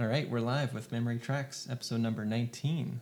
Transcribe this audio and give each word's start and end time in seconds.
All 0.00 0.06
right, 0.06 0.30
we're 0.30 0.38
live 0.38 0.74
with 0.74 0.92
Memory 0.92 1.18
Tracks, 1.18 1.66
episode 1.68 1.98
number 1.98 2.24
19. 2.24 3.00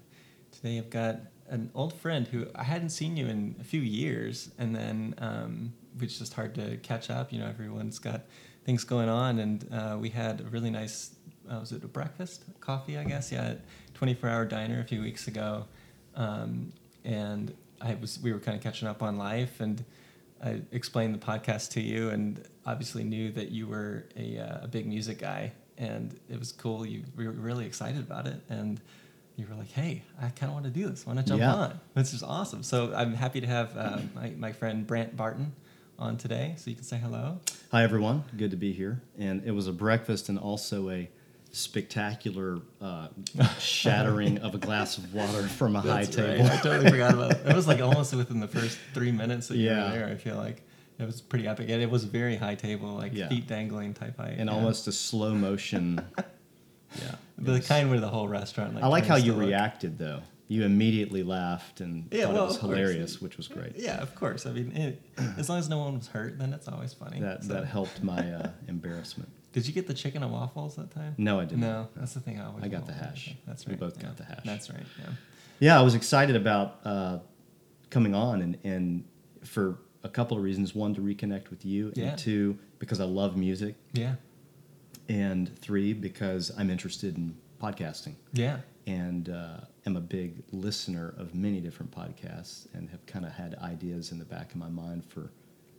Today 0.51 0.79
I've 0.79 0.89
got 0.89 1.17
an 1.47 1.71
old 1.75 1.93
friend 1.93 2.27
who 2.27 2.47
I 2.55 2.65
hadn't 2.65 2.89
seen 2.89 3.19
you 3.19 3.27
in 3.27 3.55
a 3.61 3.65
few 3.65 3.83
years, 3.83 4.51
and 4.57 4.75
then 4.75 5.15
um, 5.19 5.75
it's 6.01 6.19
just 6.19 6.33
hard 6.33 6.55
to 6.55 6.79
catch 6.79 7.11
up. 7.11 7.35
You 7.35 7.41
know, 7.41 7.49
everyone's 7.49 7.99
got 7.99 8.23
things 8.65 8.83
going 8.85 9.11
on, 9.11 9.41
and 9.41 9.69
uh, 9.71 9.99
we 10.01 10.09
had 10.09 10.41
a 10.41 10.45
really 10.45 10.71
nice, 10.71 11.15
uh, 11.51 11.59
was 11.61 11.71
it 11.71 11.85
a 11.85 11.87
breakfast? 11.87 12.45
Coffee, 12.61 12.97
I 12.97 13.05
guess? 13.05 13.31
Yeah, 13.31 13.57
24 13.93 14.31
hour 14.31 14.47
diner 14.47 14.81
a 14.81 14.85
few 14.85 15.03
weeks 15.03 15.29
ago. 15.29 15.67
Um, 16.15 16.73
and 17.05 17.55
I 17.79 17.97
was, 17.97 18.19
we 18.23 18.33
were 18.33 18.41
kind 18.41 18.57
of 18.57 18.63
catching 18.63 18.89
up 18.89 19.03
on 19.03 19.19
life, 19.19 19.61
and 19.61 19.85
I 20.43 20.63
explained 20.73 21.15
the 21.15 21.19
podcast 21.19 21.73
to 21.73 21.83
you, 21.83 22.09
and 22.09 22.43
obviously 22.65 23.05
knew 23.05 23.33
that 23.33 23.51
you 23.51 23.67
were 23.67 24.07
a, 24.17 24.39
uh, 24.39 24.65
a 24.65 24.67
big 24.69 24.87
music 24.87 25.19
guy, 25.19 25.53
and 25.79 26.19
it 26.29 26.39
was 26.39 26.53
cool. 26.53 26.87
You 26.87 27.03
we 27.17 27.27
were 27.27 27.33
really 27.33 27.67
excited 27.67 28.01
about 28.01 28.27
it, 28.27 28.41
and 28.49 28.81
you 29.37 29.47
were 29.49 29.55
like, 29.55 29.71
"Hey, 29.73 30.03
I 30.21 30.29
kind 30.31 30.51
of 30.51 30.53
want 30.55 30.65
to 30.65 30.71
do 30.71 30.89
this. 30.89 31.07
Want 31.07 31.19
to 31.19 31.25
jump 31.25 31.41
Yeah. 31.41 31.55
on?" 31.55 31.81
This 31.95 32.13
is 32.15 32.23
awesome. 32.23 32.63
So 32.63 32.93
I'm 32.95 33.15
happy 33.15 33.41
to 33.41 33.47
have 33.47 33.77
uh, 33.77 33.99
my 34.15 34.31
my 34.37 34.53
friend 34.53 34.87
Brant 34.87 35.17
Barton 35.17 35.53
on 35.99 36.17
today, 36.19 36.55
so 36.59 36.69
you 36.71 36.77
can 36.77 36.85
say 36.85 36.97
hello. 36.99 37.41
Hi, 37.73 37.83
everyone. 37.83 38.25
Good 38.37 38.51
to 38.51 38.57
be 38.57 38.73
here. 38.73 39.01
And 39.19 39.43
it 39.45 39.51
was 39.53 39.67
a 39.67 39.73
breakfast 39.73 40.29
and 40.29 40.39
also 40.39 40.91
a 40.91 41.09
spectacular 41.53 42.59
uh, 42.83 43.09
shattering 43.59 44.39
of 44.39 44.55
a 44.55 44.59
glass 44.59 44.99
of 44.99 45.13
water 45.15 45.43
from 45.49 45.75
a 45.77 45.81
high 45.81 46.05
That's 46.05 46.17
right. 46.19 46.37
table. 46.37 46.47
I 46.51 46.57
totally 46.59 46.91
forgot 46.91 47.15
about 47.15 47.33
it. 47.33 47.47
It 47.47 47.57
was 47.57 47.67
like 47.67 47.81
almost 47.81 48.15
within 48.15 48.41
the 48.41 48.49
first 48.49 48.79
three 48.95 49.11
minutes 49.13 49.49
that 49.49 49.57
you 49.57 49.71
were 49.71 49.75
there. 49.91 50.07
I 50.07 50.15
feel 50.17 50.37
like 50.37 50.63
it 50.99 51.05
was 51.05 51.21
pretty 51.21 51.47
epic, 51.47 51.69
and 51.69 51.83
it 51.83 51.91
was 51.91 52.05
very 52.05 52.37
high 52.37 52.55
table, 52.55 52.89
like 52.95 53.13
Yeah. 53.15 53.29
feet 53.29 53.47
dangling 53.47 53.95
type 53.95 54.17
height, 54.17 54.37
And 54.39 54.49
yeah. 54.49 54.55
almost 54.57 54.87
a 54.89 54.93
slow 54.93 55.35
motion. 55.35 56.01
Yeah. 57.03 57.17
the 57.37 57.53
was- 57.53 57.67
kind 57.69 57.91
where 57.91 58.01
the 58.01 58.09
whole 58.09 58.29
restaurant. 58.29 58.75
Like, 58.75 58.85
I 58.85 58.87
like 58.87 59.05
how 59.07 59.17
you 59.17 59.33
look- 59.33 59.47
reacted, 59.49 59.99
though. 59.99 60.21
You 60.49 60.63
immediately 60.65 61.25
laughed 61.25 61.81
and 61.81 62.07
Yeah, 62.13 62.27
thought 62.27 62.35
well, 62.35 62.45
it 62.45 62.47
was 62.47 62.57
hilarious, 62.59 63.21
which 63.21 63.37
was 63.37 63.49
great. 63.49 63.73
Yeah, 63.77 64.01
of 64.01 64.15
course. 64.15 64.47
I 64.47 64.53
mean, 64.53 64.71
it, 64.77 65.03
as 65.37 65.49
long 65.49 65.59
as 65.59 65.69
no 65.69 65.79
one 65.79 65.99
was 65.99 66.07
hurt, 66.07 66.39
then 66.39 66.53
it's 66.53 66.69
always 66.69 66.95
funny. 66.95 67.21
That, 67.21 67.43
So- 67.45 67.53
that 67.55 67.65
helped 67.67 68.03
my 68.03 68.33
uh, 68.33 68.51
embarrassment. 68.69 69.29
Did 69.53 69.67
you 69.67 69.75
get 69.75 69.87
the 69.89 69.95
chicken 69.95 70.23
and 70.23 70.33
waffles 70.33 70.77
that 70.77 70.91
time? 70.93 71.15
No, 71.19 71.41
I 71.41 71.45
didn't. 71.45 71.61
No, 71.61 71.89
that's 71.97 72.15
the 72.15 72.21
thing. 72.21 72.39
I 72.39 72.47
always. 72.47 72.63
I 72.65 72.69
got 72.69 72.87
the 72.87 72.93
hash. 72.93 73.35
That's 73.47 73.67
We 73.67 73.73
right. 73.73 73.81
both 73.81 73.97
yeah. 73.97 74.03
got 74.05 74.17
the 74.17 74.25
hash. 74.25 74.45
That's 74.45 74.71
right. 74.71 74.85
Yeah. 74.99 75.05
Yeah, 75.59 75.79
I 75.81 75.83
was 75.83 75.95
excited 75.97 76.37
about 76.37 76.79
uh, 76.85 77.19
coming 77.91 78.15
on 78.15 78.41
and, 78.43 78.59
and 78.65 79.05
for 79.45 79.79
a 80.07 80.09
couple 80.09 80.37
of 80.37 80.43
reasons. 80.43 80.75
One, 80.75 80.95
to 80.95 81.01
reconnect 81.01 81.51
with 81.51 81.65
you, 81.67 81.93
Yeah. 81.95 82.11
and 82.11 82.19
two, 82.19 82.59
because 82.79 83.01
I 83.01 83.05
love 83.05 83.37
music, 83.37 83.75
Yeah. 83.93 84.15
and 85.09 85.55
three, 85.59 85.93
because 85.93 86.51
I'm 86.57 86.71
interested 86.71 87.17
in 87.17 87.37
podcasting 87.61 88.15
Yeah. 88.33 88.61
and 88.87 89.29
uh, 89.29 89.61
am 89.85 89.97
a 89.97 90.01
big 90.01 90.43
listener 90.53 91.15
of 91.19 91.35
many 91.35 91.61
different 91.61 91.91
podcasts 91.93 92.67
and 92.75 92.89
have 92.91 93.05
kind 93.07 93.25
of 93.25 93.33
had 93.33 93.55
ideas 93.57 94.13
in 94.13 94.19
the 94.19 94.25
back 94.25 94.53
of 94.53 94.57
my 94.57 94.69
mind 94.69 95.05
for 95.05 95.31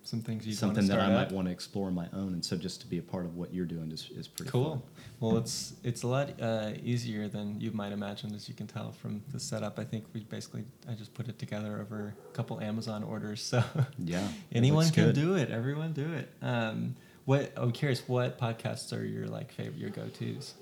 Some 0.07 0.21
things 0.21 0.47
you 0.47 0.53
something 0.53 0.87
that 0.87 1.01
I 1.01 1.09
might 1.13 1.33
want 1.33 1.47
to 1.49 1.51
explore 1.51 1.87
on 1.87 1.93
my 1.93 2.07
own. 2.13 2.31
And 2.31 2.45
so 2.45 2.55
just 2.55 2.79
to 2.79 2.87
be 2.87 2.97
a 2.97 3.01
part 3.01 3.25
of 3.25 3.35
what 3.35 3.53
you're 3.53 3.65
doing 3.65 3.91
is, 3.91 4.09
is 4.15 4.25
pretty 4.25 4.49
Cool. 4.49 4.69
fun. 4.75 4.81
Well, 5.19 5.35
it's 5.37 5.73
it's 5.83 6.03
a 6.03 6.07
lot 6.07 6.29
uh, 6.41 6.71
easier 6.81 7.27
than 7.27 7.59
you 7.59 7.71
might 7.73 7.91
imagine, 7.91 8.33
as 8.33 8.47
you 8.47 8.55
can 8.55 8.67
tell 8.67 8.93
from 8.93 9.21
the 9.33 9.39
setup. 9.39 9.77
I 9.79 9.83
think 9.83 10.05
we 10.13 10.21
basically 10.21 10.63
I 10.89 10.93
just 10.93 11.13
put 11.13 11.27
it 11.27 11.37
together 11.37 11.81
over 11.81 12.13
a 12.31 12.31
couple 12.33 12.61
Amazon 12.61 13.03
orders, 13.03 13.41
so 13.41 13.61
Yeah, 13.97 14.25
anyone 14.53 14.89
can 14.91 15.07
good. 15.07 15.15
do 15.15 15.35
it. 15.35 15.51
Everyone 15.51 15.91
do 15.91 16.13
it. 16.13 16.31
Um, 16.41 16.95
what 17.25 17.51
I'm 17.57 17.73
curious, 17.73 18.07
what 18.07 18.39
podcasts 18.39 18.97
are 18.97 19.03
your 19.03 19.27
like 19.27 19.51
favorite, 19.51 19.75
your 19.77 19.89
go 19.89 20.07
tos? 20.07 20.53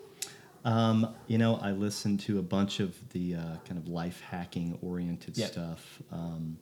Um, 0.63 1.13
you 1.27 1.37
know, 1.37 1.57
I 1.61 1.71
listen 1.73 2.17
to 2.25 2.39
a 2.39 2.41
bunch 2.41 2.79
of 2.79 2.95
the 3.11 3.35
uh, 3.35 3.41
kind 3.67 3.77
of 3.77 3.87
life 3.87 4.21
hacking 4.21 4.79
oriented 4.81 5.37
Yep. 5.37 5.51
stuff. 5.51 6.01
Um, 6.11 6.57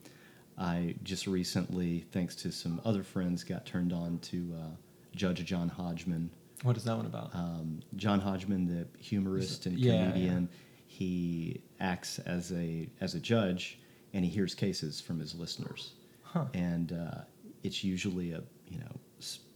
I 0.58 0.96
just 1.04 1.26
recently, 1.28 2.05
thanks 2.11 2.36
to 2.38 2.52
some 2.52 2.80
other 2.86 3.04
friends, 3.04 3.44
got 3.44 3.66
turned 3.66 3.92
on 3.94 4.20
to 4.20 4.55
uh, 4.61 4.67
Judge 5.16 5.44
John 5.45 5.67
Hodgman. 5.70 6.30
What 6.61 6.77
is 6.77 6.83
that 6.86 6.95
one 6.95 7.05
about? 7.05 7.33
Um, 7.33 7.82
John 7.95 8.20
Hodgman, 8.20 8.67
the 8.67 8.88
humorist 9.02 9.66
and 9.66 9.77
Yeah, 9.77 10.11
comedian, 10.11 10.50
he 10.86 11.61
acts 11.80 12.20
as 12.20 12.52
a 12.54 12.88
as 13.02 13.16
a 13.16 13.20
judge, 13.20 13.80
and 14.14 14.23
he 14.23 14.30
hears 14.32 14.54
cases 14.55 15.02
from 15.02 15.20
his 15.20 15.33
listeners, 15.36 15.94
Huh. 16.22 16.45
and 16.54 16.94
uh, 16.94 17.22
it's 17.64 17.83
usually 17.83 18.32
a 18.32 18.44
you 18.70 18.80
know 18.80 18.92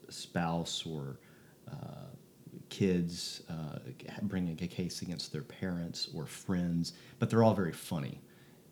spouse 0.10 0.86
or 0.86 1.20
uh, 1.72 2.08
kids 2.70 3.44
uh, 3.50 3.80
bringing 4.24 4.58
a 4.62 4.68
case 4.68 5.02
against 5.02 5.32
their 5.32 5.44
parents 5.44 6.10
or 6.14 6.26
friends, 6.26 6.94
but 7.20 7.30
they're 7.30 7.44
all 7.44 7.54
very 7.54 7.72
funny. 7.72 8.20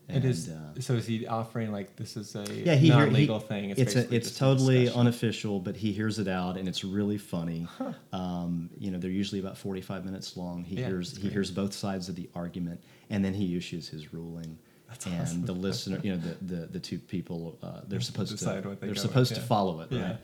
It 0.08 0.24
is. 0.26 0.50
uh, 0.50 0.80
so 0.80 0.94
is 0.94 1.06
he 1.08 1.26
offering 1.26 1.72
like 1.72 1.96
this 1.96 2.16
is 2.18 2.36
a 2.36 2.46
yeah, 2.54 2.76
he 2.76 2.90
non-legal 2.90 3.40
he- 3.40 3.46
thing? 3.48 3.70
It's 3.72 3.80
it's, 3.82 3.96
a, 3.96 4.14
it's 4.16 4.38
totally 4.38 4.82
discussion. 4.86 5.00
unofficial, 5.00 5.60
but 5.60 5.76
he 5.76 5.92
hears 5.92 6.20
it 6.20 6.28
out, 6.28 6.58
and 6.58 6.68
it's 6.68 6.84
really 6.84 7.18
funny. 7.18 7.68
Um, 8.14 8.70
you 8.78 8.92
know, 8.92 8.98
they're 8.98 9.10
usually 9.12 9.40
about 9.42 9.58
forty 9.58 9.82
five 9.82 10.06
minutes 10.06 10.38
long. 10.38 10.64
He 10.64 10.76
Yeah, 10.78 10.88
hears 10.88 11.16
he 11.16 11.22
great. 11.24 11.34
hears 11.34 11.52
both 11.52 11.74
sides 11.74 12.08
of 12.10 12.16
the 12.16 12.30
argument, 12.36 12.82
and 13.10 13.24
then 13.26 13.34
he 13.34 13.56
issues 13.58 13.90
his 13.90 14.14
ruling. 14.14 14.58
That's 14.88 15.06
and 15.08 15.22
awesome. 15.22 15.46
the 15.46 15.54
listener, 15.54 16.00
you 16.04 16.12
know, 16.14 16.18
the 16.18 16.56
the, 16.56 16.66
the 16.68 16.80
two 16.80 17.00
people, 17.00 17.58
uh, 17.64 17.82
they're 17.88 18.00
supposed 18.00 18.32
Decide 18.32 18.64
to 18.64 18.70
what 18.70 18.80
they 18.80 18.88
they're 18.88 18.96
supposed 18.96 19.32
with, 19.32 19.40
to 19.40 19.42
yeah. 19.44 19.48
follow 19.48 19.82
it, 19.82 19.92
Yeah. 19.92 20.02
right? 20.04 20.18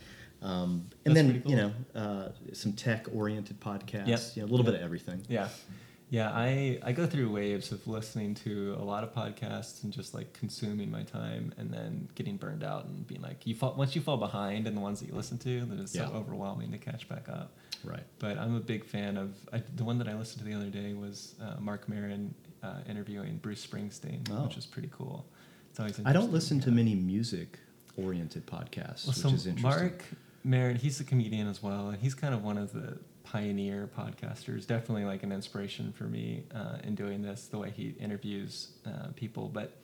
Um, 0.43 0.85
That's 0.89 0.97
and 1.05 1.15
then 1.17 1.31
pretty 1.41 1.49
you 1.49 1.55
know 1.55 1.71
uh, 1.93 2.29
some 2.53 2.73
tech 2.73 3.07
oriented 3.13 3.59
podcasts, 3.59 4.07
Yep. 4.07 4.19
you 4.35 4.41
know, 4.43 4.47
a 4.47 4.51
little 4.51 4.65
Yep. 4.65 4.73
bit 4.73 4.75
of 4.75 4.81
everything. 4.81 5.21
Yeah. 5.27 5.49
Yeah, 6.11 6.29
I, 6.29 6.77
I 6.83 6.91
go 6.91 7.05
through 7.07 7.31
waves 7.31 7.71
of 7.71 7.87
listening 7.87 8.35
to 8.43 8.75
a 8.77 8.83
lot 8.83 9.05
of 9.05 9.13
podcasts 9.15 9.83
and 9.85 9.93
just 9.93 10.13
like 10.13 10.33
consuming 10.33 10.91
my 10.91 11.03
time 11.03 11.53
and 11.57 11.71
then 11.73 12.09
getting 12.15 12.35
burned 12.35 12.65
out 12.65 12.83
and 12.83 13.07
being 13.07 13.21
like 13.21 13.47
you 13.47 13.55
fall 13.55 13.73
once 13.77 13.95
you 13.95 14.01
fall 14.01 14.17
behind 14.17 14.67
in 14.67 14.75
the 14.75 14.81
ones 14.81 14.99
that 14.99 15.07
you 15.07 15.15
listen 15.15 15.37
to, 15.37 15.61
then 15.65 15.79
it's 15.79 15.95
Yeah. 15.95 16.09
so 16.09 16.13
overwhelming 16.15 16.69
to 16.73 16.77
catch 16.77 17.07
back 17.07 17.29
up. 17.29 17.53
Right. 17.85 18.03
But 18.19 18.37
I'm 18.37 18.55
a 18.57 18.59
big 18.59 18.83
fan 18.83 19.15
of 19.15 19.33
I, 19.53 19.63
the 19.77 19.85
one 19.85 19.97
that 19.99 20.09
I 20.09 20.15
listened 20.15 20.39
to 20.43 20.45
the 20.45 20.53
other 20.53 20.69
day 20.69 20.93
was 20.93 21.33
uh, 21.41 21.55
Marc 21.61 21.87
Maron 21.87 22.35
uh, 22.61 22.79
interviewing 22.89 23.37
Bruce 23.37 23.65
Springsteen, 23.65 24.27
Oh. 24.31 24.43
which 24.43 24.57
is 24.57 24.65
pretty 24.65 24.89
cool. 24.91 25.25
It's 25.69 25.79
always 25.79 25.97
I 26.05 26.11
don't 26.11 26.33
listen 26.33 26.59
to 26.59 26.71
many 26.71 26.93
music 26.93 27.57
oriented 27.95 28.45
podcasts, 28.45 29.05
Well, 29.05 29.13
which 29.13 29.17
so 29.17 29.29
is 29.29 29.47
interesting. 29.47 29.61
Marc 29.61 30.03
Maron, 30.43 30.75
he's 30.75 30.99
a 30.99 31.05
comedian 31.05 31.47
as 31.47 31.63
well, 31.63 31.87
and 31.89 32.01
he's 32.01 32.15
kind 32.15 32.33
of 32.33 32.43
one 32.43 32.57
of 32.57 32.73
the 32.73 32.97
pioneer 33.31 33.89
podcasters. 33.97 34.67
Definitely 34.67 35.05
like 35.05 35.23
an 35.23 35.31
inspiration 35.31 35.93
for 35.93 36.03
me 36.03 36.43
uh, 36.53 36.77
in 36.83 36.95
doing 36.95 37.21
this, 37.21 37.47
the 37.47 37.57
way 37.57 37.69
he 37.71 37.95
interviews 37.99 38.71
uh, 38.85 39.07
people. 39.15 39.47
But 39.47 39.77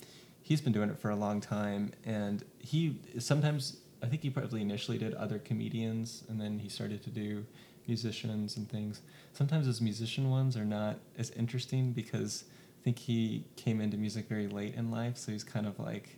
he's 0.44 0.60
been 0.60 0.74
doing 0.74 0.90
it 0.90 1.00
for 1.00 1.12
a 1.12 1.16
long 1.16 1.40
time, 1.40 1.94
and 2.06 2.44
he 2.60 2.98
sometimes 3.20 3.78
I 4.04 4.08
think 4.08 4.22
he 4.22 4.30
probably 4.30 4.62
initially 4.62 4.98
did 4.98 5.14
other 5.14 5.40
comedians, 5.40 6.24
and 6.30 6.40
then 6.42 6.60
he 6.60 6.68
started 6.68 7.02
to 7.04 7.10
do 7.10 7.46
musicians 7.88 8.58
and 8.58 8.70
things. 8.70 9.02
Sometimes 9.32 9.66
his 9.66 9.80
musician 9.80 10.30
ones 10.30 10.58
are 10.58 10.66
not 10.66 11.00
as 11.18 11.30
interesting 11.32 11.94
because 11.94 12.44
I 12.82 12.84
think 12.84 13.00
he 13.00 13.46
came 13.56 13.80
into 13.80 13.96
music 13.98 14.28
very 14.28 14.48
late 14.50 14.76
in 14.76 14.92
life, 14.92 15.18
so 15.18 15.32
he's 15.32 15.44
kind 15.46 15.66
of 15.66 15.80
like 15.80 16.18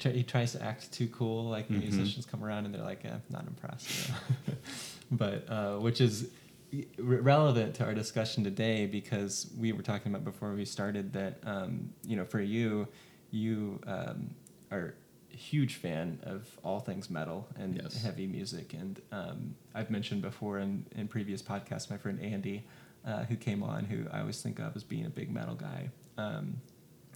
he 0.00 0.22
tries 0.22 0.52
to 0.52 0.62
act 0.62 0.92
too 0.92 1.08
cool. 1.08 1.44
Like 1.50 1.68
the 1.68 1.74
Mhm. 1.74 1.80
musicians 1.80 2.24
come 2.24 2.42
around 2.42 2.64
and 2.66 2.72
they're 2.74 2.84
like, 2.84 3.04
eh, 3.04 3.16
not 3.30 3.46
impressed. 3.46 3.90
You 3.90 4.14
know? 4.54 4.54
but 5.10 5.44
uh, 5.48 5.76
which 5.78 6.00
is 6.00 6.30
re- 6.72 6.86
relevant 6.98 7.74
to 7.76 7.84
our 7.84 7.94
discussion 7.94 8.44
today 8.44 8.86
because 8.86 9.50
we 9.58 9.72
were 9.72 9.82
talking 9.82 10.12
about 10.12 10.24
before 10.24 10.52
we 10.54 10.64
started 10.64 11.12
that 11.14 11.38
um, 11.44 11.90
you 12.06 12.16
know 12.16 12.24
for 12.24 12.40
you, 12.40 12.86
you 13.30 13.80
um, 13.86 14.30
are 14.70 14.94
a 15.32 15.36
huge 15.36 15.76
fan 15.76 16.18
of 16.24 16.46
all 16.64 16.80
things 16.80 17.08
metal 17.10 17.46
and 17.58 17.80
Yes. 17.82 18.02
heavy 18.02 18.26
music, 18.26 18.74
and 18.74 19.00
um, 19.12 19.54
I've 19.74 19.90
mentioned 19.90 20.22
before 20.22 20.58
in 20.58 20.84
in 20.96 21.08
previous 21.08 21.42
podcasts, 21.42 21.90
my 21.90 21.96
friend 21.98 22.20
Andy. 22.20 22.64
Uh, 23.06 23.24
who 23.24 23.36
came 23.36 23.62
on? 23.62 23.84
Who 23.84 24.04
I 24.12 24.20
always 24.20 24.42
think 24.42 24.58
of 24.58 24.76
as 24.76 24.82
being 24.84 25.06
a 25.06 25.08
big 25.08 25.30
metal 25.30 25.54
guy. 25.54 25.88
Um, 26.18 26.60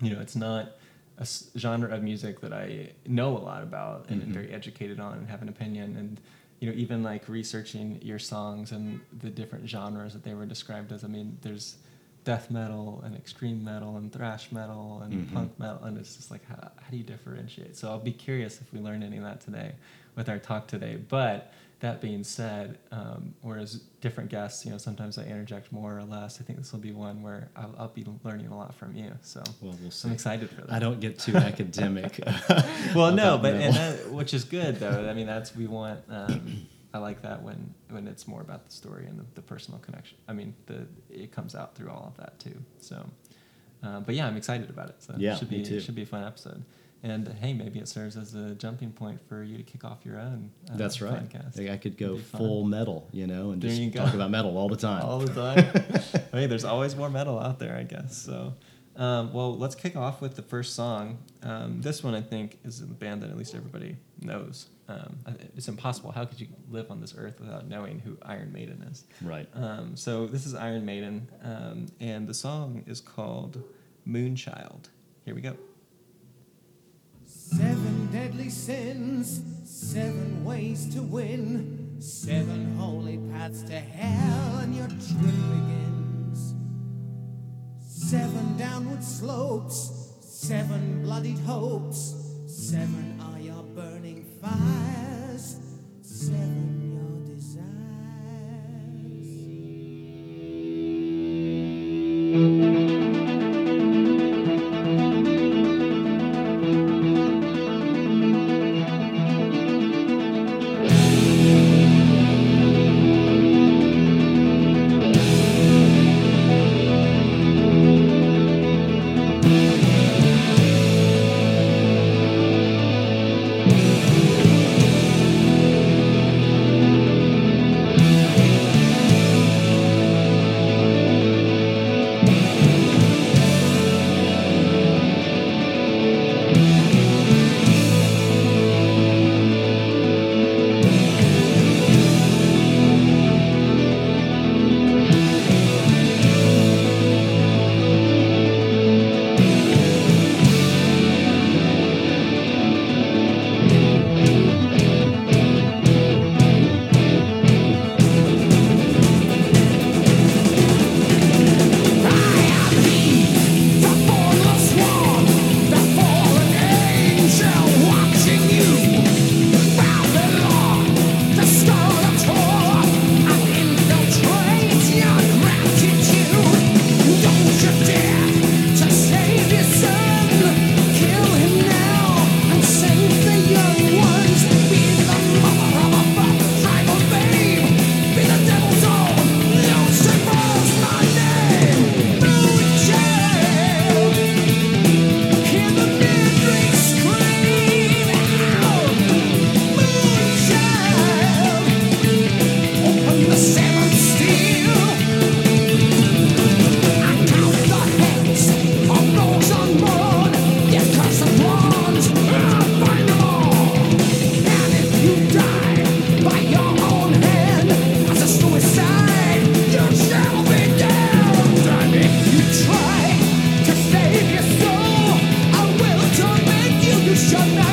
you 0.01 0.11
know, 0.15 0.21
it's 0.21 0.37
not 0.37 0.77
a 1.19 1.27
genre 1.59 1.95
of 1.95 2.03
music 2.03 2.41
that 2.41 2.53
I 2.53 2.93
know 3.05 3.37
a 3.37 3.41
lot 3.41 3.63
about 3.63 4.07
and 4.09 4.23
am 4.23 4.29
Mhm. 4.29 4.33
very 4.33 4.51
educated 4.53 5.01
on 5.01 5.19
and 5.19 5.29
have 5.29 5.43
an 5.43 5.49
opinion. 5.51 5.97
And 5.97 6.21
you 6.63 6.69
know, 6.71 6.75
even 6.77 7.03
like 7.03 7.29
researching 7.29 7.99
your 8.03 8.21
songs 8.21 8.71
and 8.71 9.01
the 9.21 9.29
different 9.29 9.69
genres 9.69 10.13
that 10.13 10.23
they 10.23 10.33
were 10.33 10.47
described 10.47 10.93
as. 10.93 11.03
I 11.03 11.09
mean, 11.09 11.37
there's 11.43 11.75
death 12.23 12.53
metal 12.53 13.03
and 13.05 13.17
extreme 13.17 13.65
metal 13.65 13.97
and 13.97 14.13
thrash 14.13 14.53
metal 14.53 15.01
and 15.03 15.13
Mhm. 15.13 15.35
punk 15.35 15.59
metal, 15.59 15.83
and 15.83 15.99
it's 15.99 16.15
just 16.15 16.31
like 16.31 16.45
how, 16.47 16.55
how 16.81 16.89
do 16.89 16.97
you 16.97 17.03
differentiate? 17.03 17.77
So 17.77 17.89
I'll 17.91 17.99
be 17.99 18.13
curious 18.13 18.61
if 18.61 18.73
we 18.73 18.79
learn 18.79 19.03
any 19.03 19.17
of 19.17 19.25
that 19.25 19.41
today 19.41 19.73
with 20.15 20.29
our 20.29 20.39
talk 20.39 20.69
today. 20.69 20.99
But 21.09 21.53
that 21.83 22.01
being 22.01 22.23
said, 22.23 22.79
um, 22.93 23.35
whereas 23.43 23.75
different 24.01 24.31
guests, 24.31 24.65
you 24.65 24.71
know, 24.71 24.79
sometimes 24.79 25.19
I 25.19 25.25
interject 25.25 25.73
more 25.73 25.99
or 25.99 26.05
less. 26.05 26.41
I 26.41 26.45
think 26.45 26.61
this 26.61 26.73
will 26.73 26.79
be 26.79 26.93
one 26.93 27.23
where 27.23 27.51
I'll, 27.57 27.75
I'll 27.77 27.89
be 27.89 28.07
learning 28.23 28.47
a 28.47 28.57
lot 28.57 28.73
from 28.73 28.95
you. 28.95 29.11
So 29.23 29.43
Well, 29.61 29.77
we'll. 29.83 29.93
I'm 30.05 30.13
excited 30.13 30.49
for 30.49 30.61
that. 30.63 30.73
I 30.73 30.79
don't 30.79 31.01
get 31.01 31.19
too 31.19 31.37
academic. 31.37 32.21
well, 32.95 33.11
no, 33.23 33.37
but 33.37 33.55
and 33.55 33.75
that, 33.75 34.11
which 34.13 34.33
is 34.33 34.45
good 34.45 34.77
though. 34.79 35.09
I 35.11 35.13
mean, 35.13 35.27
that's 35.27 35.57
we 35.57 35.67
want 35.67 36.01
um, 36.09 36.69
I 36.95 36.99
like 36.99 37.21
that 37.23 37.43
when 37.43 37.75
when 37.91 38.07
it's 38.07 38.29
more 38.29 38.43
about 38.43 38.65
the 38.65 38.73
story 38.73 39.07
and 39.07 39.19
the, 39.19 39.25
the 39.35 39.43
personal 39.43 39.81
connection. 39.81 40.19
I 40.29 40.35
mean, 40.35 40.55
the 40.67 40.87
it 41.11 41.33
comes 41.33 41.57
out 41.57 41.75
through 41.75 41.91
all 41.91 42.07
of 42.07 42.17
that 42.19 42.39
too. 42.39 42.63
So, 42.79 43.05
uh, 43.83 43.99
but 44.01 44.15
yeah, 44.15 44.29
I'm 44.29 44.37
excited 44.37 44.71
about 44.71 44.91
it. 44.91 45.03
So 45.03 45.15
Yeah, 45.19 45.33
it 45.35 45.39
should 45.41 45.51
be 45.51 45.65
too. 45.65 45.79
it 45.79 45.83
should 45.83 45.97
be 45.97 46.03
a 46.03 46.07
fun 46.07 46.23
episode. 46.23 46.63
And 47.05 47.27
hey, 47.41 47.53
maybe 47.53 47.81
it 47.81 47.89
serves 47.89 48.17
as 48.17 48.35
a 48.35 48.55
jumping 48.55 48.93
point 48.93 49.21
for 49.29 49.43
you 49.43 49.57
to 49.57 49.65
kick 49.65 49.85
off 49.85 50.05
your 50.05 50.21
own. 50.21 50.51
Uh, 50.71 50.77
That's 50.77 51.01
right. 51.03 51.29
Podcast. 51.29 51.69
I 51.69 51.77
could 51.77 51.99
go 51.99 52.17
full 52.17 52.65
metal, 52.65 53.09
you 53.13 53.27
know, 53.27 53.51
and 53.51 53.61
just 53.61 53.93
talk 53.93 54.15
about 54.15 54.31
metal 54.31 54.57
all 54.57 54.69
the 54.69 54.77
time. 54.77 55.05
all 55.05 55.19
the 55.19 55.33
time. 56.13 56.23
hey, 56.33 56.47
there's 56.47 56.65
always 56.65 56.95
more 56.95 57.11
metal 57.11 57.41
out 57.41 57.59
there, 57.59 57.77
I 57.77 57.83
guess. 57.83 58.17
So, 58.17 58.55
um, 58.95 59.33
well, 59.33 59.57
let's 59.59 59.75
kick 59.75 59.97
off 59.97 60.21
with 60.21 60.37
the 60.37 60.43
first 60.43 60.77
song. 60.77 61.19
Um, 61.43 61.81
this 61.81 62.05
one, 62.05 62.15
I 62.15 62.21
think, 62.21 62.59
is 62.65 62.81
a 62.81 62.87
band 62.87 63.23
that 63.23 63.31
at 63.31 63.37
least 63.37 63.57
everybody 63.57 63.97
knows. 64.21 64.69
Um, 64.89 65.17
it's 65.57 65.67
impossible. 65.67 66.13
How 66.13 66.25
could 66.25 66.41
you 66.41 66.49
live 66.71 66.91
on 66.91 67.01
this 67.01 67.15
earth 67.19 67.41
without 67.41 67.67
knowing 67.67 67.99
who 67.99 68.17
Iron 68.23 68.53
Maiden 68.53 68.87
is? 68.91 69.05
Right. 69.23 69.49
Um, 69.55 69.97
so 69.97 70.27
this 70.27 70.47
is 70.47 70.55
Iron 70.55 70.85
Maiden, 70.85 71.29
um, 71.43 71.87
and 71.99 72.29
the 72.29 72.35
song 72.35 72.85
is 72.87 73.01
called 73.01 73.61
Moonchild. 74.07 74.89
Here 75.25 75.35
we 75.35 75.41
go. 75.41 75.57
Seven 77.57 78.09
deadly 78.11 78.49
sins, 78.49 79.43
seven 79.65 80.43
ways 80.43 80.93
to 80.95 81.03
win, 81.03 81.97
seven 82.01 82.75
holy 82.77 83.19
paths 83.31 83.63
to 83.65 83.79
hell, 83.79 84.61
and 84.61 84.75
your 84.75 84.87
trip 84.89 85.37
begins. 85.51 86.55
Seven 87.87 88.57
downward 88.57 89.05
slopes, 89.05 90.15
seven 90.23 91.03
bloodied 91.03 91.41
hopes, 91.41 92.15
seven 92.47 93.21
are 93.21 93.39
your 93.39 93.63
burning 93.63 94.25
fires, 94.41 95.02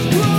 I've. 0.01 0.38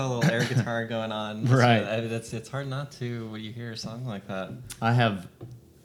Saw 0.00 0.06
a 0.06 0.10
little 0.16 0.30
air 0.32 0.44
guitar 0.44 0.86
going 0.86 1.12
on. 1.12 1.46
So 1.46 1.56
Right. 1.56 1.82
I- 1.84 2.00
that's 2.02 2.32
it's 2.32 2.48
hard 2.48 2.68
not 2.68 2.92
to 2.92 3.28
when 3.30 3.40
you 3.42 3.52
hear 3.52 3.72
a 3.72 3.76
song 3.76 4.04
like 4.06 4.26
that. 4.28 4.50
I 4.80 4.92
have 4.92 5.28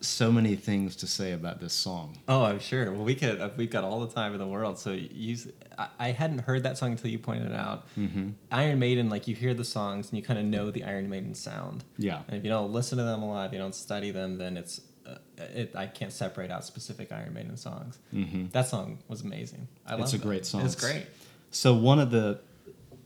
so 0.01 0.31
many 0.31 0.55
things 0.55 0.95
to 0.97 1.07
say 1.07 1.31
about 1.31 1.59
this 1.59 1.73
song. 1.73 2.17
Oh, 2.27 2.43
I'm 2.43 2.59
sure. 2.59 2.91
Well, 2.91 3.03
we 3.03 3.15
could. 3.15 3.41
uh, 3.41 3.49
We've 3.57 3.69
got 3.71 3.83
all 3.83 4.05
the 4.05 4.13
time 4.13 4.33
in 4.33 4.39
the 4.39 4.47
world. 4.47 4.77
So 4.77 4.91
use. 4.91 5.47
I, 5.77 5.87
I 5.99 6.11
hadn't 6.11 6.39
heard 6.39 6.63
that 6.63 6.77
song 6.77 6.91
until 6.91 7.09
you 7.09 7.17
pointed 7.19 7.51
it 7.51 7.55
out. 7.57 7.87
Mm-hmm. 7.97 8.29
Iron 8.51 8.79
Maiden, 8.79 9.09
like 9.09 9.27
you 9.27 9.35
hear 9.35 9.53
the 9.53 9.63
songs 9.65 10.09
and 10.09 10.17
you 10.17 10.23
kind 10.23 10.37
of 10.39 10.45
know 10.45 10.69
the 10.71 10.83
Iron 10.83 11.09
Maiden 11.09 11.33
sound. 11.33 11.83
Yeah. 11.97 12.21
And 12.27 12.37
if 12.37 12.43
you 12.43 12.49
don't 12.49 12.71
listen 12.71 12.97
to 12.99 13.03
them 13.03 13.23
a 13.23 13.27
lot, 13.27 13.47
if 13.47 13.53
you 13.53 13.57
don't 13.59 13.75
study 13.75 14.11
them, 14.11 14.37
then 14.37 14.57
it's. 14.57 14.81
Uh, 15.07 15.17
it, 15.37 15.75
I 15.75 15.85
can't 15.87 16.11
separate 16.11 16.49
out 16.49 16.63
specific 16.65 17.11
Iron 17.11 17.33
Maiden 17.33 17.57
songs. 17.57 17.99
Mhm. 18.13 18.51
That 18.53 18.67
song 18.67 18.99
was 19.07 19.21
amazing. 19.21 19.67
I 19.85 19.91
love 19.91 19.99
it. 19.99 20.03
It's 20.03 20.13
a 20.13 20.17
great 20.17 20.45
song. 20.47 20.61
It's 20.65 20.75
great. 20.75 21.05
So 21.51 21.73
one 21.75 21.99
of 21.99 22.09
the 22.11 22.39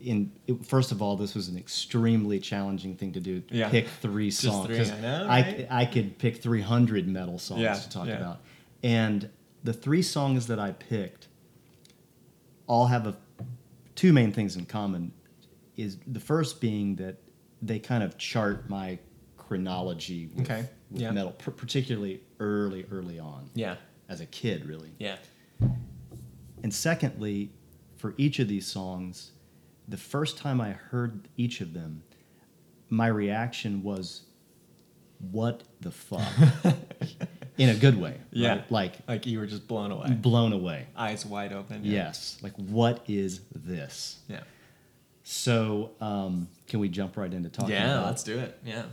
in 0.01 0.31
it, 0.47 0.65
first 0.65 0.91
of 0.91 1.01
all, 1.01 1.15
this 1.17 1.35
was 1.35 1.47
an 1.49 1.57
extremely 1.57 2.39
challenging 2.39 2.95
thing 2.95 3.11
to 3.13 3.19
do. 3.19 3.43
Yeah. 3.49 3.69
Pick 3.69 3.87
three 3.87 4.31
songs. 4.31 4.67
three, 4.67 4.79
I 4.79 4.99
know, 5.01 5.27
right? 5.27 5.67
I 5.69 5.85
could 5.85 6.17
pick 6.17 6.41
300 6.41 7.07
metal 7.07 7.37
songs 7.39 7.61
Yeah, 7.61 7.73
to 7.73 7.89
talk 7.89 8.07
yeah. 8.07 8.17
about. 8.17 8.39
And 8.83 9.29
the 9.63 9.73
three 9.73 10.01
songs 10.01 10.47
that 10.47 10.59
I 10.59 10.71
picked 10.71 11.27
all 12.67 12.87
have 12.87 13.07
a, 13.07 13.17
two 13.95 14.13
main 14.13 14.31
things 14.31 14.55
in 14.55 14.65
common. 14.65 15.11
Is 15.75 15.97
the 16.05 16.19
first 16.19 16.59
being 16.59 16.95
that 16.97 17.15
they 17.61 17.79
kind 17.79 18.03
of 18.03 18.17
chart 18.17 18.69
my 18.69 18.99
chronology 19.37 20.27
with, 20.35 20.41
Okay, 20.51 20.67
with 20.91 21.01
yeah. 21.01 21.11
metal, 21.11 21.31
particularly 21.31 22.21
early, 22.41 22.85
early 22.91 23.17
on 23.17 23.49
Yeah. 23.55 23.75
as 24.09 24.19
a 24.19 24.25
kid, 24.25 24.65
really. 24.65 24.91
Yeah. 24.99 25.15
And 26.63 26.73
secondly, 26.73 27.51
for 27.95 28.13
each 28.17 28.39
of 28.39 28.49
these 28.49 28.67
songs, 28.67 29.31
the 29.89 29.97
first 29.97 30.37
time 30.37 30.61
I 30.61 30.71
heard 30.71 31.27
each 31.35 31.61
of 31.61 31.73
them, 31.73 32.03
my 32.89 33.07
reaction 33.07 33.83
was, 33.83 34.21
"What 35.31 35.63
the 35.81 35.91
fuck?" 35.91 36.31
In 37.57 37.67
a 37.69 37.75
good 37.75 37.99
way. 37.99 38.17
Yeah. 38.31 38.49
right? 38.49 38.71
Like 38.71 38.93
Like 39.07 39.25
you 39.25 39.39
were 39.39 39.47
just 39.47 39.67
blown 39.67 39.91
away. 39.91 40.11
blown 40.11 40.53
away. 40.53 40.87
Eyes 40.95 41.25
wide 41.25 41.51
open. 41.51 41.83
Yeah. 41.83 42.05
Yes. 42.05 42.37
Like 42.41 42.53
what 42.55 43.03
is 43.07 43.41
this? 43.53 44.19
Yeah. 44.29 44.41
So, 45.23 45.91
um, 46.01 46.47
can 46.67 46.79
we 46.79 46.87
jump 46.89 47.17
right 47.17 47.31
into 47.31 47.49
talking 47.49 47.71
Yeah. 47.71 48.05
Let's 48.05 48.23
do 48.23 48.39
it. 48.39 48.57
Yeah. 48.63 48.83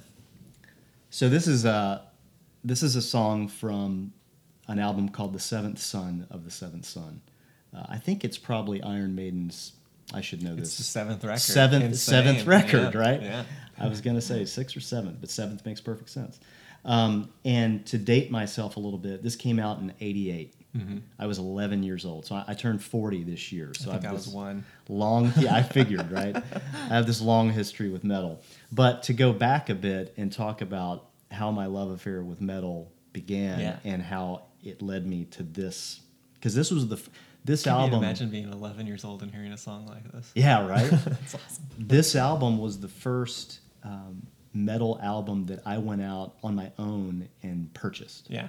So 1.10 1.28
this 1.28 1.46
is 1.46 1.64
a 1.64 2.02
this 2.64 2.82
is 2.82 2.96
a 2.96 3.02
song 3.02 3.46
from 3.48 4.12
an 4.66 4.78
album 4.80 5.08
called 5.10 5.32
"The 5.32 5.38
Seventh 5.40 5.78
Son 5.78 6.26
of 6.30 6.44
the 6.44 6.50
Seventh 6.50 6.84
Son." 6.86 7.20
Uh, 7.74 7.84
I 7.88 7.98
think 7.98 8.24
it's 8.24 8.38
probably 8.38 8.82
Iron 8.82 9.14
Maiden's. 9.14 9.72
I 10.14 10.20
should 10.20 10.42
know 10.42 10.50
It's 10.52 10.76
the 10.76 10.82
this. 10.82 10.86
seventh 10.86 11.24
record. 11.24 11.40
Seventh 11.40 11.84
Insane. 11.84 12.24
seventh 12.24 12.46
record, 12.46 12.94
Yeah, 12.94 13.00
right? 13.00 13.22
Yeah. 13.22 13.44
I 13.78 13.88
was 13.88 14.00
gonna 14.00 14.20
say 14.22 14.44
six 14.44 14.76
or 14.76 14.80
seventh, 14.80 15.16
but 15.20 15.30
seventh 15.30 15.64
makes 15.66 15.80
perfect 15.80 16.10
sense. 16.10 16.38
Um, 16.84 17.30
and 17.44 17.84
to 17.86 17.98
date 17.98 18.30
myself 18.30 18.76
a 18.76 18.80
little 18.80 18.98
bit, 18.98 19.22
this 19.22 19.34
came 19.36 19.58
out 19.58 19.80
in 19.80 19.92
'88. 20.00 20.54
I 21.18 21.26
was 21.26 21.38
11 21.38 21.82
years 21.82 22.04
old, 22.04 22.26
so 22.26 22.34
I, 22.34 22.44
I 22.48 22.54
turned 22.54 22.82
40 22.84 23.24
this 23.24 23.50
year. 23.50 23.72
So 23.74 23.88
Mm-hmm. 23.88 23.90
I 23.90 23.94
think 23.94 24.10
I 24.10 24.12
was 24.12 24.28
one. 24.28 24.64
long 24.90 25.32
yeah 25.38 25.54
i 25.54 25.62
figured 25.78 26.12
right 26.12 26.36
i 26.36 26.94
have 26.94 27.06
this 27.06 27.22
long 27.22 27.48
history 27.50 27.88
with 27.88 28.04
metal 28.04 28.42
but 28.70 29.02
to 29.04 29.14
go 29.14 29.32
back 29.32 29.70
a 29.70 29.74
bit 29.74 30.12
and 30.18 30.30
talk 30.30 30.60
about 30.60 31.06
how 31.30 31.50
my 31.50 31.64
love 31.64 31.90
affair 31.90 32.22
with 32.22 32.42
metal 32.42 32.92
began 33.14 33.58
Yeah. 33.58 33.76
and 33.84 34.02
how 34.02 34.42
it 34.62 34.82
led 34.82 35.06
me 35.06 35.24
to 35.30 35.42
this 35.42 36.00
because 36.34 36.54
this 36.54 36.70
was 36.70 36.88
the 36.88 37.00
this 37.46 37.62
Can 37.62 37.72
you 37.74 37.78
album 37.80 37.98
imagine 38.02 38.28
being 38.30 38.52
11 38.52 38.86
years 38.86 39.04
old 39.04 39.22
and 39.22 39.32
hearing 39.32 39.52
a 39.52 39.56
song 39.58 39.86
like 39.86 40.10
this? 40.12 40.30
yeah 40.34 40.66
right 40.66 40.90
That's 40.90 41.34
awesome. 41.34 41.64
this 41.78 42.14
album 42.16 42.58
was 42.58 42.80
the 42.80 42.88
first 42.88 43.60
um, 43.84 44.26
metal 44.52 44.98
album 45.02 45.46
that 45.46 45.60
i 45.66 45.78
went 45.78 46.02
out 46.02 46.34
on 46.42 46.54
my 46.54 46.70
own 46.78 47.28
and 47.42 47.72
purchased 47.74 48.26
Yeah. 48.30 48.48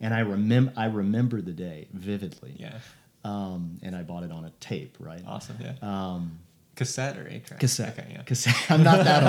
and 0.00 0.12
i 0.14 0.20
remember 0.20 0.72
i 0.76 0.86
remember 0.86 1.40
the 1.42 1.52
day 1.52 1.88
vividly 1.92 2.54
Yeah. 2.58 2.78
um, 3.24 3.78
and 3.82 3.94
i 3.96 4.02
bought 4.02 4.22
it 4.24 4.32
on 4.32 4.44
a 4.44 4.50
tape 4.60 4.96
right 5.00 5.22
Awesome. 5.26 5.56
Yeah. 5.60 5.74
um, 5.82 6.38
Cassette 6.76 7.18
or 7.18 7.28
eight 7.28 7.44
track? 7.46 7.60
cassette. 7.60 7.98
Okay. 7.98 8.08
Yeah. 8.12 8.22
Cassette. 8.22 8.70
I'm 8.70 8.82
not 8.82 9.04
that 9.04 9.22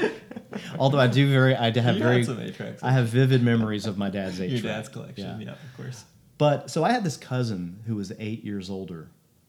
old. 0.00 0.10
Although 0.80 0.98
I 0.98 1.06
do 1.06 1.30
very, 1.30 1.54
I 1.54 1.66
have 1.66 1.96
You 1.96 2.02
very. 2.02 2.74
I 2.82 2.90
have 2.90 3.06
vivid 3.08 3.40
memories 3.42 3.86
of 3.86 3.98
my 3.98 4.10
dad's 4.10 4.40
eight 4.40 4.50
Your 4.50 4.60
track. 4.62 4.72
dad's 4.76 4.88
collection. 4.88 5.40
Yeah. 5.42 5.52
of 5.52 5.58
course. 5.76 6.04
But 6.38 6.70
so 6.70 6.84
I 6.84 6.92
had 6.92 7.04
this 7.04 7.16
cousin 7.16 7.80
who 7.86 7.96
was 7.96 8.12
eight 8.18 8.44
years 8.44 8.68
older 8.68 9.08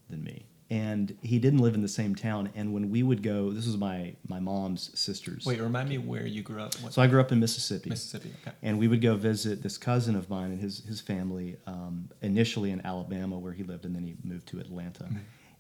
than 0.10 0.24
me, 0.24 0.46
and 0.70 1.18
he 1.22 1.40
didn't 1.40 1.60
live 1.60 1.76
in 1.76 1.82
the 1.82 1.88
same 1.88 2.16
town. 2.16 2.50
And 2.56 2.74
when 2.74 2.90
we 2.90 3.04
would 3.04 3.22
go, 3.24 3.52
this 3.52 3.66
was 3.66 3.78
my 3.78 4.14
my 4.28 4.40
mom's 4.40 4.98
sister's. 4.98 5.46
Wait, 5.46 5.60
remind 5.60 5.90
me 5.90 5.98
where 5.98 6.26
you 6.26 6.44
grew 6.44 6.62
up. 6.62 6.76
What, 6.76 6.94
So 6.94 7.02
I 7.02 7.08
grew 7.08 7.20
up 7.20 7.32
in 7.32 7.40
Mississippi. 7.40 7.90
Mississippi. 7.90 8.32
Okay. 8.42 8.56
And 8.64 8.80
we 8.80 8.88
would 8.88 9.02
go 9.02 9.16
visit 9.16 9.64
this 9.64 9.78
cousin 9.78 10.16
of 10.16 10.30
mine 10.30 10.52
and 10.52 10.62
his 10.62 10.86
his 10.86 11.02
family, 11.02 11.58
um, 11.66 12.10
initially 12.22 12.72
in 12.72 12.86
Alabama 12.86 13.38
where 13.38 13.54
he 13.54 13.64
lived, 13.64 13.86
and 13.86 13.96
then 13.96 14.04
he 14.04 14.16
moved 14.24 14.48
to 14.50 14.60
Atlanta. 14.60 15.04
Mm-hmm. 15.04 15.18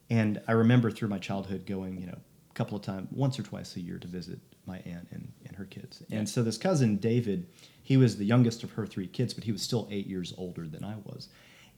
And 0.10 0.42
I 0.48 0.54
remember 0.54 0.90
through 0.90 1.10
my 1.10 1.20
childhood 1.20 1.66
going, 1.66 2.00
you 2.00 2.08
know, 2.08 2.18
a 2.50 2.54
couple 2.54 2.78
of 2.78 2.84
times, 2.84 3.10
once 3.12 3.38
or 3.38 3.44
twice 3.44 3.76
a 3.76 3.82
year 3.82 4.00
to 4.00 4.08
visit 4.08 4.40
my 4.66 4.78
aunt 4.80 5.08
and, 5.12 5.32
and 5.46 5.56
her 5.56 5.66
kids. 5.66 6.04
And 6.12 6.28
so 6.28 6.44
this 6.44 6.58
cousin 6.58 6.98
David, 6.98 7.48
he 7.88 7.96
was 7.96 8.18
the 8.18 8.26
youngest 8.26 8.66
of 8.66 8.72
her 8.74 8.86
three 8.86 9.08
kids, 9.08 9.34
but 9.34 9.46
he 9.46 9.54
was 9.54 9.62
still 9.62 9.88
eight 9.90 10.08
years 10.08 10.34
older 10.38 10.68
than 10.68 10.84
I 10.84 10.96
was. 11.06 11.30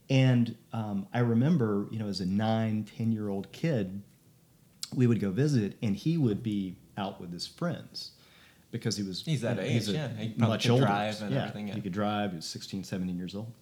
And 0.08 0.56
um, 0.72 1.06
I 1.14 1.20
remember, 1.20 1.86
you 1.92 2.00
know, 2.00 2.08
as 2.08 2.18
a 2.18 2.26
nine, 2.26 2.84
ten 2.96 3.12
year 3.12 3.28
old 3.28 3.52
kid, 3.52 4.02
we 4.92 5.06
would 5.06 5.20
go 5.20 5.30
visit, 5.30 5.76
and 5.82 5.94
he 5.94 6.16
would 6.18 6.42
be 6.42 6.74
out 6.98 7.20
with 7.20 7.32
his 7.32 7.46
friends 7.46 8.10
because 8.72 8.96
he 8.96 9.04
was 9.04 9.22
He's 9.24 9.42
that 9.42 9.58
you 9.58 9.62
know, 9.62 9.68
age, 9.68 9.88
a- 9.88 9.92
yeah. 9.92 10.08
He 10.08 10.34
much 10.36 10.62
could 10.62 10.72
older. 10.72 10.86
drive 10.86 11.22
and 11.22 11.32
yeah, 11.32 11.42
everything, 11.42 11.68
yeah. 11.68 11.74
He 11.74 11.80
could 11.80 11.92
drive. 11.92 12.30
He 12.32 12.36
was 12.38 12.46
16, 12.46 12.82
17 12.82 13.16
years 13.16 13.36
old. 13.36 13.52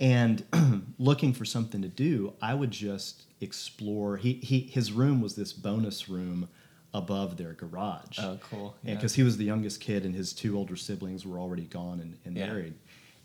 And 0.00 0.42
looking 0.98 1.32
for 1.34 1.44
something 1.44 1.82
to 1.82 1.88
do, 1.88 2.32
I 2.42 2.54
would 2.54 2.72
just 2.72 3.26
explore. 3.40 4.16
He, 4.16 4.32
he 4.42 4.58
his 4.62 4.90
room 4.90 5.20
was 5.20 5.36
this 5.36 5.52
bonus 5.52 6.08
room 6.08 6.48
above 6.96 7.36
their 7.36 7.52
garage. 7.52 8.18
Oh, 8.18 8.38
cool. 8.50 8.74
And 8.82 8.90
Yeah. 8.90 8.94
because 8.96 9.14
he 9.14 9.22
was 9.22 9.36
the 9.36 9.44
youngest 9.44 9.80
kid, 9.80 10.04
and 10.06 10.14
his 10.14 10.32
two 10.32 10.56
older 10.56 10.76
siblings 10.76 11.26
were 11.26 11.38
already 11.38 11.64
gone 11.66 12.00
and, 12.00 12.16
and 12.24 12.36
Yeah. 12.36 12.46
married, 12.46 12.74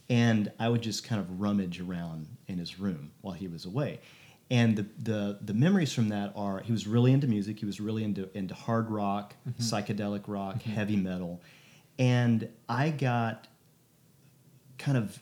and 0.09 0.51
I 0.59 0.67
would 0.69 0.81
just 0.81 1.03
kind 1.05 1.21
of 1.21 1.39
rummage 1.39 1.79
around 1.79 2.27
in 2.47 2.57
his 2.57 2.79
room 2.79 3.11
while 3.21 3.33
he 3.33 3.47
was 3.47 3.65
away. 3.65 3.99
And 4.49 4.75
the, 4.75 4.85
the 4.99 5.37
the 5.41 5.53
memories 5.53 5.93
from 5.93 6.09
that 6.09 6.33
are 6.35 6.59
he 6.59 6.73
was 6.73 6.85
really 6.85 7.13
into 7.13 7.25
music. 7.27 7.59
He 7.59 7.65
was 7.65 7.79
really 7.79 8.03
into 8.03 8.29
into 8.37 8.53
hard 8.53 8.91
rock, 8.91 9.35
Mm-hmm. 9.47 9.63
psychedelic 9.63 10.23
rock, 10.27 10.61
heavy 10.63 10.97
metal, 10.97 11.41
and 11.97 12.49
I 12.67 12.89
got 12.89 13.47
kind 14.77 14.97
of 14.97 15.19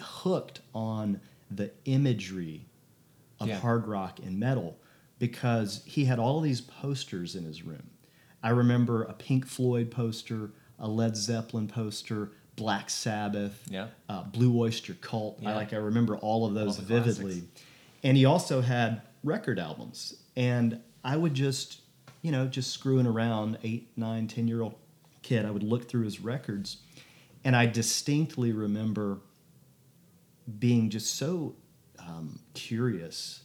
hooked 0.00 0.60
on 0.74 1.20
the 1.50 1.70
imagery 1.86 2.66
of 3.40 3.48
Yeah. 3.48 3.58
hard 3.60 3.86
rock 3.86 4.18
and 4.20 4.38
metal 4.38 4.76
because 5.18 5.82
he 5.86 6.04
had 6.04 6.18
all 6.18 6.40
these 6.40 6.60
posters 6.60 7.34
in 7.34 7.44
his 7.44 7.62
room. 7.62 7.90
I 8.42 8.50
remember 8.50 9.04
a 9.04 9.12
Pink 9.14 9.46
Floyd 9.46 9.90
poster, 9.90 10.50
a 10.78 10.88
Led 10.88 11.16
Zeppelin 11.16 11.68
poster, 11.68 12.32
Black 12.56 12.90
Sabbath, 12.90 13.62
Yeah. 13.70 13.88
uh, 14.08 14.22
Blue 14.24 14.56
Oyster 14.60 14.94
Cult. 14.94 15.40
I 15.44 15.54
like 15.54 15.72
I 15.72 15.76
remember 15.76 16.16
all 16.16 16.46
of 16.46 16.54
those 16.54 16.76
the 16.76 16.82
vividly. 16.82 17.24
classics. 17.40 17.62
And 18.02 18.16
he 18.16 18.24
also 18.26 18.60
had 18.60 19.00
record 19.22 19.58
albums, 19.58 20.14
and 20.36 20.78
I 21.02 21.16
would 21.16 21.32
just, 21.34 21.80
you 22.22 22.30
know, 22.30 22.46
just 22.46 22.70
screwing 22.70 23.06
around, 23.06 23.58
eight, 23.64 23.88
nine, 23.96 24.28
ten 24.28 24.46
year 24.46 24.60
old 24.62 24.74
kid. 25.22 25.46
I 25.46 25.50
would 25.50 25.62
look 25.62 25.88
through 25.88 26.04
his 26.04 26.20
records, 26.20 26.78
and 27.44 27.56
I 27.56 27.64
distinctly 27.66 28.52
remember 28.52 29.20
being 30.58 30.90
just 30.90 31.14
so 31.14 31.54
um, 31.98 32.38
curious 32.52 33.43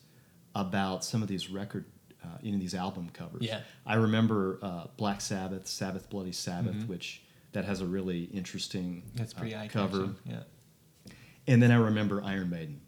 about 0.56 1.04
some 1.04 1.22
of 1.22 1.28
these 1.28 1.50
record, 1.50 1.86
uh, 2.24 2.28
you 2.42 2.52
know, 2.52 2.58
these 2.58 2.76
album 2.76 3.10
covers. 3.12 3.42
Yeah. 3.42 3.62
I 3.86 3.96
remember 3.96 4.60
uh, 4.62 4.88
Black 4.98 5.22
Sabbath, 5.22 5.68
Sabbath 5.68 6.10
Bloody 6.10 6.32
Sabbath, 6.32 6.76
Mhm. 6.76 6.88
which 6.88 7.22
that 7.52 7.66
has 7.66 7.82
a 7.82 7.86
really 7.86 8.24
interesting 8.26 9.04
That's 9.16 9.34
pretty 9.34 9.56
uh, 9.56 9.68
cover. 9.68 10.10
Yeah. 10.26 10.44
And 11.48 11.62
then 11.64 11.72
I 11.72 11.76
remember 11.78 12.22
Iron 12.24 12.50
Maiden 12.50 12.82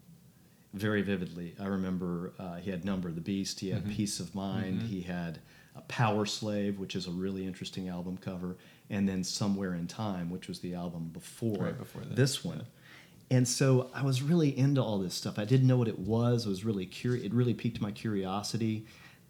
very 0.74 1.02
vividly. 1.02 1.54
I 1.60 1.66
remember 1.66 2.32
uh, 2.38 2.56
he 2.56 2.70
had 2.70 2.84
Number 2.84 3.08
of 3.08 3.14
the 3.14 3.20
Beast, 3.20 3.60
he 3.60 3.68
Mm-hmm. 3.70 3.86
had 3.88 3.96
Piece 3.96 4.20
of 4.20 4.34
Mind, 4.34 4.82
he 4.82 5.02
had 5.02 5.40
uh, 5.76 5.80
Powerslave, 5.88 6.78
which 6.78 6.94
is 6.94 7.06
a 7.06 7.10
really 7.10 7.46
interesting 7.46 7.88
album 7.88 8.16
cover, 8.18 8.56
and 8.90 9.08
then 9.08 9.24
Somewhere 9.24 9.74
in 9.74 9.86
Time, 9.86 10.30
which 10.30 10.48
was 10.48 10.60
the 10.60 10.74
album 10.74 11.08
before, 11.12 11.64
Right 11.64 11.78
before 11.78 12.02
this, 12.02 12.16
this 12.16 12.44
one. 12.44 12.62
And 13.32 13.48
so 13.48 13.90
I 13.94 14.02
was 14.04 14.22
really 14.22 14.56
into 14.56 14.82
all 14.82 14.98
this 14.98 15.14
stuff. 15.14 15.38
I 15.38 15.44
didn't 15.44 15.66
know 15.66 15.76
what 15.78 15.88
it 15.88 15.98
was. 15.98 16.46
I 16.46 16.50
was 16.50 16.64
really 16.64 16.86
curious. 16.86 17.24
It 17.24 17.32
really 17.34 17.54
piqued 17.54 17.80
my 17.80 17.90
curiosity. 17.90 18.84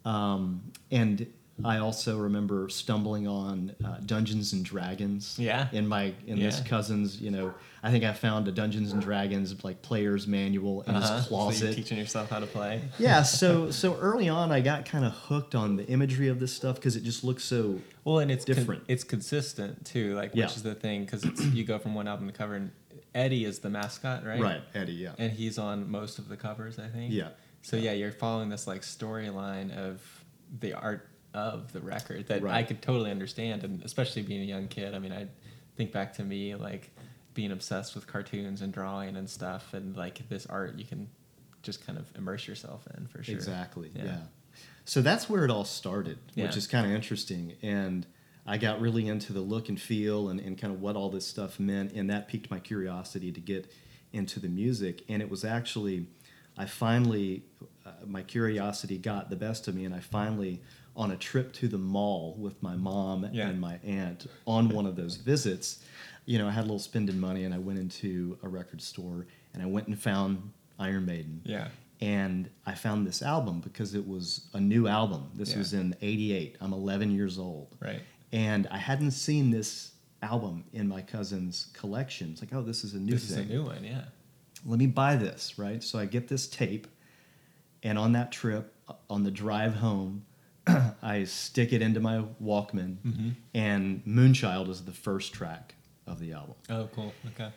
Um, 0.05 0.61
and 0.91 1.25
I 1.63 1.77
also 1.77 2.17
remember 2.19 2.67
stumbling 2.67 3.27
on 3.27 3.75
uh, 3.85 3.97
Dungeons 4.05 4.53
and 4.53 4.65
Dragons. 4.65 5.37
Yeah. 5.39 5.67
In 5.71 5.87
my 5.87 6.13
in 6.27 6.39
this 6.39 6.59
cousin's, 6.61 7.21
you 7.21 7.29
know, 7.31 7.53
I 7.83 7.91
think 7.91 8.03
I 8.03 8.11
found 8.11 8.47
a 8.47 8.51
Dungeons 8.51 8.91
and 8.91 9.01
Dragons 9.01 9.63
like 9.63 9.81
player's 9.83 10.27
manual 10.27 10.81
in 10.81 10.95
Uh-huh. 10.95 10.99
his 10.99 11.09
So 11.09 11.15
you're 11.15 11.27
closet. 11.43 11.75
teaching 11.75 11.97
yourself 11.97 12.29
how 12.31 12.39
to 12.39 12.47
play. 12.47 12.81
yeah. 12.97 13.21
So 13.23 13.69
so 13.81 13.95
early 13.97 14.27
on, 14.29 14.51
I 14.51 14.61
got 14.61 14.85
kind 14.85 15.05
of 15.05 15.13
hooked 15.13 15.53
on 15.55 15.75
the 15.77 15.85
imagery 15.87 16.27
of 16.27 16.39
this 16.39 16.51
stuff 16.53 16.75
because 16.75 16.95
it 16.95 17.03
just 17.03 17.23
looks 17.23 17.43
so. 17.43 17.79
Well, 18.03 18.19
and 18.19 18.29
it's 18.31 18.43
con- 18.45 18.55
Different. 18.55 18.83
it's 18.89 19.03
consistent 19.05 19.85
too, 19.85 20.15
like 20.15 20.31
Yeah. 20.33 20.45
which 20.47 20.57
is 20.57 20.63
the 20.63 20.75
thing 20.75 21.05
because 21.05 21.23
you 21.53 21.63
go 21.63 21.77
from 21.79 21.93
one 21.95 22.07
album 22.07 22.27
to 22.27 22.33
cover, 22.33 22.55
and 22.55 22.71
Eddie 23.15 23.45
is 23.45 23.59
the 23.59 23.69
mascot, 23.69 24.25
right? 24.25 24.41
Right, 24.41 24.61
Eddie. 24.73 24.93
Yeah. 24.93 25.13
And 25.17 25.31
he's 25.31 25.57
on 25.57 25.89
most 25.89 26.19
of 26.19 26.29
the 26.29 26.37
covers, 26.37 26.79
I 26.79 26.87
think. 26.87 27.13
Yeah. 27.13 27.29
So 27.61 27.77
yeah, 27.77 27.93
you're 27.93 28.11
following 28.11 28.49
this 28.49 28.67
like 28.67 28.81
storyline 28.81 29.75
of 29.75 30.01
the 30.59 30.73
art 30.73 31.09
of 31.33 31.71
the 31.73 31.79
record 31.79 32.27
that 32.27 32.43
I 32.45 32.63
could 32.63 32.81
totally 32.81 33.09
understand, 33.11 33.63
and 33.63 33.83
especially 33.83 34.21
being 34.21 34.41
a 34.41 34.45
young 34.45 34.67
kid. 34.67 34.93
I 34.93 34.99
mean, 34.99 35.11
I 35.13 35.27
think 35.75 35.91
back 35.91 36.13
to 36.15 36.23
me 36.23 36.55
like 36.55 36.91
being 37.33 37.51
obsessed 37.51 37.95
with 37.95 38.05
cartoons 38.05 38.61
and 38.61 38.73
drawing 38.73 39.15
and 39.15 39.29
stuff, 39.29 39.73
and 39.73 39.95
like 39.95 40.27
this 40.29 40.45
art 40.45 40.77
you 40.77 40.85
can 40.85 41.09
just 41.61 41.85
kind 41.85 41.97
of 41.97 42.05
immerse 42.15 42.47
yourself 42.47 42.85
in 42.97 43.07
for 43.07 43.23
sure. 43.23 43.35
Exactly. 43.35 43.89
Yeah. 43.95 44.03
Yeah. 44.05 44.17
So 44.85 45.01
that's 45.01 45.29
where 45.29 45.45
it 45.45 45.49
all 45.49 45.63
started, 45.65 46.17
which 46.35 46.57
is 46.57 46.67
kind 46.67 46.85
of 46.85 46.91
interesting. 46.91 47.53
And 47.61 48.05
I 48.45 48.57
got 48.57 48.81
really 48.81 49.07
into 49.07 49.31
the 49.33 49.41
look 49.41 49.69
and 49.69 49.79
feel 49.79 50.29
and, 50.29 50.39
and 50.39 50.57
kind 50.57 50.73
of 50.73 50.81
what 50.81 50.95
all 50.95 51.09
this 51.09 51.25
stuff 51.25 51.59
meant. 51.59 51.93
And 51.93 52.09
that 52.09 52.27
piqued 52.27 52.51
my 52.51 52.59
curiosity 52.59 53.31
to 53.31 53.39
get 53.39 53.71
into 54.11 54.39
the 54.39 54.49
music. 54.49 55.03
And 55.07 55.21
it 55.21 55.29
was 55.29 55.45
actually, 55.45 56.07
I 56.57 56.65
finally, 56.65 57.43
uh, 57.85 57.91
my 58.05 58.21
curiosity 58.21 58.97
got 58.97 59.29
the 59.29 59.35
best 59.37 59.67
of 59.67 59.75
me. 59.75 59.85
And 59.85 59.95
I 59.95 59.99
finally, 60.01 60.61
on 60.95 61.11
a 61.11 61.15
trip 61.15 61.53
to 61.53 61.67
the 61.67 61.77
mall 61.77 62.35
with 62.37 62.61
my 62.61 62.75
mom 62.75 63.27
Yeah. 63.31 63.47
and 63.47 63.59
my 63.61 63.79
aunt 63.83 64.27
on 64.45 64.69
one 64.69 64.85
of 64.85 64.95
those 64.95 65.15
visits, 65.15 65.83
you 66.25 66.37
know, 66.37 66.47
I 66.47 66.51
had 66.51 66.61
a 66.61 66.67
little 66.67 66.79
spending 66.79 67.19
money 67.19 67.45
and 67.45 67.53
I 67.53 67.57
went 67.59 67.79
into 67.79 68.37
a 68.43 68.47
record 68.49 68.81
store 68.81 69.25
and 69.53 69.63
I 69.63 69.65
went 69.65 69.87
and 69.87 69.97
found 69.97 70.51
Iron 70.79 71.05
Maiden 71.05 71.41
Yeah. 71.45 71.69
and 72.01 72.49
I 72.65 72.75
found 72.75 73.07
this 73.07 73.21
album 73.21 73.59
because 73.61 73.95
it 73.95 74.07
was 74.07 74.47
a 74.53 74.59
new 74.59 74.87
album. 74.87 75.31
This 75.35 75.51
Yeah. 75.53 75.57
was 75.59 75.73
in 75.73 75.95
'88. 76.01 76.57
I'm 76.61 76.73
11 76.73 77.11
years 77.11 77.37
old, 77.39 77.75
Right. 77.79 78.01
And 78.33 78.67
I 78.69 78.77
hadn't 78.77 79.11
seen 79.11 79.49
this 79.51 79.91
album 80.21 80.65
in 80.73 80.87
my 80.89 81.01
cousin's 81.01 81.67
collection. 81.73 82.31
It's 82.31 82.41
like, 82.41 82.53
oh, 82.53 82.61
this 82.61 82.83
is 82.83 82.93
a 82.93 82.99
new 82.99 83.13
This 83.13 83.29
is 83.29 83.37
a 83.37 83.45
new 83.45 83.63
one. 83.63 83.83
Yeah. 83.83 84.05
Let 84.65 84.79
me 84.79 84.87
buy 84.87 85.15
this, 85.15 85.57
right? 85.57 85.81
So 85.83 85.99
I 85.99 86.05
get 86.05 86.27
this 86.27 86.47
tape, 86.47 86.87
and 87.83 87.97
on 87.97 88.13
that 88.13 88.31
trip, 88.31 88.73
on 89.09 89.23
the 89.23 89.31
drive 89.31 89.75
home, 89.75 90.25
I 91.01 91.25
stick 91.25 91.73
it 91.73 91.81
into 91.81 91.99
my 91.99 92.23
Walkman, 92.41 92.97
Mm-hmm. 93.05 93.29
and 93.53 94.03
Moonchild 94.05 94.69
is 94.69 94.83
the 94.85 94.91
first 94.93 95.33
track 95.33 95.75
of 96.07 96.19
the 96.19 96.31
album. 96.33 96.55
Oh, 96.69 96.89
cool. 96.95 97.13
Okay. 97.35 97.49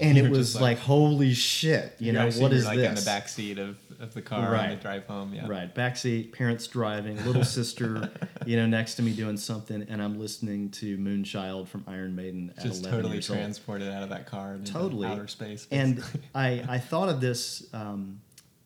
And 0.00 0.16
You're 0.16 0.26
it 0.26 0.30
was 0.30 0.54
like, 0.54 0.62
like- 0.62 0.78
holy 0.78 1.34
shit, 1.34 1.94
you 1.98 2.12
know, 2.12 2.30
what 2.30 2.52
is 2.52 2.64
like 2.66 2.76
this? 2.76 2.88
in 2.88 2.94
the 2.94 3.02
back 3.02 3.28
seat 3.28 3.58
of, 3.58 3.76
of 3.98 4.14
the 4.14 4.22
car 4.22 4.46
on 4.46 4.52
Right. 4.52 4.70
the 4.70 4.76
drive 4.76 5.06
home? 5.06 5.34
Yeah. 5.34 5.48
Right, 5.48 5.74
backseat, 5.74 6.32
parents 6.32 6.66
driving, 6.68 7.16
little 7.26 7.42
sister, 7.58 8.10
you 8.46 8.56
know, 8.56 8.66
next 8.66 8.94
to 8.94 9.02
me 9.02 9.12
doing 9.12 9.36
something, 9.36 9.82
and 9.88 10.00
I'm 10.00 10.18
listening 10.20 10.70
to 10.72 10.96
Moonchild 10.98 11.66
from 11.68 11.84
Iron 11.88 12.14
Maiden 12.14 12.52
at 12.56 12.62
Just 12.62 12.82
11 12.82 12.90
totally 12.96 13.14
years 13.16 13.30
old. 13.30 13.38
transported 13.40 13.88
out 13.92 14.04
of 14.04 14.08
that 14.10 14.26
car 14.26 14.58
Totally, 14.64 15.08
outer 15.08 15.26
space. 15.26 15.66
And. 15.70 16.02
I, 16.34 16.64
I 16.68 16.78
thought 16.78 17.08
of 17.08 17.20
this 17.20 17.66
um, 17.72 18.20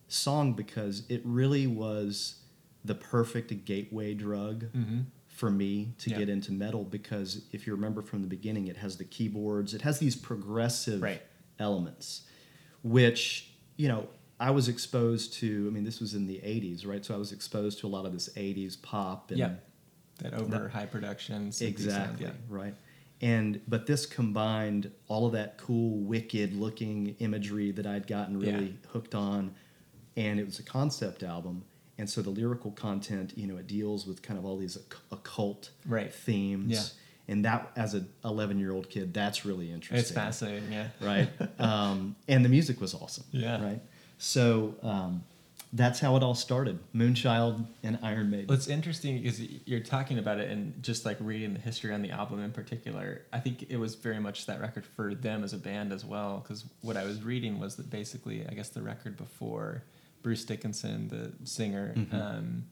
song 0.08 0.52
because 0.52 1.04
it 1.08 1.22
really 1.24 1.66
was 1.66 2.34
the 2.84 2.94
perfect 2.94 3.64
gateway 3.64 4.12
drug 4.12 4.64
Mhm. 4.72 5.04
For 5.42 5.50
me 5.50 5.92
to 5.98 6.08
Yeah. 6.10 6.18
get 6.20 6.28
into 6.28 6.52
metal 6.52 6.84
because 6.84 7.42
if 7.50 7.66
you 7.66 7.74
remember 7.74 8.00
from 8.00 8.20
the 8.22 8.28
beginning, 8.28 8.68
it 8.68 8.76
has 8.76 8.96
the 8.96 9.04
keyboards, 9.04 9.74
it 9.74 9.82
has 9.82 9.98
these 9.98 10.14
progressive 10.14 11.02
Right. 11.02 11.20
elements, 11.58 12.22
which, 12.84 13.50
you 13.76 13.88
know, 13.88 14.08
I 14.38 14.52
was 14.52 14.68
exposed 14.68 15.32
to, 15.40 15.66
I 15.66 15.70
mean, 15.74 15.82
this 15.82 15.98
was 15.98 16.14
in 16.14 16.28
the 16.28 16.38
80s, 16.44 16.86
right? 16.86 17.04
So 17.04 17.12
I 17.12 17.16
was 17.18 17.32
exposed 17.32 17.80
to 17.80 17.88
a 17.88 17.92
lot 17.96 18.06
of 18.06 18.12
this 18.12 18.28
80s 18.36 18.76
pop 18.76 19.30
and 19.32 19.38
yeah, 19.40 19.54
that 20.18 20.32
over 20.34 20.68
high 20.68 20.86
production. 20.86 21.50
synthy 21.50 21.58
sound, 21.58 21.68
exactly 22.20 22.26
yeah. 22.26 22.32
right 22.48 22.74
and 23.20 23.60
but 23.66 23.86
this 23.86 24.04
combined 24.06 24.90
all 25.08 25.26
of 25.26 25.32
that 25.32 25.56
cool 25.58 25.98
wicked 25.98 26.52
looking 26.54 27.14
imagery 27.20 27.70
that 27.72 27.86
i'd 27.86 28.06
gotten 28.08 28.36
really 28.36 28.66
Yeah. 28.66 28.88
hooked 28.92 29.14
on 29.14 29.54
and 30.16 30.38
it 30.40 30.44
was 30.44 30.58
a 30.58 30.62
concept 30.64 31.22
album 31.22 31.64
and 32.02 32.10
so 32.10 32.20
the 32.20 32.30
lyrical 32.30 32.72
content 32.72 33.32
you 33.36 33.46
know 33.46 33.56
it 33.56 33.68
deals 33.68 34.06
with 34.08 34.22
kind 34.22 34.36
of 34.38 34.44
all 34.44 34.56
these 34.58 34.76
occult 35.12 35.70
Right. 35.86 36.12
themes 36.12 36.72
Yeah. 36.72 37.32
and 37.32 37.44
that 37.44 37.70
as 37.76 37.94
a 37.94 38.04
11 38.24 38.58
year 38.58 38.72
old 38.72 38.90
kid 38.90 39.14
that's 39.14 39.44
really 39.44 39.70
interesting 39.70 39.98
It's 40.00 40.10
fascinating. 40.10 40.72
Yeah. 40.72 40.88
right 41.00 41.28
um, 41.60 42.16
and 42.26 42.44
the 42.44 42.48
music 42.48 42.80
was 42.80 42.92
awesome 42.92 43.24
Yeah. 43.30 43.62
right 43.64 43.80
so 44.18 44.74
um, 44.82 45.22
that's 45.72 46.00
how 46.00 46.16
it 46.16 46.22
all 46.24 46.34
started 46.34 46.76
moonchild 46.92 47.64
and 47.84 47.98
iron 48.02 48.30
maiden 48.30 48.52
it's 48.52 48.66
interesting 48.66 49.22
because 49.22 49.40
you're 49.70 49.80
talking 49.96 50.18
about 50.18 50.38
it 50.40 50.50
and 50.50 50.82
just 50.82 51.04
like 51.06 51.16
reading 51.20 51.54
the 51.54 51.60
history 51.60 51.94
on 51.94 52.02
the 52.02 52.10
album 52.10 52.42
in 52.42 52.50
particular. 52.50 53.22
I 53.32 53.38
think 53.38 53.66
it 53.70 53.76
was 53.78 53.94
very 53.94 54.18
much 54.18 54.46
that 54.46 54.60
record 54.60 54.84
for 54.84 55.14
them 55.14 55.44
as 55.44 55.52
a 55.52 55.58
band 55.58 55.92
as 55.92 56.04
well. 56.04 56.40
Because 56.42 56.64
what 56.82 56.96
I 56.98 57.04
was 57.04 57.22
reading 57.22 57.58
was 57.58 57.76
that 57.76 57.88
basically, 57.90 58.44
I 58.46 58.52
guess 58.54 58.68
the 58.68 58.82
record 58.82 59.16
before 59.16 59.82
Bruce 60.22 60.44
Dickinson, 60.44 61.08
the 61.08 61.32
singer, 61.46 61.94
Mhm. 61.96 62.14
um, 62.14 62.64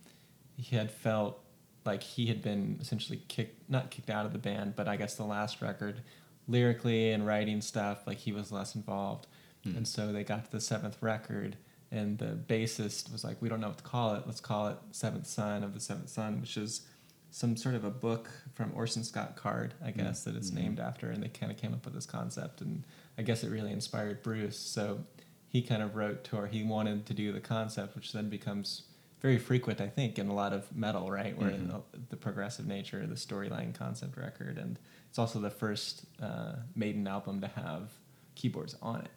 he 0.57 0.77
had 0.77 0.91
felt 0.91 1.43
like 1.85 2.03
he 2.03 2.27
had 2.27 2.43
been 2.43 2.79
essentially 2.81 3.23
kicked, 3.29 3.69
not 3.71 3.91
kicked 3.91 4.11
out 4.11 4.27
of 4.27 4.33
the 4.33 4.39
band, 4.39 4.77
but 4.77 4.87
I 4.89 4.97
guess 4.97 5.15
the 5.17 5.25
last 5.25 5.61
record, 5.63 6.03
lyrically 6.47 7.11
and 7.13 7.27
writing 7.27 7.61
stuff, 7.61 8.07
like 8.07 8.19
he 8.19 8.33
was 8.33 8.53
less 8.53 8.75
involved. 8.75 9.27
Mm. 9.65 9.79
And 9.79 9.89
so 9.89 10.13
they 10.13 10.25
got 10.25 10.45
to 10.47 10.51
the 10.53 10.61
seventh 10.61 11.01
record, 11.03 11.57
and 11.91 12.19
the 12.19 12.37
bassist 12.49 13.11
was 13.13 13.25
like, 13.25 13.41
"We 13.43 13.49
don't 13.49 13.61
know 13.61 13.69
what 13.69 13.79
to 13.79 13.85
call 13.85 14.15
it. 14.15 14.25
Let's 14.27 14.41
call 14.41 14.69
it 14.69 14.79
Seventh 14.93 15.27
Son 15.27 15.63
of 15.65 15.75
the 15.75 15.81
Seventh 15.81 16.09
Son," 16.09 16.41
which 16.41 16.57
is 16.57 16.83
some 17.31 17.57
sort 17.57 17.75
of 17.77 17.85
a 17.85 17.91
book 17.91 18.29
from 18.55 18.73
Orson 18.75 19.05
Scott 19.05 19.37
Card, 19.37 19.75
I 19.83 19.93
guess, 19.93 20.25
that 20.25 20.35
it's 20.35 20.51
Mhm. 20.51 20.55
named 20.55 20.81
after. 20.81 21.11
And 21.11 21.23
they 21.23 21.29
kind 21.29 21.53
of 21.53 21.59
came 21.59 21.73
up 21.73 21.85
with 21.85 21.95
this 21.95 22.07
concept, 22.07 22.61
and 22.61 22.85
I 23.17 23.23
guess 23.23 23.45
it 23.45 23.51
really 23.51 23.71
inspired 23.73 24.23
Bruce. 24.23 24.59
So 24.59 25.05
he 25.51 25.61
kind 25.63 25.83
of 25.83 25.97
wrote 25.97 26.23
to, 26.25 26.37
or 26.37 26.47
he 26.47 26.63
wanted 26.63 27.05
to 27.07 27.13
do 27.13 27.33
the 27.33 27.41
concept, 27.41 27.97
which 27.97 28.13
then 28.13 28.29
becomes 28.31 28.85
very 29.21 29.37
frequent, 29.37 29.81
I 29.81 29.89
think, 29.89 30.19
in 30.19 30.29
a 30.29 30.33
lot 30.35 30.53
of 30.55 30.75
metal, 30.75 31.11
right? 31.11 31.37
Where 31.37 31.51
Mhm. 31.51 31.67
the, 31.93 31.99
the 32.11 32.17
progressive 32.17 32.67
nature, 32.67 33.05
the 33.07 33.17
storyline 33.17 33.75
concept 33.75 34.17
record, 34.17 34.57
and 34.57 34.79
it's 35.09 35.19
also 35.19 35.41
the 35.41 35.51
first 35.51 36.05
uh, 36.23 36.55
Maiden 36.77 37.07
album 37.07 37.41
to 37.43 37.49
have 37.49 37.91
keyboards 38.37 38.77
on 38.81 39.01
it. 39.03 39.11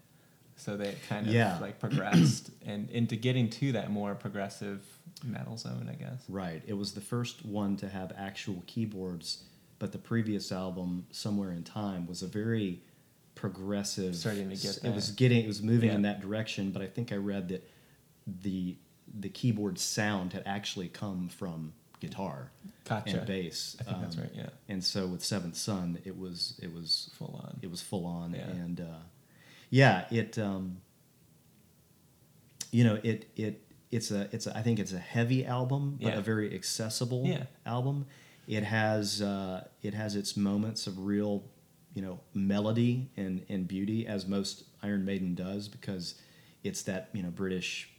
So 0.55 0.75
they 0.75 0.95
kind 1.07 1.27
of 1.27 1.33
Yeah. 1.33 1.57
like 1.59 1.79
progressed 1.79 2.49
and 2.65 2.89
into 2.89 3.15
getting 3.15 3.49
to 3.51 3.71
that 3.73 3.91
more 3.91 4.13
progressive 4.15 4.81
metal 5.23 5.55
zone, 5.55 5.87
I 5.89 5.95
guess. 5.95 6.23
Right. 6.27 6.61
It 6.65 6.73
was 6.73 6.93
the 6.93 7.01
first 7.01 7.45
one 7.45 7.77
to 7.77 7.87
have 7.87 8.11
actual 8.17 8.63
keyboards, 8.67 9.43
but 9.79 9.91
the 9.91 9.97
previous 9.99 10.51
album, 10.51 11.05
Somewhere 11.11 11.51
in 11.51 11.63
Time, 11.63 12.07
was 12.07 12.21
a 12.23 12.27
very 12.27 12.81
progressive. 13.35 14.15
Starting 14.15 14.49
to 14.49 14.55
get 14.55 14.79
It 14.83 14.93
was 14.93 15.11
getting. 15.11 15.43
It 15.43 15.47
was 15.47 15.61
moving 15.61 15.89
in 15.91 16.01
that 16.03 16.21
direction, 16.21 16.71
but 16.71 16.81
I 16.81 16.87
think 16.87 17.11
I 17.11 17.15
read 17.15 17.49
that 17.49 17.69
the 18.27 18.77
the 19.19 19.29
keyboard 19.29 19.77
sound 19.77 20.33
had 20.33 20.43
actually 20.45 20.87
come 20.89 21.29
from 21.29 21.73
guitar 21.99 22.51
Gotcha. 22.85 23.17
and 23.19 23.27
bass. 23.27 23.77
I 23.79 23.83
think 23.83 24.01
that's 24.01 24.15
Um, 24.17 24.21
right. 24.23 24.31
Yeah, 24.35 24.49
And 24.67 24.83
so 24.83 25.05
with 25.07 25.23
Seventh 25.23 25.55
Son, 25.55 25.99
it 26.05 26.17
was 26.17 26.59
it 26.61 26.73
was 26.73 27.09
full 27.13 27.39
on. 27.43 27.59
it 27.61 27.69
was 27.69 27.81
full 27.81 28.05
on 28.05 28.33
Yeah. 28.33 28.47
and 28.49 28.81
uh, 28.81 28.99
yeah 29.69 30.05
it 30.11 30.37
um, 30.39 30.81
you 32.71 32.83
know 32.83 32.99
it 33.03 33.29
it 33.35 33.61
it's 33.91 34.09
a 34.11 34.27
it's 34.33 34.47
a, 34.47 34.57
I 34.57 34.61
think 34.63 34.79
it's 34.79 34.93
a 34.93 34.99
heavy 34.99 35.45
album 35.45 35.97
but 36.01 36.13
Yeah. 36.13 36.19
a 36.19 36.21
very 36.21 36.53
accessible 36.53 37.23
Yeah. 37.25 37.45
album 37.65 38.07
it 38.47 38.63
has 38.63 39.21
uh, 39.21 39.67
it 39.81 39.93
has 39.93 40.15
its 40.15 40.35
moments 40.35 40.87
of 40.87 40.99
real 41.05 41.43
you 41.93 42.01
know 42.01 42.19
melody 42.33 43.09
and 43.17 43.45
and 43.49 43.67
beauty 43.67 44.07
as 44.07 44.27
most 44.27 44.63
Iron 44.81 45.05
Maiden 45.05 45.35
does 45.35 45.67
because 45.67 46.15
it's 46.63 46.81
that 46.83 47.09
you 47.13 47.23
know 47.23 47.29
British 47.29 47.89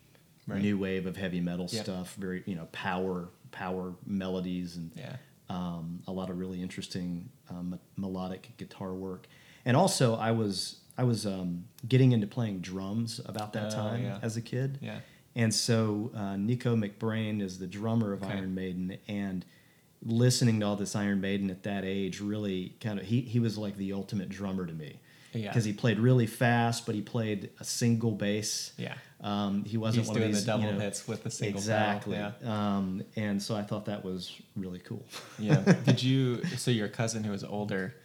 Right. 0.47 0.61
new 0.61 0.77
wave 0.77 1.07
of 1.07 1.17
heavy 1.17 1.41
metal 1.41 1.69
Yep. 1.73 1.85
stuff 1.85 2.15
very 2.17 2.43
you 2.45 2.55
know 2.55 2.67
power 2.71 3.31
power 3.51 3.95
melodies 4.05 4.77
and 4.77 4.91
Yeah. 4.95 5.17
um, 5.49 6.03
a 6.07 6.13
lot 6.13 6.29
of 6.29 6.39
really 6.39 6.61
interesting 6.61 7.31
um, 7.49 7.79
melodic 7.97 8.51
guitar 8.59 8.93
work. 8.93 9.27
And 9.65 9.75
also, 9.77 10.17
I 10.17 10.33
was 10.33 10.81
I 10.99 11.05
was 11.05 11.25
um, 11.27 11.65
getting 11.89 12.13
into 12.13 12.27
playing 12.27 12.61
drums 12.61 13.21
about 13.25 13.53
that 13.55 13.73
Oh, 13.73 13.77
time 13.77 14.03
yeah. 14.03 14.19
as 14.23 14.37
a 14.37 14.43
kid. 14.43 14.79
Yeah. 14.83 15.01
And 15.35 15.53
so 15.55 16.11
uh, 16.15 16.37
Nicko 16.37 16.77
McBrain 16.77 17.41
is 17.41 17.59
the 17.59 17.67
drummer 17.67 18.13
of 18.13 18.23
Okay. 18.23 18.35
Iron 18.35 18.55
Maiden, 18.55 18.99
and 19.09 19.45
listening 20.05 20.61
to 20.61 20.67
all 20.67 20.77
this 20.77 20.95
Iron 20.97 21.21
Maiden 21.21 21.51
at 21.51 21.63
that 21.65 21.85
age 21.85 22.21
really 22.21 22.75
kind 22.81 22.99
of 22.99 23.07
he 23.07 23.21
he 23.23 23.41
was 23.41 23.57
like 23.59 23.77
the 23.77 23.93
ultimate 23.93 24.29
drummer 24.29 24.67
to 24.67 24.73
me. 24.73 25.01
Yeah. 25.37 25.49
because 25.49 25.65
he 25.65 25.73
played 25.73 25.99
really 25.99 26.27
fast, 26.27 26.87
but 26.87 26.95
he 26.95 27.01
played 27.03 27.51
a 27.59 27.65
single 27.65 28.13
bass. 28.13 28.73
Yeah. 28.79 28.95
Um, 29.21 29.65
he 29.65 29.77
wasn't 29.77 30.03
He's 30.03 30.09
one 30.09 30.19
doing 30.19 30.29
of 30.29 30.35
these 30.37 30.45
the 30.45 30.53
double 30.53 30.65
you 30.67 30.73
know, 30.75 30.79
hits 30.79 31.09
with 31.09 31.25
the 31.25 31.31
single 31.33 31.59
exactly. 31.59 32.15
pedal. 32.15 32.49
Um, 32.49 33.03
and 33.17 33.43
so 33.43 33.57
I 33.57 33.63
thought 33.63 33.87
that 33.87 34.05
was 34.05 34.41
really 34.55 34.79
cool. 34.79 35.05
Yeah. 35.41 35.61
yeah. 35.67 35.73
Did 35.85 36.01
you? 36.05 36.45
So 36.57 36.71
your 36.71 36.87
cousin 36.87 37.25
who 37.25 37.33
was 37.33 37.43
older. 37.43 37.97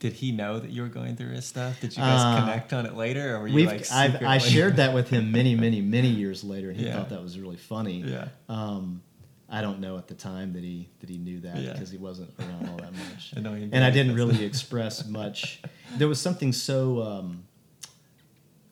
Did 0.00 0.14
he 0.14 0.32
know 0.32 0.58
that 0.58 0.70
you 0.70 0.82
were 0.82 0.88
going 0.88 1.14
through 1.14 1.30
his 1.30 1.46
stuff? 1.46 1.80
Did 1.80 1.92
you 1.96 2.02
guys 2.02 2.20
Uh, 2.20 2.40
connect 2.40 2.72
on 2.72 2.86
it 2.86 2.94
later, 2.96 3.36
or 3.36 3.42
were 3.42 3.48
you 3.48 3.66
like 3.66 3.90
I 3.92 4.38
shared 4.38 4.74
that 4.82 4.92
with 4.92 5.08
him 5.08 5.30
many, 5.30 5.54
many, 5.54 5.80
many 5.80 6.08
years 6.08 6.42
later, 6.42 6.70
and 6.70 6.76
he 6.80 6.86
Yeah. 6.86 6.96
thought 6.96 7.10
that 7.10 7.22
was 7.22 7.38
really 7.38 7.56
funny. 7.56 8.00
Yeah. 8.04 8.28
Um, 8.48 9.00
I 9.48 9.60
don't 9.60 9.80
know 9.80 9.98
at 9.98 10.08
the 10.08 10.14
time 10.14 10.52
that 10.54 10.64
he 10.64 10.88
that 11.00 11.08
he 11.10 11.18
knew 11.18 11.40
that 11.40 11.56
Yeah. 11.58 11.72
because 11.72 11.90
he 11.90 11.98
wasn't 11.98 12.30
around 12.40 12.68
all 12.68 12.76
that 12.78 12.92
much. 12.92 13.32
I 13.36 13.38
and 13.40 13.76
I 13.84 13.90
did. 13.90 14.02
didn't 14.04 14.14
really 14.16 14.44
express 14.50 15.06
much. 15.06 15.60
There 15.96 16.08
was 16.08 16.20
something 16.20 16.52
so 16.52 17.02
um, 17.02 17.44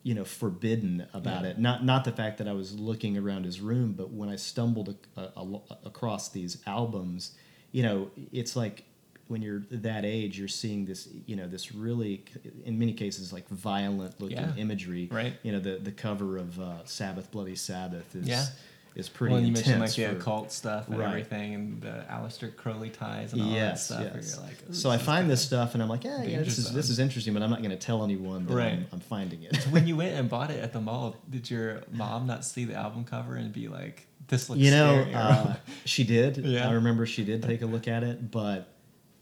you 0.01 0.13
know 0.15 0.25
forbidden 0.25 1.05
about 1.13 1.43
Yeah. 1.43 1.51
it. 1.51 1.59
Not 1.59 1.85
not 1.85 2.03
the 2.05 2.11
fact 2.11 2.37
that 2.39 2.47
I 2.47 2.53
was 2.53 2.77
looking 2.77 3.17
around 3.17 3.45
his 3.45 3.61
room, 3.61 3.93
but 3.93 4.11
when 4.11 4.29
I 4.29 4.35
stumbled 4.35 4.95
a, 5.15 5.21
a, 5.21 5.41
a- 5.41 5.61
across 5.85 6.29
these 6.29 6.57
albums, 6.65 7.33
you 7.71 7.83
know, 7.83 8.09
it's 8.31 8.55
like 8.55 8.83
when 9.27 9.41
you're 9.41 9.63
that 9.71 10.03
age, 10.03 10.37
you're 10.37 10.49
seeing 10.49 10.83
this, 10.85 11.07
you 11.25 11.35
know, 11.37 11.47
this 11.47 11.73
really, 11.73 12.25
in 12.65 12.77
many 12.77 12.91
cases, 12.93 13.31
like 13.31 13.47
violent 13.47 14.19
looking 14.19 14.37
Yeah. 14.37 14.53
imagery. 14.57 15.07
Right. 15.11 15.33
You 15.43 15.53
know, 15.53 15.59
the 15.59 15.77
the 15.77 15.91
cover 15.91 16.37
of 16.37 16.59
uh, 16.59 16.83
Sabbath, 16.85 17.31
Bloody 17.31 17.55
Sabbath 17.55 18.15
is 18.15 18.27
Yeah. 18.27 18.45
Is 18.95 19.09
pretty 19.09 19.33
well, 19.33 19.41
you 19.41 19.47
intense. 19.49 19.67
mentioned 19.67 19.81
like 19.81 19.95
the 19.95 20.17
occult 20.17 20.51
stuff 20.51 20.87
and 20.87 20.97
Right. 20.99 21.07
everything, 21.09 21.55
and 21.55 21.81
the 21.81 22.05
Aleister 22.11 22.55
Crowley 22.55 22.89
ties 22.89 23.33
and 23.33 23.41
all 23.41 23.47
yes, 23.49 23.87
that 23.87 23.95
stuff. 23.95 24.11
Yes. 24.15 24.39
like, 24.39 24.57
"Ooh, 24.69 24.73
so 24.73 24.89
I 24.91 24.97
find 24.97 25.25
good." 25.27 25.31
this 25.33 25.41
stuff, 25.41 25.73
and 25.73 25.81
I'm 25.81 25.89
like, 25.89 26.03
yeah, 26.03 26.21
yeah, 26.23 26.39
this 26.39 26.57
is 26.59 26.71
this 26.73 26.89
is 26.89 26.99
interesting, 26.99 27.33
but 27.33 27.41
I'm 27.41 27.49
not 27.49 27.59
going 27.59 27.71
to 27.71 27.75
tell 27.77 28.03
anyone 28.03 28.45
that 28.45 28.53
Right. 28.53 28.73
I'm, 28.73 28.85
I'm 28.93 28.99
finding 28.99 29.43
it. 29.43 29.57
when 29.71 29.87
you 29.87 29.95
went 30.01 30.13
and 30.15 30.29
bought 30.29 30.51
it 30.51 30.63
at 30.63 30.73
the 30.73 30.81
mall, 30.81 31.15
did 31.29 31.49
your 31.49 31.81
mom 31.91 32.27
not 32.27 32.45
see 32.45 32.65
the 32.65 32.75
album 32.75 33.03
cover 33.03 33.35
and 33.35 33.51
be 33.51 33.67
like, 33.67 34.05
"This 34.27 34.49
looks 34.49 34.61
you 34.61 34.69
know, 34.71 35.01
scary," 35.01 35.15
or- 35.15 35.17
uh, 35.17 35.55
she 35.85 36.03
did. 36.03 36.37
Yeah. 36.45 36.69
I 36.69 36.73
remember 36.73 37.05
she 37.07 37.23
did 37.23 37.41
take 37.43 37.61
a 37.63 37.65
look 37.65 37.87
at 37.87 38.03
it, 38.03 38.29
but 38.29 38.69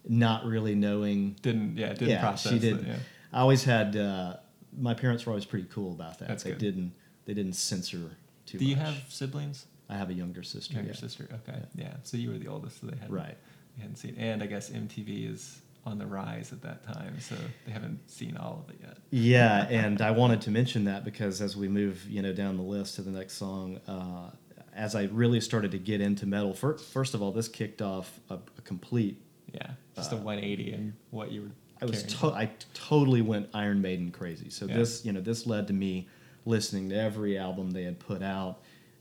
not 0.08 0.46
really 0.46 0.76
knowing. 0.76 1.36
didn't 1.42 1.78
yeah 1.78 1.90
didn't 1.94 2.10
yeah, 2.10 2.20
process 2.20 2.52
she 2.52 2.58
it. 2.58 2.62
did. 2.62 2.88
Yeah. 2.88 2.96
I 3.32 3.40
always 3.40 3.64
had. 3.64 3.96
Uh, 3.96 4.36
my 4.78 4.94
parents 4.94 5.26
were 5.26 5.32
always 5.32 5.46
pretty 5.46 5.68
cool 5.72 5.92
about 5.94 6.20
that. 6.20 6.28
That's 6.28 6.44
they 6.44 6.50
good. 6.52 6.60
didn't. 6.60 6.92
They 7.26 7.34
didn't 7.34 7.54
censor 7.54 8.18
too 8.52 8.58
Do 8.60 8.66
much. 8.66 8.70
you 8.70 8.76
have 8.78 8.96
siblings? 9.10 9.66
I 9.90 9.96
have 9.98 10.10
a 10.10 10.14
younger 10.14 10.44
sister. 10.44 10.74
Younger 10.76 10.92
yeah. 10.92 10.96
sister. 10.98 11.28
Okay. 11.48 11.60
Yeah. 11.76 11.94
So 12.04 12.18
you 12.18 12.32
were 12.32 12.38
the 12.38 12.48
oldest, 12.48 12.80
so 12.82 12.88
they 12.88 12.96
hadn't 12.98 13.14
Right. 13.14 13.38
they 13.76 13.82
hadn't 13.82 13.98
seen. 13.98 14.16
And 14.18 14.42
I 14.42 14.46
guess 14.48 14.70
MTV 14.70 15.32
is 15.34 15.62
on 15.86 15.98
the 15.98 16.06
rise 16.06 16.54
at 16.54 16.62
that 16.62 16.84
time, 16.84 17.20
so 17.20 17.36
they 17.66 17.72
haven't 17.72 18.00
seen 18.10 18.38
all 18.38 18.64
of 18.68 18.74
it 18.74 18.80
yet. 18.82 18.98
Yeah, 19.10 19.68
and 19.68 20.00
I 20.02 20.12
wanted 20.12 20.40
to 20.42 20.52
mention 20.52 20.84
that 20.86 21.04
because 21.04 21.42
as 21.42 21.58
we 21.58 21.68
move, 21.68 22.08
you 22.10 22.22
know, 22.22 22.32
down 22.34 22.56
the 22.56 22.64
list 22.64 22.96
to 22.98 23.02
the 23.02 23.10
next 23.10 23.34
song, 23.34 23.78
uh, 23.88 24.30
as 24.76 24.94
I 24.96 25.06
really 25.06 25.42
started 25.42 25.72
to 25.72 25.80
get 25.80 26.00
into 26.00 26.26
metal, 26.28 26.54
fir- 26.54 26.78
first 26.78 27.14
of 27.16 27.22
all, 27.24 27.32
this 27.32 27.48
kicked 27.48 27.82
off 27.82 28.20
a, 28.30 28.36
a 28.36 28.62
complete. 28.64 29.22
Yeah. 29.54 29.72
Just 29.96 30.12
a 30.14 30.16
180 30.18 30.72
and 30.72 30.94
what 31.10 31.32
you 31.32 31.42
were. 31.42 31.48
I 31.82 31.86
was 31.86 32.04
to- 32.04 32.28
I 32.28 32.52
totally 32.76 33.22
went 33.24 33.50
Iron 33.54 33.82
Maiden 33.82 34.12
crazy. 34.12 34.50
So 34.52 34.68
Yeah. 34.68 34.78
this, 34.78 35.04
you 35.04 35.12
know, 35.12 35.20
this 35.20 35.46
led 35.48 35.66
to 35.68 35.74
me 35.74 36.08
listening 36.46 36.90
to 36.90 36.96
every 36.96 37.38
album 37.38 37.72
they 37.72 37.84
had 37.84 38.00
put 38.00 38.22
out 38.24 38.60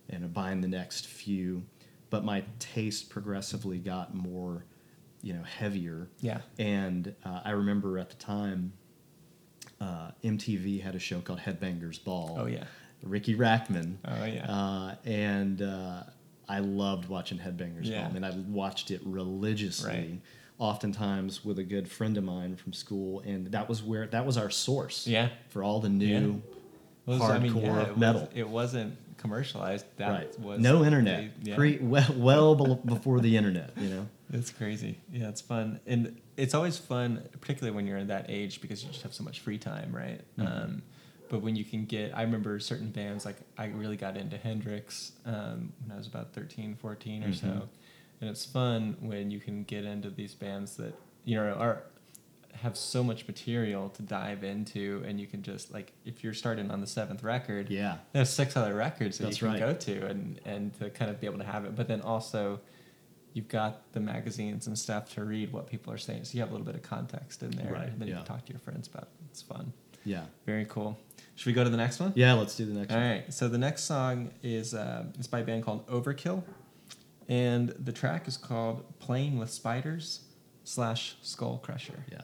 and 0.08 0.32
buying 0.32 0.60
the 0.60 0.68
next 0.68 1.06
few. 1.06 1.62
But 2.10 2.24
my 2.24 2.42
taste 2.58 3.08
progressively 3.10 3.78
got 3.78 4.14
more, 4.14 4.64
you 5.22 5.32
know, 5.32 5.42
heavier. 5.42 6.08
Yeah. 6.20 6.40
And 6.58 7.14
uh, 7.24 7.40
I 7.44 7.50
remember 7.52 7.98
at 7.98 8.10
the 8.10 8.16
time, 8.16 8.72
uh, 9.80 10.10
MTV 10.24 10.82
had 10.82 10.94
a 10.94 10.98
show 10.98 11.20
called 11.20 11.38
Headbangers 11.40 12.02
Ball. 12.02 12.36
Oh 12.40 12.46
yeah. 12.46 12.64
Riki 13.02 13.34
Rachtman. 13.36 13.96
Oh 14.04 14.24
yeah. 14.24 14.46
Uh, 14.50 14.94
and 15.04 15.62
uh, 15.62 16.02
I 16.48 16.58
loved 16.58 17.08
watching 17.08 17.38
Headbangers 17.38 17.84
Yeah. 17.86 18.00
Ball. 18.02 18.10
I 18.10 18.12
mean, 18.12 18.24
I 18.24 18.30
watched 18.48 18.90
it 18.90 19.00
religiously, 19.04 19.88
Right. 19.90 20.20
oftentimes 20.58 21.44
with 21.44 21.58
a 21.58 21.64
good 21.64 21.88
friend 21.88 22.18
of 22.18 22.24
mine 22.24 22.56
from 22.56 22.72
school, 22.72 23.20
and 23.20 23.46
that 23.52 23.68
was 23.68 23.82
where 23.82 24.06
that 24.08 24.26
was 24.26 24.36
our 24.36 24.50
source. 24.50 25.06
Yeah. 25.06 25.28
For 25.48 25.62
all 25.62 25.80
the 25.80 25.88
new 25.88 26.42
it 26.46 26.59
was- 27.10 27.20
hardcore 27.20 27.30
I 27.34 27.38
mean, 27.38 27.56
yeah, 27.56 27.82
it 27.82 27.98
metal. 27.98 28.20
Was, 28.22 28.30
it 28.34 28.48
wasn't 28.48 28.96
commercialized. 29.16 29.84
That 29.96 30.10
right. 30.10 30.40
was 30.40 30.60
no 30.60 30.84
internet. 30.84 31.30
they- 31.42 31.50
yeah. 31.50 31.56
Pre 31.56 31.78
well, 31.78 32.14
well 32.16 32.54
before 32.84 33.20
the 33.20 33.36
internet. 33.36 33.72
You 33.76 33.88
know. 33.90 34.06
It's 34.32 34.50
crazy. 34.50 34.98
Yeah, 35.12 35.28
it's 35.28 35.40
fun, 35.40 35.80
and 35.86 36.16
it's 36.36 36.54
always 36.54 36.78
fun, 36.78 37.22
particularly 37.40 37.74
when 37.74 37.86
you're 37.86 37.98
in 37.98 38.06
that 38.08 38.26
age, 38.28 38.60
because 38.60 38.82
you 38.84 38.90
just 38.90 39.02
have 39.02 39.12
so 39.12 39.24
much 39.24 39.40
free 39.40 39.58
time, 39.58 39.90
right? 39.94 40.20
Mhm. 40.38 40.46
Um, 40.64 40.82
but 41.28 41.42
when 41.42 41.56
you 41.56 41.64
can 41.64 41.84
get, 41.84 42.16
I 42.16 42.22
remember 42.22 42.58
certain 42.60 42.90
bands 42.90 43.24
like 43.24 43.36
I 43.58 43.66
really 43.66 43.96
got 43.96 44.16
into 44.16 44.36
Hendrix 44.36 45.12
um, 45.26 45.72
when 45.82 45.92
I 45.92 45.96
was 45.96 46.06
about 46.06 46.32
13, 46.32 46.76
14 46.76 47.24
or 47.24 47.32
so, 47.32 47.46
Mhm. 47.46 47.68
and 48.20 48.30
it's 48.30 48.44
fun 48.44 48.96
when 49.00 49.30
you 49.32 49.40
can 49.40 49.64
get 49.64 49.84
into 49.84 50.10
these 50.10 50.34
bands 50.34 50.76
that 50.76 50.94
you 51.24 51.34
know 51.36 51.52
are 51.54 51.82
have 52.56 52.76
so 52.76 53.02
much 53.02 53.26
material 53.26 53.88
to 53.90 54.02
dive 54.02 54.44
into, 54.44 55.02
and 55.06 55.18
you 55.20 55.26
can 55.26 55.42
just 55.42 55.72
like 55.72 55.92
if 56.04 56.22
you're 56.22 56.34
starting 56.34 56.70
on 56.70 56.80
the 56.80 56.86
seventh 56.86 57.22
record, 57.22 57.70
Yeah. 57.70 57.98
there's 58.12 58.30
six 58.30 58.56
other 58.56 58.74
records 58.74 59.18
that 59.18 59.24
That's 59.24 59.40
you 59.40 59.48
can 59.48 59.60
right. 59.60 59.60
go 59.60 59.74
to 59.74 60.06
and 60.06 60.40
and 60.44 60.74
to 60.78 60.90
kind 60.90 61.10
of 61.10 61.20
be 61.20 61.26
able 61.26 61.38
to 61.38 61.44
have 61.44 61.64
it 61.64 61.74
but 61.76 61.88
then 61.88 62.00
also 62.02 62.60
you've 63.32 63.48
got 63.48 63.92
the 63.92 64.00
magazines 64.00 64.66
and 64.66 64.76
stuff 64.78 65.14
to 65.14 65.24
read 65.24 65.52
what 65.52 65.68
people 65.68 65.92
are 65.92 65.98
saying 65.98 66.24
so 66.24 66.34
you 66.34 66.40
have 66.40 66.50
a 66.50 66.52
little 66.52 66.66
bit 66.66 66.74
of 66.74 66.82
context 66.82 67.42
in 67.42 67.50
there 67.52 67.72
Right, 67.72 67.88
and 67.88 68.00
then 68.00 68.08
you 68.08 68.14
can 68.14 68.24
talk 68.24 68.44
to 68.46 68.52
your 68.52 68.58
friends 68.60 68.88
about 68.88 69.04
it 69.04 69.08
it's 69.30 69.40
fun 69.40 69.72
Yeah. 70.04 70.24
very 70.46 70.64
cool 70.66 70.98
should 71.36 71.46
we 71.46 71.52
go 71.52 71.62
to 71.64 71.70
the 71.70 71.76
next 71.76 72.00
one 72.00 72.12
Yeah. 72.16 72.32
Let's 72.34 72.56
do 72.56 72.66
the 72.66 72.74
next 72.74 72.92
all 72.92 72.98
one. 72.98 73.06
All 73.06 73.12
right. 73.14 73.32
so 73.32 73.48
the 73.48 73.58
next 73.58 73.84
song 73.84 74.32
is 74.42 74.74
uh, 74.74 75.04
it's 75.18 75.28
by 75.28 75.38
a 75.40 75.44
band 75.44 75.64
called 75.64 75.86
overkill 75.86 76.42
and 77.28 77.68
the 77.70 77.92
track 77.92 78.26
is 78.26 78.36
called 78.36 78.98
playing 78.98 79.38
with 79.38 79.50
spiders 79.50 80.22
slash 80.64 81.16
skull 81.22 81.58
crusher 81.58 82.04
Yeah. 82.10 82.22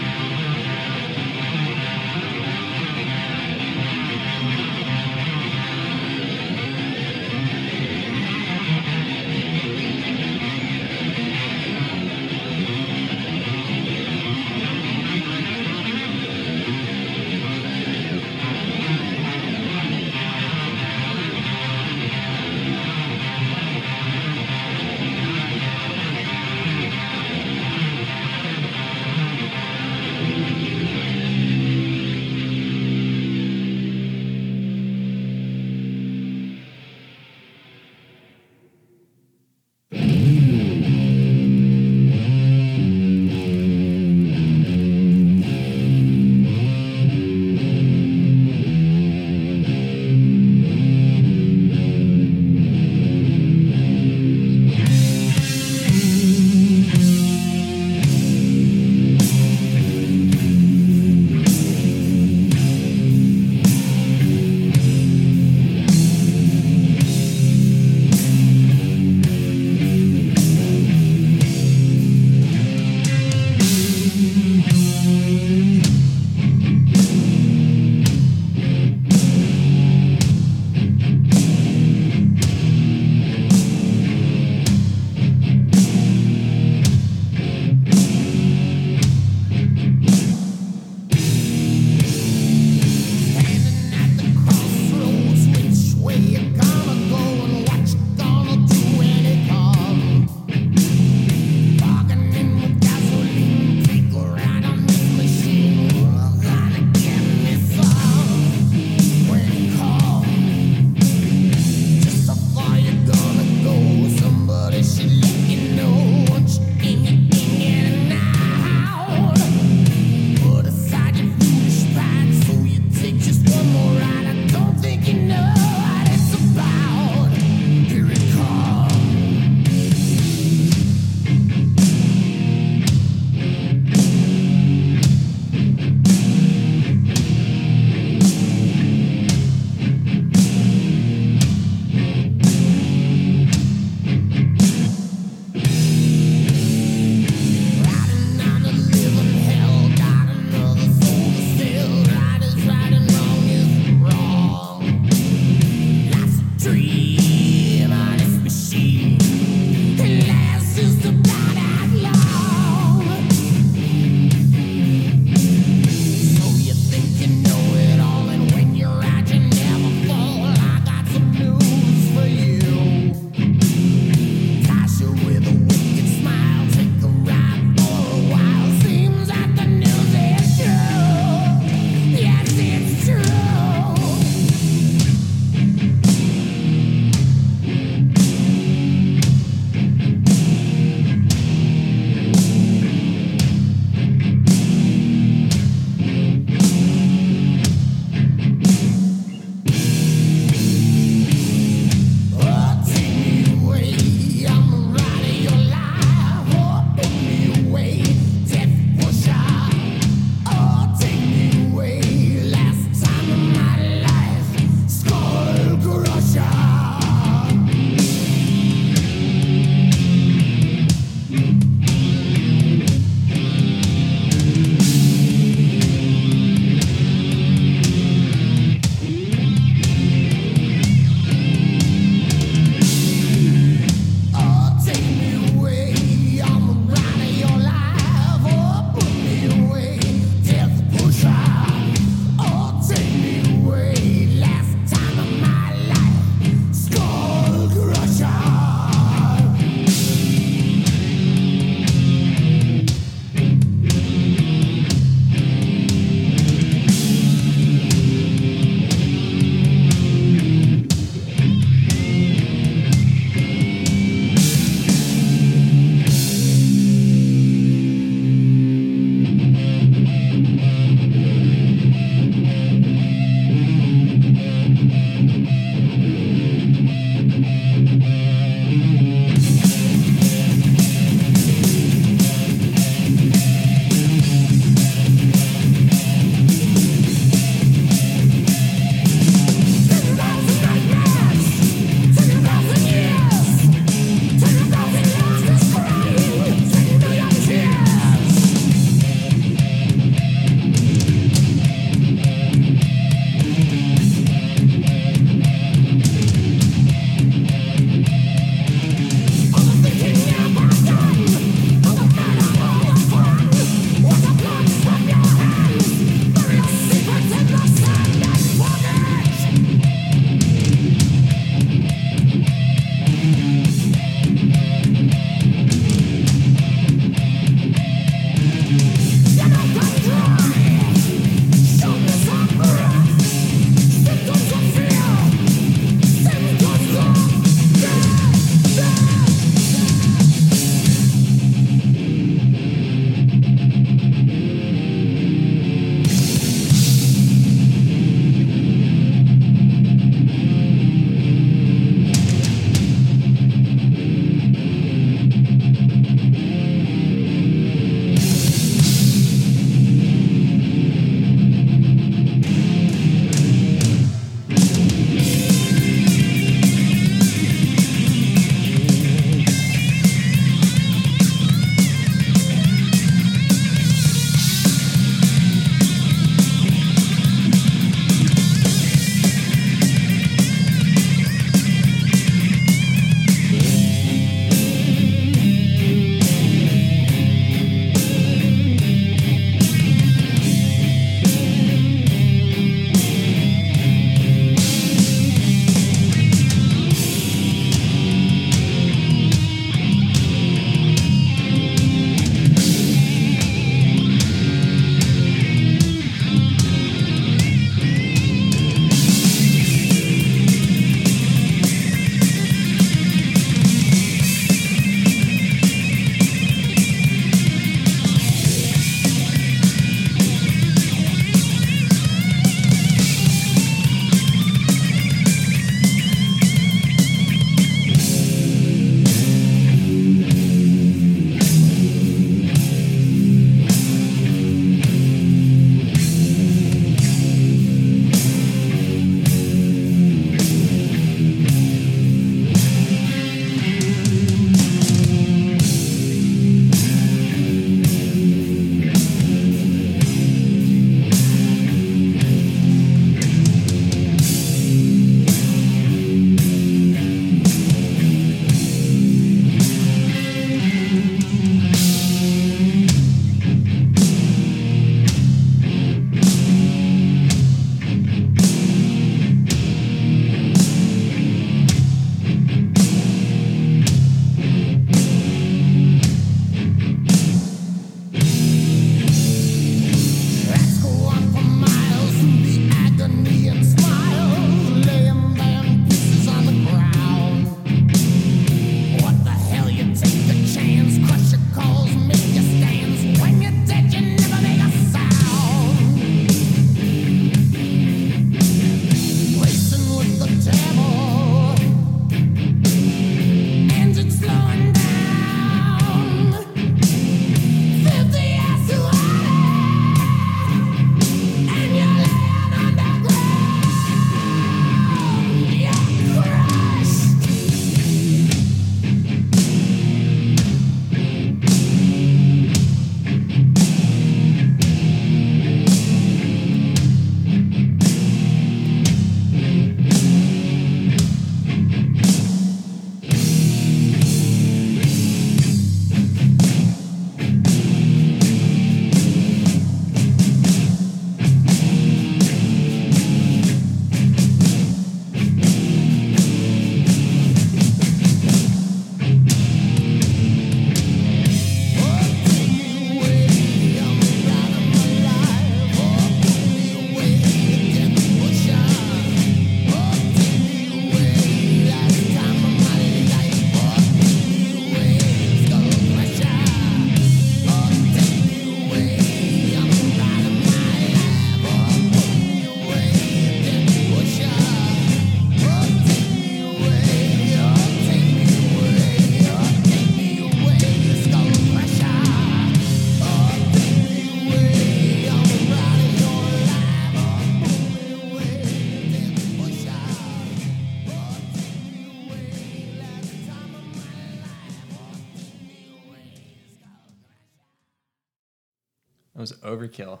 Overkill. 599.74 600.00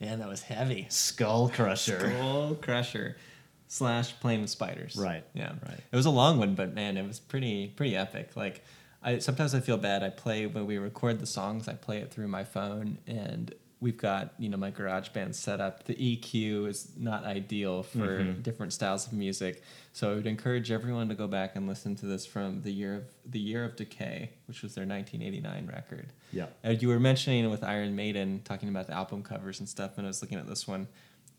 Man, 0.00 0.20
that 0.20 0.28
was 0.28 0.42
heavy. 0.42 0.86
Skullkrusher. 0.88 1.98
Skull 2.14 2.54
Crusher 2.56 3.16
slash 3.66 4.18
Playing 4.20 4.42
with 4.42 4.50
Spiders. 4.50 4.96
Right, 4.96 5.24
Yeah. 5.34 5.52
right. 5.66 5.80
It 5.90 5.96
was 5.96 6.06
a 6.06 6.10
long 6.10 6.38
one, 6.38 6.54
but 6.54 6.74
man, 6.74 6.96
it 6.96 7.06
was 7.06 7.18
pretty 7.18 7.68
pretty 7.68 7.96
epic. 7.96 8.36
Like, 8.36 8.64
I 9.02 9.18
sometimes 9.18 9.54
I 9.54 9.60
feel 9.60 9.76
bad. 9.76 10.02
I 10.02 10.10
play 10.10 10.46
when 10.46 10.66
we 10.66 10.78
record 10.78 11.18
the 11.20 11.26
songs. 11.26 11.68
I 11.68 11.74
play 11.74 11.98
it 11.98 12.10
through 12.12 12.28
my 12.28 12.44
phone, 12.44 12.98
and 13.06 13.52
we've 13.80 13.96
got 13.96 14.32
you 14.38 14.48
know 14.48 14.56
my 14.56 14.70
GarageBand 14.70 15.34
set 15.34 15.60
up. 15.60 15.84
The 15.84 15.94
EQ 15.94 16.68
is 16.68 16.92
not 16.96 17.24
ideal 17.24 17.82
for 17.82 17.98
Mm-hmm. 18.20 18.40
different 18.42 18.72
styles 18.72 19.06
of 19.06 19.12
music, 19.12 19.62
so 19.92 20.10
I 20.10 20.14
would 20.14 20.26
encourage 20.26 20.70
everyone 20.70 21.08
to 21.10 21.14
go 21.14 21.26
back 21.26 21.54
and 21.56 21.66
listen 21.68 21.94
to 21.96 22.06
this 22.06 22.26
from 22.26 22.62
the 22.62 22.72
year 22.72 22.94
of 22.96 23.04
the 23.24 23.38
year 23.38 23.64
of 23.64 23.76
Decay, 23.76 24.30
which 24.46 24.62
was 24.62 24.74
their 24.74 24.86
1989 24.86 25.66
record. 25.66 26.12
Yeah. 26.32 26.46
Uh, 26.64 26.70
you 26.70 26.88
were 26.88 27.00
mentioning 27.00 27.48
with 27.50 27.62
Iron 27.62 27.94
Maiden 27.94 28.40
talking 28.44 28.68
about 28.68 28.86
the 28.88 28.94
album 28.94 29.22
covers 29.22 29.60
and 29.60 29.68
stuff, 29.68 29.96
and 29.98 30.06
I 30.06 30.08
was 30.08 30.22
looking 30.22 30.38
at 30.38 30.46
this 30.48 30.66
one, 30.66 30.88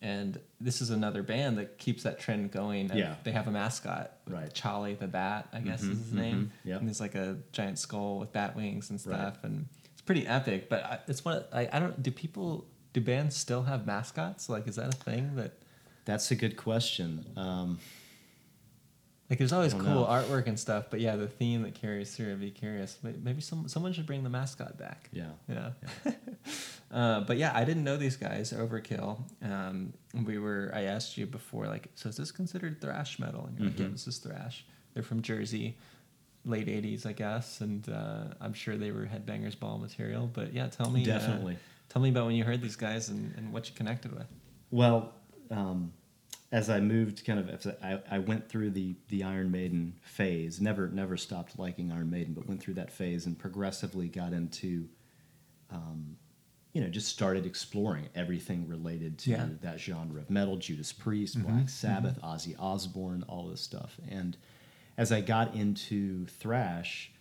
and 0.02 0.40
this 0.62 0.82
is 0.82 0.92
another 0.92 1.22
band 1.24 1.58
that 1.58 1.78
keeps 1.78 2.04
that 2.04 2.20
trend 2.20 2.52
going. 2.52 2.90
and 2.90 2.98
Yeah. 3.00 3.16
they 3.26 3.32
have 3.32 3.48
a 3.48 3.52
mascot, 3.52 4.14
Right. 4.28 4.54
Chaly 4.54 4.98
the 4.98 5.08
Bat, 5.08 5.50
I 5.52 5.60
guess 5.60 5.84
Mhm, 5.84 5.92
is 5.92 5.98
his 6.00 6.14
name. 6.14 6.52
mhm, 6.64 6.70
yep. 6.70 6.80
And 6.80 6.88
there's 6.88 7.02
like 7.02 7.16
a 7.16 7.38
giant 7.52 7.80
skull 7.80 8.18
with 8.20 8.32
bat 8.32 8.56
wings 8.56 8.90
and 8.92 8.98
Right. 9.06 9.16
stuff, 9.16 9.44
and 9.44 9.66
it's 9.79 9.79
pretty 10.10 10.26
epic. 10.26 10.70
But 10.70 10.84
I, 10.84 11.00
it's 11.08 11.24
what 11.24 11.50
I, 11.54 11.70
I 11.72 11.78
don't. 11.80 12.02
Do 12.02 12.10
people? 12.10 12.66
Do 12.94 13.02
bands 13.02 13.36
still 13.36 13.62
have 13.64 13.86
mascots? 13.86 14.50
Like, 14.50 14.68
is 14.68 14.78
that 14.78 14.88
a 14.92 14.98
thing 14.98 15.36
that? 15.36 15.54
That's 16.06 16.32
a 16.32 16.36
good 16.36 16.58
question. 16.58 17.24
Um, 17.38 17.78
Like, 19.30 19.38
there's 19.38 19.54
always 19.54 19.74
cool 19.76 19.84
know. 19.84 20.06
artwork 20.06 20.48
and 20.48 20.60
stuff, 20.60 20.86
but 20.90 21.00
yeah, 21.00 21.16
the 21.16 21.28
theme 21.28 21.62
that 21.62 21.76
carries 21.76 22.16
through. 22.16 22.32
I'd 22.32 22.40
be 22.40 22.50
curious. 22.50 22.98
Maybe 23.04 23.42
some 23.42 23.68
someone 23.68 23.94
should 23.94 24.08
bring 24.08 24.24
the 24.24 24.30
mascot 24.32 24.76
back. 24.80 25.08
yeah. 25.12 25.34
Yeah. 25.48 25.70
uh, 26.92 27.20
but 27.22 27.38
yeah, 27.38 27.52
I 27.54 27.64
didn't 27.64 27.84
know 27.84 27.96
these 27.98 28.18
guys, 28.18 28.52
Overkill. 28.52 29.20
Um, 29.44 29.94
we 30.26 30.40
were, 30.40 30.72
I 30.74 30.84
asked 30.96 31.16
you 31.16 31.28
before, 31.28 31.68
like, 31.68 31.90
so 31.94 32.10
is 32.10 32.18
this 32.18 32.32
considered 32.32 32.82
thrash 32.82 33.20
metal? 33.20 33.46
And 33.46 33.60
you're 33.60 33.68
like, 33.70 33.78
yeah, 33.80 33.88
this 33.90 34.08
is 34.08 34.18
thrash. 34.18 34.66
They're 34.96 35.04
from 35.04 35.22
Jersey, 35.22 35.78
late 36.50 36.68
80s, 36.68 37.06
I 37.06 37.14
guess. 37.14 37.62
And 37.62 37.88
uh, 37.90 38.34
I'm 38.42 38.54
sure 38.54 38.76
they 38.78 38.92
were 38.92 39.06
Headbangers 39.06 39.58
Ball 39.60 39.78
material. 39.78 40.30
But 40.32 40.54
yeah, 40.54 40.68
tell 40.68 40.90
me. 40.90 41.04
uh, 41.04 41.18
Definitely. 41.20 41.58
tell 41.90 42.02
me 42.02 42.10
about 42.10 42.26
when 42.26 42.36
you 42.36 42.44
heard 42.44 42.62
these 42.62 42.76
guys 42.76 43.10
and, 43.10 43.34
and 43.38 43.54
what 43.54 43.70
you 43.70 43.76
connected 43.76 44.12
with. 44.12 44.28
Well, 44.72 45.14
um, 45.52 45.94
as 46.52 46.70
I 46.70 46.80
moved, 46.80 47.26
kind 47.26 47.40
of, 47.40 47.68
I, 47.84 48.00
I 48.10 48.20
went 48.20 48.50
through 48.50 48.72
the 48.72 48.96
the 49.10 49.24
Iron 49.24 49.52
Maiden 49.52 49.94
phase. 50.02 50.60
Never, 50.60 50.88
never 50.88 51.16
stopped 51.16 51.60
liking 51.60 51.92
Iron 51.92 52.10
Maiden, 52.10 52.34
but 52.34 52.48
went 52.48 52.60
through 52.62 52.74
that 52.76 52.92
phase 52.92 53.26
and 53.28 53.38
progressively 53.38 54.08
got 54.08 54.34
into, 54.34 54.88
um, 55.72 56.18
you 56.74 56.82
know, 56.82 56.90
just 56.90 57.08
started 57.08 57.46
exploring 57.46 58.10
everything 58.16 58.68
related 58.68 59.18
to 59.20 59.32
Yeah. 59.32 59.48
that 59.62 59.80
genre 59.80 60.22
of 60.22 60.30
metal: 60.32 60.58
Judas 60.58 60.92
Priest, 60.92 61.38
Mhm, 61.38 61.44
Black 61.44 61.70
Sabbath, 61.70 62.20
Ozzy 62.24 62.56
Osbourne, 62.60 63.24
all 63.28 63.48
this 63.48 63.62
stuff. 63.62 63.98
And 64.10 64.36
as 65.00 65.14
I 65.14 65.22
got 65.22 65.56
into 65.56 66.26
thrash, 66.26 67.12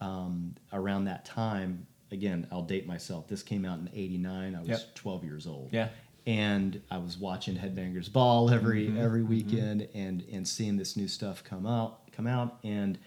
um, 0.00 0.54
around 0.72 1.04
that 1.04 1.26
time, 1.26 1.86
again, 2.10 2.46
I'll 2.50 2.62
date 2.62 2.86
myself. 2.86 3.28
This 3.28 3.42
came 3.42 3.64
out 3.66 3.78
in 3.78 3.90
'89. 3.92 4.54
I 4.54 4.60
was 4.60 4.68
Yep. 4.68 4.94
12 4.94 5.24
years 5.24 5.46
old 5.46 5.68
Yeah. 5.72 5.90
and 6.26 6.80
I 6.90 6.96
was 6.98 7.18
watching 7.18 7.56
Headbangers 7.56 8.10
Ball 8.10 8.50
every 8.50 8.88
Mhm, 8.88 8.96
every 8.98 9.22
weekend 9.22 9.88
and 9.94 10.22
and 10.32 10.48
seeing 10.48 10.76
this 10.78 10.96
new 10.96 11.08
stuff 11.08 11.44
come 11.44 11.66
out 11.66 12.10
come 12.10 12.26
out 12.26 12.58
and 12.64 12.98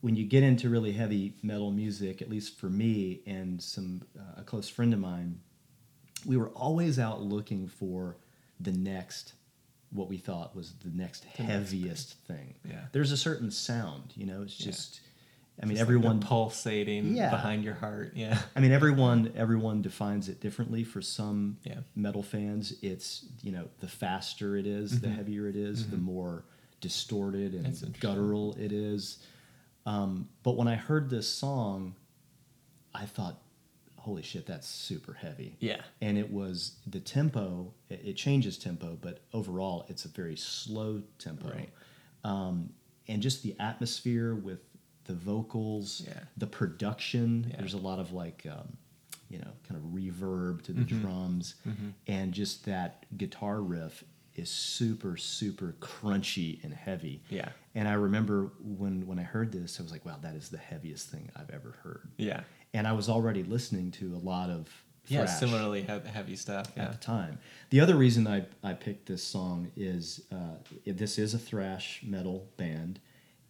when 0.00 0.16
you 0.16 0.24
get 0.24 0.42
into 0.42 0.68
really 0.68 0.92
heavy 0.92 1.34
metal 1.42 1.70
music, 1.72 2.22
at 2.22 2.30
least 2.30 2.58
for 2.58 2.68
me 2.70 3.22
and 3.26 3.60
some 3.62 4.02
uh, 4.18 4.40
a 4.40 4.42
close 4.44 4.68
friend 4.68 4.92
of 4.94 5.00
mine, 5.00 5.40
we 6.24 6.36
were 6.36 6.50
always 6.50 6.98
out 6.98 7.20
looking 7.22 7.66
for 7.68 8.16
the 8.60 8.72
next 8.72 9.32
what 9.90 10.08
we 10.08 10.18
thought 10.18 10.54
was 10.56 10.72
the 10.84 10.90
next 10.90 11.22
The 11.36 11.42
heaviest 11.44 12.14
thing. 12.26 12.54
Yeah. 12.68 12.86
There's 12.92 13.12
a 13.12 13.16
certain 13.16 13.50
sound, 13.50 14.12
you 14.16 14.26
know, 14.26 14.42
it's 14.42 14.58
Yeah. 14.60 14.66
just 14.66 15.00
I 15.60 15.64
mean 15.64 15.76
Just 15.76 15.80
like 15.88 15.96
everyone 15.96 16.20
pulsating 16.20 17.16
Yeah. 17.16 17.30
behind 17.30 17.64
your 17.64 17.72
heart. 17.74 18.12
Yeah. 18.14 18.38
I 18.54 18.60
mean, 18.60 18.72
everyone 18.72 19.32
everyone 19.36 19.80
defines 19.80 20.28
it 20.28 20.38
differently. 20.40 20.84
For 20.84 21.00
some 21.00 21.56
Yeah. 21.64 21.80
metal 21.94 22.22
fans, 22.22 22.74
it's 22.82 23.24
you 23.42 23.52
know 23.52 23.68
the 23.80 23.88
faster 23.88 24.56
it 24.56 24.66
is, 24.66 25.00
the 25.00 25.08
Mhm. 25.08 25.14
heavier 25.16 25.48
it 25.48 25.56
is, 25.56 25.88
the 25.88 25.96
Mhm. 25.96 26.02
more 26.02 26.44
distorted 26.82 27.54
and 27.54 27.98
guttural 28.00 28.54
it 28.58 28.70
is. 28.70 29.18
Um, 29.86 30.28
but 30.42 30.56
when 30.56 30.68
I 30.68 30.74
heard 30.74 31.08
this 31.08 31.26
song, 31.28 31.94
I 32.94 33.06
thought, 33.06 33.40
"Holy 34.06 34.22
shit, 34.22 34.46
that's 34.46 34.68
super 34.68 35.12
heavy!" 35.14 35.56
Yeah. 35.60 35.82
And 36.00 36.16
it 36.16 36.30
was 36.32 36.76
the 36.86 37.00
tempo. 37.00 37.74
It, 37.90 38.14
changes 38.14 38.56
tempo, 38.56 38.96
but 39.00 39.20
overall, 39.32 39.84
it's 39.88 40.04
a 40.04 40.08
very 40.08 40.36
slow 40.36 41.02
tempo. 41.18 41.48
Right. 41.50 41.70
Um, 42.22 42.70
and 43.08 43.20
just 43.20 43.42
the 43.42 43.56
atmosphere 43.58 44.34
with 44.34 44.60
the 45.04 45.14
vocals, 45.14 46.02
Yeah. 46.06 46.20
the 46.36 46.46
production. 46.46 47.46
Yeah. 47.50 47.56
There's 47.58 47.74
a 47.74 47.78
lot 47.78 47.98
of 47.98 48.12
like, 48.12 48.46
um, 48.48 48.76
you 49.28 49.38
know, 49.38 49.52
kind 49.68 49.76
of 49.80 49.90
reverb 49.90 50.62
to 50.62 50.72
the 50.72 50.82
Mhm. 50.84 51.00
drums, 51.00 51.56
Mhm. 51.66 51.92
and 52.06 52.32
just 52.32 52.64
that 52.66 53.06
guitar 53.18 53.60
riff 53.60 54.04
is 54.36 54.50
super, 54.50 55.16
super 55.16 55.74
crunchy 55.80 56.62
and 56.62 56.72
heavy. 56.74 57.22
Yeah. 57.30 57.50
And 57.74 57.88
I 57.88 57.94
remember 57.94 58.52
when 58.60 59.06
when 59.06 59.18
I 59.18 59.22
heard 59.24 59.50
this, 59.50 59.80
I 59.80 59.82
was 59.82 59.90
like, 59.92 60.04
"Wow, 60.04 60.18
that 60.22 60.36
is 60.36 60.48
the 60.50 60.58
heaviest 60.58 61.08
thing 61.08 61.30
I've 61.34 61.50
ever 61.50 61.72
heard." 61.82 62.08
Yeah. 62.18 62.44
And 62.76 62.86
I 62.86 62.92
was 62.92 63.08
already 63.08 63.42
listening 63.42 63.90
to 63.92 64.14
a 64.14 64.18
lot 64.18 64.50
of 64.50 64.68
Yeah. 65.08 65.24
thrash 65.24 65.38
Similarly 65.40 65.82
heavy 65.82 66.36
stuff. 66.36 66.76
at 66.76 66.92
the 66.92 66.98
time. 66.98 67.38
The 67.70 67.80
other 67.80 67.94
reason 67.96 68.26
I, 68.26 68.44
I 68.62 68.74
picked 68.74 69.06
this 69.06 69.22
song 69.24 69.72
is 69.76 70.20
uh, 70.30 70.56
this 70.84 71.18
is 71.18 71.32
a 71.32 71.38
thrash 71.38 72.02
metal 72.04 72.48
band, 72.58 73.00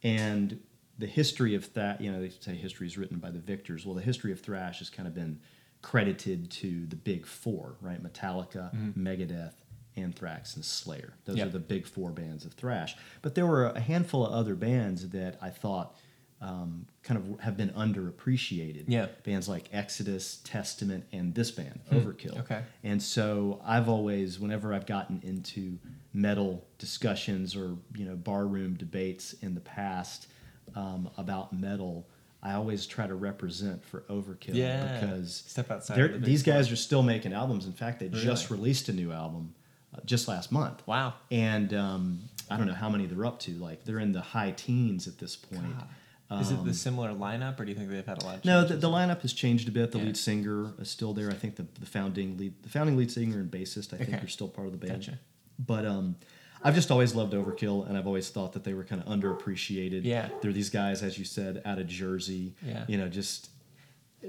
and 0.02 0.60
the 0.98 1.06
history 1.06 1.54
of 1.54 1.72
that, 1.74 2.00
you 2.00 2.10
know, 2.12 2.20
they 2.20 2.30
say 2.30 2.54
history 2.54 2.86
is 2.86 2.96
written 2.96 3.18
by 3.18 3.30
the 3.30 3.38
victors. 3.40 3.84
Well, 3.84 3.94
the 3.96 4.00
history 4.02 4.32
of 4.32 4.40
thrash 4.40 4.78
has 4.78 4.88
kind 4.90 5.06
of 5.08 5.14
been 5.14 5.40
credited 5.82 6.50
to 6.50 6.86
the 6.86 6.96
big 6.96 7.26
four, 7.26 7.76
right? 7.80 8.02
Metallica, 8.02 8.74
Mhm. 8.74 8.94
Megadeth, 8.96 9.52
Anthrax, 9.96 10.54
and 10.56 10.64
Slayer. 10.64 11.14
Those 11.24 11.36
Yep. 11.38 11.46
are 11.48 11.50
the 11.50 11.58
big 11.58 11.86
four 11.86 12.12
bands 12.12 12.44
of 12.44 12.52
thrash. 12.54 12.96
But 13.22 13.34
there 13.34 13.46
were 13.46 13.66
a 13.66 13.80
handful 13.80 14.24
of 14.26 14.32
other 14.32 14.54
bands 14.54 15.08
that 15.10 15.36
I 15.42 15.50
thought 15.50 15.96
um, 16.40 16.86
kind 17.02 17.18
of 17.18 17.40
have 17.40 17.56
been 17.56 17.70
underappreciated. 17.70 18.84
Yeah. 18.88 19.06
Bands 19.24 19.48
like 19.48 19.68
Exodus, 19.72 20.40
Testament, 20.44 21.04
and 21.12 21.34
this 21.34 21.50
band, 21.50 21.80
Hmm. 21.88 21.96
Overkill. 21.98 22.40
Okay. 22.40 22.62
And 22.84 23.02
so 23.02 23.60
I've 23.64 23.88
always, 23.88 24.38
whenever 24.38 24.72
I've 24.74 24.86
gotten 24.86 25.20
into 25.24 25.78
metal 26.12 26.66
discussions 26.78 27.54
or 27.56 27.76
you 27.94 28.04
know 28.06 28.16
barroom 28.16 28.74
debates 28.74 29.34
in 29.42 29.54
the 29.54 29.60
past 29.60 30.28
um, 30.74 31.08
about 31.16 31.52
metal, 31.52 32.06
I 32.42 32.52
always 32.54 32.86
try 32.86 33.06
to 33.06 33.14
represent 33.14 33.84
for 33.84 34.00
Overkill 34.10 34.54
Yeah. 34.54 35.00
because 35.00 35.44
Step 35.46 35.70
outside. 35.70 35.96
the 35.98 36.18
these 36.18 36.42
guys 36.42 36.70
are 36.70 36.76
still 36.76 37.02
making 37.02 37.32
albums. 37.32 37.66
In 37.66 37.72
fact, 37.72 38.00
they 38.00 38.08
just 38.08 38.50
released 38.50 38.88
a 38.88 38.92
new 38.92 39.10
album 39.12 39.54
uh, 39.94 40.00
just 40.04 40.28
last 40.28 40.52
month. 40.52 40.82
Wow. 40.86 41.14
And 41.30 41.72
um, 41.74 42.20
I 42.50 42.56
don't 42.56 42.66
know 42.66 42.74
how 42.74 42.90
many 42.90 43.06
they're 43.06 43.24
up 43.26 43.40
to. 43.40 43.52
Like 43.52 43.84
they're 43.84 43.98
in 44.00 44.12
the 44.12 44.20
high 44.20 44.50
teens 44.52 45.06
at 45.08 45.18
this 45.18 45.34
point. 45.36 45.78
God. 45.78 45.88
Is 46.30 46.50
it 46.50 46.58
Um, 46.58 46.66
the 46.66 46.74
similar 46.74 47.10
lineup, 47.12 47.60
or 47.60 47.64
do 47.64 47.70
you 47.70 47.76
think 47.78 47.88
they've 47.88 48.04
had 48.04 48.20
a 48.22 48.24
lot 48.26 48.36
of 48.38 48.44
no, 48.44 48.64
the, 48.64 48.76
the 48.76 48.88
lineup 48.88 49.22
has 49.22 49.32
changed 49.32 49.68
a 49.68 49.70
bit. 49.70 49.92
The 49.92 49.98
Yeah. 49.98 50.04
lead 50.06 50.16
singer 50.16 50.72
is 50.80 50.90
still 50.90 51.12
there. 51.14 51.30
I 51.30 51.34
think 51.34 51.54
the, 51.56 51.66
the 51.78 51.86
founding 51.86 52.36
lead, 52.36 52.54
the 52.62 52.68
founding 52.68 52.96
lead 52.96 53.10
singer 53.12 53.38
and 53.38 53.50
bassist, 53.50 53.94
I 53.94 53.98
think, 53.98 54.10
Okay. 54.14 54.24
are 54.24 54.28
still 54.28 54.48
part 54.48 54.66
of 54.66 54.72
the 54.72 54.86
band. 54.86 55.02
Gotcha. 55.02 55.18
But 55.58 55.86
um, 55.86 56.16
I've 56.64 56.74
just 56.74 56.90
always 56.90 57.14
loved 57.14 57.32
Overkill, 57.32 57.88
and 57.88 57.96
I've 57.96 58.06
always 58.08 58.28
thought 58.28 58.54
that 58.54 58.64
they 58.64 58.74
were 58.74 58.82
kind 58.84 59.00
of 59.00 59.06
underappreciated. 59.06 60.00
Yeah. 60.04 60.28
they're 60.42 60.52
these 60.52 60.70
guys, 60.70 61.02
as 61.02 61.16
you 61.18 61.24
said, 61.24 61.62
out 61.64 61.78
of 61.78 61.86
Jersey. 61.86 62.54
Yeah. 62.66 62.84
you 62.88 62.98
know, 62.98 63.08
just 63.08 63.50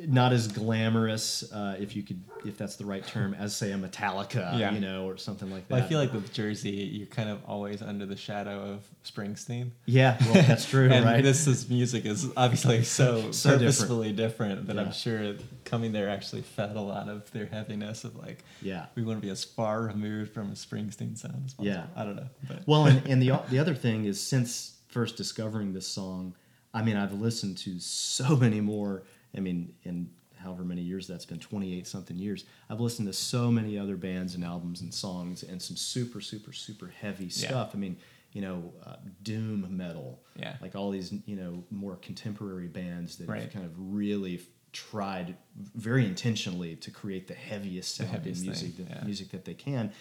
not 0.06 0.34
as 0.34 0.48
glamorous, 0.48 1.52
uh, 1.52 1.76
if 1.80 1.96
you 1.96 2.04
could, 2.04 2.22
if 2.46 2.58
that's 2.58 2.76
the 2.76 2.86
right 2.86 3.06
term, 3.06 3.34
as 3.34 3.56
say 3.56 3.72
a 3.72 3.76
Metallica, 3.78 4.58
Yeah. 4.60 4.72
you 4.72 4.80
know, 4.80 5.06
or 5.08 5.18
something 5.18 5.50
like 5.50 5.68
that. 5.68 5.74
Well, 5.76 5.84
I 5.84 5.88
feel 5.88 6.00
like 6.00 6.14
with 6.14 6.32
Jersey, 6.34 6.70
you're 6.72 7.08
kind 7.08 7.30
of 7.30 7.40
always 7.48 7.82
under 7.82 8.06
the 8.06 8.16
shadow 8.16 8.74
of 8.74 8.88
Springsteen. 9.04 9.72
yeah, 9.86 10.18
well, 10.26 10.34
that's 10.44 10.66
true, 10.70 10.90
and 10.92 11.06
right? 11.06 11.24
this 11.24 11.48
is 11.48 11.70
music 11.70 12.06
is 12.06 12.30
obviously 12.38 12.84
so, 13.00 13.32
So 13.32 13.58
purposefully 13.58 14.12
different, 14.14 14.68
that 14.68 14.76
Yeah. 14.76 14.82
I'm 14.84 14.92
sure 14.92 15.34
coming 15.66 15.92
there 15.92 16.10
actually 16.10 16.42
fed 16.44 16.76
a 16.76 16.82
lot 16.82 17.10
of 17.10 17.30
their 17.32 17.46
heaviness 17.48 18.04
of 18.04 18.16
like, 18.18 18.44
yeah. 18.62 18.86
we 18.96 19.04
want 19.04 19.20
to 19.20 19.26
be 19.26 19.32
as 19.32 19.44
far 19.44 19.82
removed 19.82 20.34
from 20.34 20.50
a 20.52 20.56
Springsteen 20.56 21.18
sound 21.18 21.44
as 21.46 21.54
possible. 21.54 21.66
Yeah. 21.66 21.86
I 21.96 22.04
don't 22.04 22.16
know. 22.16 22.30
But 22.48 22.68
Well, 22.68 22.86
and, 22.86 23.06
and 23.08 23.22
the 23.22 23.40
the 23.50 23.60
other 23.60 23.74
thing 23.76 24.06
is 24.06 24.22
since 24.22 24.78
first 24.88 25.18
discovering 25.18 25.74
this 25.74 25.88
song, 25.88 26.36
I 26.74 26.84
mean, 26.84 26.96
I've 26.98 27.14
listened 27.14 27.58
to 27.60 27.80
so 27.80 28.36
many 28.36 28.62
more. 28.62 29.04
I 29.36 29.40
mean, 29.40 29.74
in 29.84 30.10
however 30.36 30.64
many 30.64 30.82
years 30.82 31.08
that's 31.08 31.26
been, 31.26 31.40
twenty 31.40 31.78
eight 31.78 31.88
something 31.88 32.18
years, 32.18 32.46
I've 32.70 32.80
listened 32.80 33.08
to 33.08 33.14
so 33.14 33.52
many 33.52 33.78
other 33.78 33.98
bands 33.98 34.36
and 34.36 34.44
albums 34.44 34.82
and 34.82 34.94
songs 34.94 35.44
and 35.44 35.62
some 35.62 35.76
super, 35.76 36.22
super, 36.22 36.54
super 36.54 36.88
heavy 36.88 37.26
Yeah. 37.26 37.48
stuff. 37.50 37.72
I 37.74 37.78
mean, 37.78 37.98
you 38.34 38.42
know, 38.42 38.74
uh, 38.86 38.98
doom 39.24 39.66
metal, 39.76 40.22
Yeah. 40.40 40.58
like 40.62 40.76
all 40.76 40.92
these, 40.92 41.14
you 41.26 41.36
know, 41.36 41.64
more 41.72 41.96
contemporary 41.96 42.68
bands 42.68 43.16
that 43.18 43.28
have 43.30 43.52
kind 43.52 43.66
of 43.66 43.72
really 43.78 44.42
tried 44.74 45.36
very 45.76 46.06
intentionally 46.06 46.76
to 46.76 46.92
create 46.92 47.28
the 47.28 47.34
heaviest 47.34 47.96
sounding 47.96 48.14
heaviest 48.14 48.44
music, 48.44 48.74
thing, 48.76 48.86
that, 48.86 48.98
yeah. 48.98 49.04
music 49.06 49.30
that 49.32 49.44
they 49.46 49.54
can. 49.56 49.92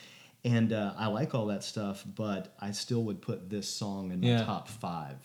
And 0.45 0.73
uh, 0.73 0.93
I 0.99 1.07
like 1.07 1.35
all 1.35 1.47
that 1.47 1.65
stuff, 1.65 2.05
but 2.15 2.55
I 2.61 2.73
still 2.73 3.03
would 3.05 3.23
put 3.23 3.49
this 3.49 3.69
song 3.69 4.11
in 4.13 4.21
my 4.21 4.29
Yeah. 4.29 4.45
top 4.45 4.69
five 4.69 5.17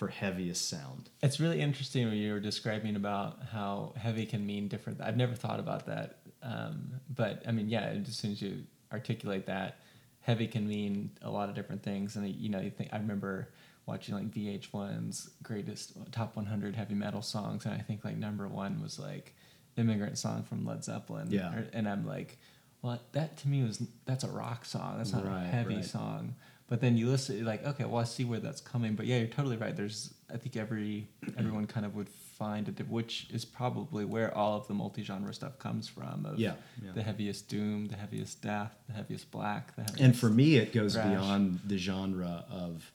for 0.00 0.08
heaviest 0.08 0.66
sound. 0.70 1.10
It's 1.22 1.38
really 1.40 1.60
interesting 1.60 2.06
when 2.08 2.16
you 2.16 2.32
were 2.32 2.40
describing 2.40 2.96
about 2.96 3.38
how 3.52 3.92
heavy 3.98 4.24
can 4.24 4.46
mean 4.46 4.66
different. 4.66 4.98
I've 5.02 5.18
never 5.18 5.34
thought 5.34 5.60
about 5.60 5.84
that, 5.88 6.20
um, 6.42 6.92
but 7.14 7.42
I 7.46 7.52
mean, 7.52 7.68
yeah. 7.68 7.82
As 7.82 8.16
soon 8.16 8.32
as 8.32 8.40
you 8.40 8.62
articulate 8.90 9.44
that, 9.44 9.76
heavy 10.22 10.46
can 10.46 10.66
mean 10.66 11.10
a 11.20 11.30
lot 11.30 11.50
of 11.50 11.54
different 11.54 11.82
things. 11.82 12.16
And 12.16 12.26
you 12.34 12.48
know, 12.48 12.60
you 12.60 12.70
think 12.70 12.88
I 12.94 12.96
remember 12.96 13.50
watching 13.84 14.14
like 14.14 14.30
VH1's 14.30 15.28
greatest 15.42 15.92
top 16.12 16.34
100 16.34 16.74
heavy 16.74 16.94
metal 16.94 17.20
songs, 17.20 17.66
and 17.66 17.74
I 17.74 17.78
think 17.80 18.02
like 18.02 18.16
number 18.16 18.48
one 18.48 18.80
was 18.82 18.98
like 18.98 19.34
"Immigrant 19.76 20.16
Song" 20.16 20.44
from 20.44 20.64
Led 20.64 20.82
Zeppelin. 20.82 21.26
Yeah. 21.30 21.52
And 21.74 21.86
I'm 21.86 22.06
like, 22.06 22.38
well, 22.80 22.98
that 23.12 23.36
to 23.36 23.48
me 23.48 23.62
was 23.64 23.82
that's 24.06 24.24
a 24.24 24.30
rock 24.30 24.64
song. 24.64 24.94
That's 24.96 25.12
not 25.12 25.26
Right, 25.26 25.44
a 25.44 25.46
heavy 25.46 25.76
right. 25.76 25.84
song. 25.84 26.36
But 26.70 26.80
then 26.80 26.96
you 26.96 27.08
listen, 27.10 27.36
you're 27.36 27.44
like, 27.44 27.66
okay, 27.66 27.84
well, 27.84 28.00
I 28.00 28.04
see 28.04 28.24
where 28.24 28.38
that's 28.40 28.60
coming. 28.62 28.94
But 28.94 29.04
yeah, 29.06 29.18
you're 29.18 29.26
totally 29.26 29.56
right. 29.58 29.76
There's, 29.76 30.14
I 30.32 30.36
think 30.38 30.56
every 30.56 31.08
everyone 31.36 31.66
kind 31.66 31.84
of 31.84 31.94
would 31.96 32.08
find 32.08 32.66
a, 32.68 32.70
diff- 32.70 32.88
which 32.88 33.26
is 33.30 33.44
probably 33.44 34.04
where 34.04 34.32
all 34.34 34.56
of 34.56 34.66
the 34.68 34.74
multi-genre 34.74 35.34
stuff 35.34 35.58
comes 35.58 35.88
from. 35.88 36.24
Of 36.24 36.38
Yeah, 36.38 36.52
yeah. 36.82 36.92
the 36.94 37.02
heaviest 37.02 37.48
doom, 37.48 37.88
the 37.88 37.96
heaviest 37.96 38.40
death, 38.40 38.72
the 38.86 38.92
heaviest 38.94 39.30
black, 39.32 39.74
the 39.74 39.82
heaviest. 39.82 40.00
And 40.00 40.16
for 40.16 40.30
me, 40.30 40.56
it 40.56 40.72
goes 40.72 40.94
Thrash. 40.94 41.08
beyond 41.08 41.58
the 41.66 41.76
genre 41.76 42.44
of 42.48 42.92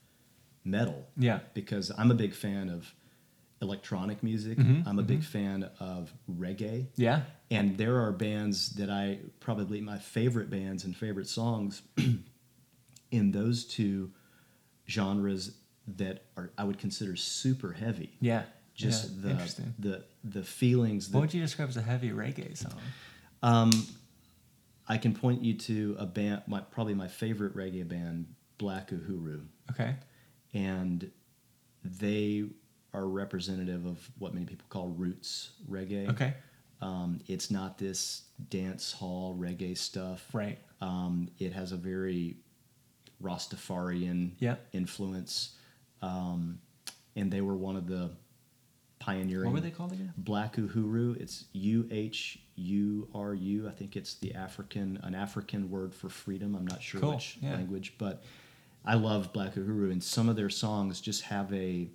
metal. 0.64 1.06
yeah, 1.18 1.40
because 1.54 1.92
I'm 1.98 2.10
a 2.12 2.16
big 2.16 2.34
fan 2.34 2.70
of 2.70 2.92
electronic 3.62 4.24
music. 4.24 4.58
Mhm, 4.58 4.88
I'm 4.88 5.00
a 5.00 5.04
big 5.04 5.24
fan 5.24 5.70
of 5.80 6.14
reggae. 6.32 6.88
yeah, 6.96 7.24
And 7.52 7.78
there 7.78 8.02
are 8.04 8.12
bands 8.14 8.70
that 8.76 8.90
I 8.90 9.20
probably 9.42 9.82
my 9.82 9.98
favorite 9.98 10.50
bands 10.50 10.86
and 10.86 10.96
favorite 10.96 11.28
songs 11.28 11.82
in 13.12 13.32
those 13.32 13.66
two 13.66 14.12
genres 14.90 15.58
that 15.88 16.24
are 16.38 16.52
I 16.58 16.64
would 16.64 16.78
consider 16.80 17.16
super 17.16 17.72
heavy. 17.74 18.18
yeah. 18.20 18.44
Just 18.74 19.12
yeah, 19.24 19.34
the 19.36 19.64
the 19.80 20.04
the 20.26 20.44
feelings 20.44 21.10
What 21.10 21.22
would 21.22 21.34
you 21.34 21.42
describe 21.42 21.70
as 21.70 21.78
a 21.78 21.82
heavy 21.82 22.10
reggae 22.12 22.58
song? 22.58 22.74
um, 23.42 23.72
I 24.88 24.98
can 24.98 25.14
point 25.16 25.42
you 25.44 25.54
to 25.60 25.96
a 25.98 26.06
band, 26.06 26.42
my, 26.46 26.60
probably 26.60 26.94
my 26.94 27.08
favorite 27.08 27.56
reggae 27.56 27.88
band, 27.88 28.26
Black 28.58 28.90
Uhuru. 28.92 29.46
Okay. 29.72 29.96
and 30.54 31.10
they 31.84 32.44
are 32.94 33.08
representative 33.08 33.86
of 33.86 34.10
what 34.20 34.34
many 34.34 34.46
people 34.46 34.66
call 34.70 34.90
roots 34.90 35.52
reggae. 35.70 36.10
Okay. 36.10 36.34
Um, 36.82 37.20
it's 37.28 37.50
not 37.50 37.78
this 37.78 38.24
dance 38.50 38.92
hall 38.92 39.36
reggae 39.40 39.78
stuff. 39.78 40.28
Right. 40.34 40.60
Um, 40.82 41.30
it 41.40 41.54
has 41.54 41.72
a 41.72 41.78
very 41.78 42.38
Rastafarian 43.26 44.32
Yeah. 44.40 44.56
influence. 44.74 45.56
Um, 46.02 46.60
and 47.16 47.32
they 47.32 47.42
were 47.42 47.56
one 47.56 47.76
of 47.76 47.88
the 47.88 48.12
pioneering. 49.00 49.46
What 49.46 49.54
were 49.56 49.62
they 49.62 49.72
called 49.72 49.92
again? 49.94 50.14
Black 50.18 50.56
Uhuru. 50.56 51.16
It's 51.20 51.46
U 51.54 51.88
H 51.92 52.40
U 52.56 53.08
R 53.14 53.34
U. 53.34 53.68
I 53.68 53.72
think 53.72 53.96
it's 53.96 54.16
the 54.16 54.34
African, 54.34 55.00
an 55.04 55.16
African 55.16 55.70
word 55.70 55.94
for 55.94 56.10
freedom. 56.10 56.56
I'm 56.56 56.66
not 56.68 56.82
sure 56.82 57.02
Cool, 57.02 57.14
which 57.16 57.38
yeah. 57.42 57.54
language, 57.56 57.94
but 57.98 58.24
I 58.84 58.96
love 58.96 59.34
Black 59.34 59.56
Uhuru, 59.56 59.92
and 59.92 60.04
some 60.04 60.30
of 60.30 60.36
their 60.36 60.50
songs 60.50 61.02
just 61.02 61.24
have 61.24 61.52
a 61.54 61.90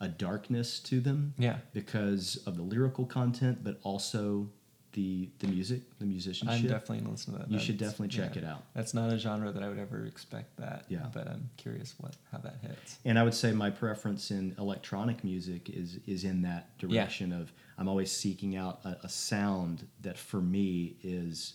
a 0.00 0.06
darkness 0.08 0.78
to 0.78 1.00
them 1.00 1.34
Yeah. 1.38 1.58
because 1.72 2.36
of 2.46 2.56
the 2.56 2.62
lyrical 2.62 3.04
content, 3.04 3.64
but 3.64 3.80
also 3.82 4.48
the 4.92 5.28
the 5.38 5.46
music, 5.48 5.82
the 5.98 6.06
musicianship. 6.06 6.56
I'm 6.56 6.62
definitely 6.62 6.98
gonna 7.00 7.10
listen 7.10 7.34
to 7.34 7.40
that. 7.40 7.50
You 7.50 7.58
should 7.58 7.78
definitely 7.78 8.08
check 8.08 8.36
yeah. 8.36 8.42
it 8.42 8.44
out. 8.46 8.62
That's 8.74 8.94
not 8.94 9.12
a 9.12 9.18
genre 9.18 9.52
that 9.52 9.62
I 9.62 9.68
would 9.68 9.78
ever 9.78 10.06
expect 10.06 10.56
that. 10.58 10.84
Yeah. 10.88 11.06
But 11.12 11.28
I'm 11.28 11.50
curious 11.56 11.94
what 11.98 12.14
how 12.32 12.38
that 12.38 12.56
hits. 12.62 12.98
And 13.04 13.18
I 13.18 13.22
would 13.22 13.34
say 13.34 13.52
my 13.52 13.70
preference 13.70 14.30
in 14.30 14.54
electronic 14.58 15.22
music 15.24 15.68
is 15.70 15.98
is 16.06 16.24
in 16.24 16.42
that 16.42 16.76
direction 16.78 17.32
of 17.32 17.52
I'm 17.78 17.88
always 17.88 18.10
seeking 18.10 18.56
out 18.56 18.80
a, 18.84 18.96
a 19.04 19.08
sound 19.08 19.86
that 20.00 20.18
for 20.18 20.40
me 20.40 20.96
is 21.02 21.54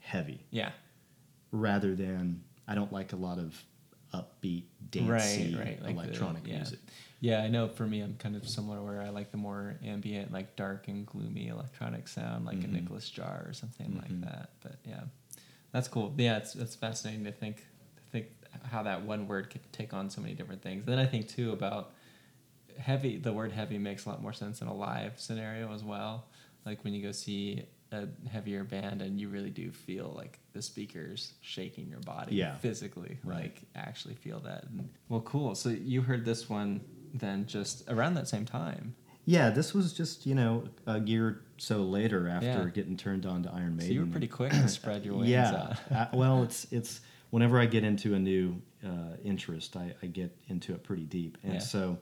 heavy, 0.00 0.44
Yeah. 0.50 0.70
rather 1.52 1.94
than 1.94 2.42
I 2.68 2.74
don't 2.74 2.92
like 2.92 3.12
a 3.12 3.16
lot 3.16 3.38
of 3.38 3.62
upbeat, 4.12 4.64
dancey 4.90 5.54
right, 5.56 5.64
right. 5.64 5.82
Like 5.82 5.96
the- 5.96 6.02
electronic 6.02 6.46
yeah. 6.46 6.56
music. 6.56 6.78
Yeah, 7.24 7.40
I 7.40 7.48
know 7.48 7.68
for 7.68 7.86
me, 7.86 8.02
I'm 8.02 8.16
kind 8.16 8.36
of 8.36 8.46
similar 8.46 8.82
where 8.82 9.00
I 9.00 9.08
like 9.08 9.30
the 9.30 9.38
more 9.38 9.76
ambient, 9.82 10.30
like 10.30 10.56
dark 10.56 10.88
and 10.88 11.06
gloomy 11.06 11.48
electronic 11.48 12.06
sound, 12.06 12.44
like 12.44 12.58
Mhm. 12.58 12.64
a 12.64 12.68
Nicolas 12.68 13.10
Jaar 13.10 13.48
or 13.48 13.54
something 13.54 13.92
Mhm. 13.92 14.02
like 14.02 14.20
that. 14.30 14.50
But 14.60 14.76
yeah, 14.84 15.04
that's 15.72 15.88
cool. 15.88 16.12
Yeah, 16.18 16.36
it's, 16.36 16.54
it's 16.54 16.74
fascinating 16.74 17.24
to 17.24 17.32
think, 17.32 17.64
to 17.96 18.02
think 18.12 18.26
how 18.64 18.82
that 18.82 19.06
one 19.06 19.26
word 19.26 19.48
could 19.48 19.62
take 19.72 19.94
on 19.94 20.10
so 20.10 20.20
many 20.20 20.34
different 20.34 20.60
things. 20.60 20.84
Then 20.84 20.98
I 20.98 21.06
think 21.06 21.26
too 21.26 21.52
about 21.52 21.94
heavy, 22.76 23.16
the 23.16 23.32
word 23.32 23.52
heavy 23.52 23.78
makes 23.78 24.04
a 24.04 24.10
lot 24.10 24.20
more 24.20 24.34
sense 24.34 24.60
in 24.60 24.68
a 24.68 24.74
live 24.74 25.18
scenario 25.18 25.72
as 25.72 25.82
well. 25.82 26.26
Like 26.66 26.84
when 26.84 26.92
you 26.92 27.00
go 27.02 27.12
see 27.12 27.64
a 27.90 28.06
heavier 28.28 28.64
band 28.64 29.00
and 29.00 29.18
you 29.18 29.30
really 29.30 29.50
do 29.50 29.70
feel 29.70 30.12
like 30.14 30.40
the 30.52 30.60
speakers 30.60 31.32
shaking 31.40 31.88
your 31.88 32.00
body 32.00 32.34
Yeah. 32.34 32.58
physically, 32.58 33.16
Right. 33.24 33.44
like 33.44 33.62
actually 33.74 34.14
feel 34.16 34.40
that. 34.40 34.64
And, 34.64 34.90
well, 35.08 35.22
cool. 35.22 35.54
So 35.54 35.70
you 35.70 36.02
heard 36.02 36.26
this 36.26 36.50
one 36.50 36.82
then 37.14 37.46
just 37.46 37.88
around 37.88 38.14
that 38.14 38.28
same 38.28 38.44
time. 38.44 38.94
Yeah, 39.24 39.48
this 39.50 39.72
was 39.72 39.92
just 39.94 40.26
you 40.26 40.34
know 40.34 40.64
a 40.86 41.00
year 41.00 41.26
or 41.26 41.40
so 41.56 41.78
later 41.78 42.28
after 42.28 42.46
Yeah. 42.46 42.70
getting 42.74 42.96
turned 42.96 43.24
on 43.24 43.42
to 43.44 43.50
Iron 43.52 43.76
Maiden. 43.76 43.88
So 43.88 43.94
you 43.94 44.00
were 44.00 44.06
pretty 44.10 44.26
quick 44.28 44.52
to 44.52 44.68
spread 44.80 45.04
your 45.04 45.14
wings 45.14 45.28
yeah. 45.30 45.76
out. 45.90 46.10
I- 46.12 46.16
well, 46.16 46.42
it's 46.42 46.66
it's 46.70 47.00
whenever 47.30 47.58
I 47.58 47.66
get 47.66 47.84
into 47.84 48.14
a 48.14 48.18
new 48.18 48.60
uh, 48.84 49.16
interest, 49.24 49.76
I, 49.76 49.94
I 50.02 50.06
get 50.06 50.36
into 50.48 50.74
it 50.74 50.82
pretty 50.84 51.04
deep, 51.04 51.38
and 51.42 51.54
Yeah. 51.54 51.58
so 51.60 51.98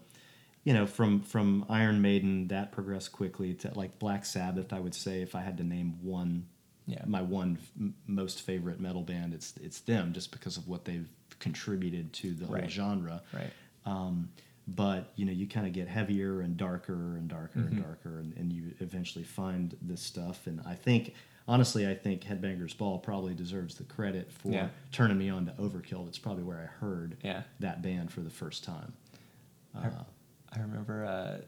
you 0.64 0.74
know 0.74 0.86
from 0.86 1.20
from 1.20 1.64
Iron 1.68 2.02
Maiden 2.02 2.48
that 2.48 2.72
progressed 2.72 3.12
quickly 3.12 3.54
to 3.54 3.70
like 3.76 3.98
Black 4.00 4.24
Sabbath. 4.24 4.72
I 4.72 4.80
would 4.80 4.94
say 4.94 5.22
if 5.22 5.34
I 5.36 5.42
had 5.42 5.58
to 5.58 5.64
name 5.64 5.98
one, 6.02 6.46
Yeah. 6.86 7.04
my 7.06 7.22
one 7.22 7.58
f- 7.60 7.92
most 8.08 8.42
favorite 8.42 8.80
metal 8.80 9.02
band, 9.02 9.32
it's 9.32 9.54
it's 9.58 9.78
them 9.80 10.12
just 10.12 10.32
because 10.32 10.56
of 10.56 10.66
what 10.66 10.84
they've 10.86 11.08
contributed 11.38 12.12
to 12.14 12.34
the 12.34 12.46
whole 12.46 12.56
Right. 12.56 12.70
genre. 12.70 13.22
Right. 13.32 13.50
Um, 13.84 14.30
but 14.68 15.12
you 15.16 15.24
know, 15.24 15.32
you 15.32 15.46
kind 15.46 15.66
of 15.66 15.72
get 15.72 15.88
heavier 15.88 16.40
and 16.40 16.56
darker 16.56 17.16
and 17.16 17.28
darker 17.28 17.60
Mhm. 17.60 17.66
and 17.72 17.82
darker, 17.82 18.18
and, 18.18 18.36
and 18.36 18.52
you 18.52 18.74
eventually 18.80 19.24
find 19.24 19.76
this 19.82 20.00
stuff. 20.00 20.46
And 20.46 20.60
I 20.64 20.74
think, 20.74 21.14
honestly, 21.48 21.88
I 21.88 21.94
think 21.94 22.22
Headbangers 22.22 22.76
Ball 22.76 22.98
probably 22.98 23.34
deserves 23.34 23.74
the 23.74 23.84
credit 23.84 24.30
for 24.32 24.50
Yeah. 24.52 24.68
turning 24.92 25.18
me 25.18 25.28
on 25.30 25.46
to 25.46 25.52
Overkill. 25.52 26.06
It's 26.08 26.18
probably 26.18 26.44
where 26.44 26.58
I 26.60 26.66
heard 26.66 27.16
Yeah. 27.22 27.42
that 27.60 27.82
band 27.82 28.10
for 28.12 28.20
the 28.20 28.30
first 28.30 28.62
time. 28.64 28.92
I- 29.74 29.88
Uh, 29.88 30.04
I 30.52 30.60
remember 30.60 31.04
uh, 31.06 31.40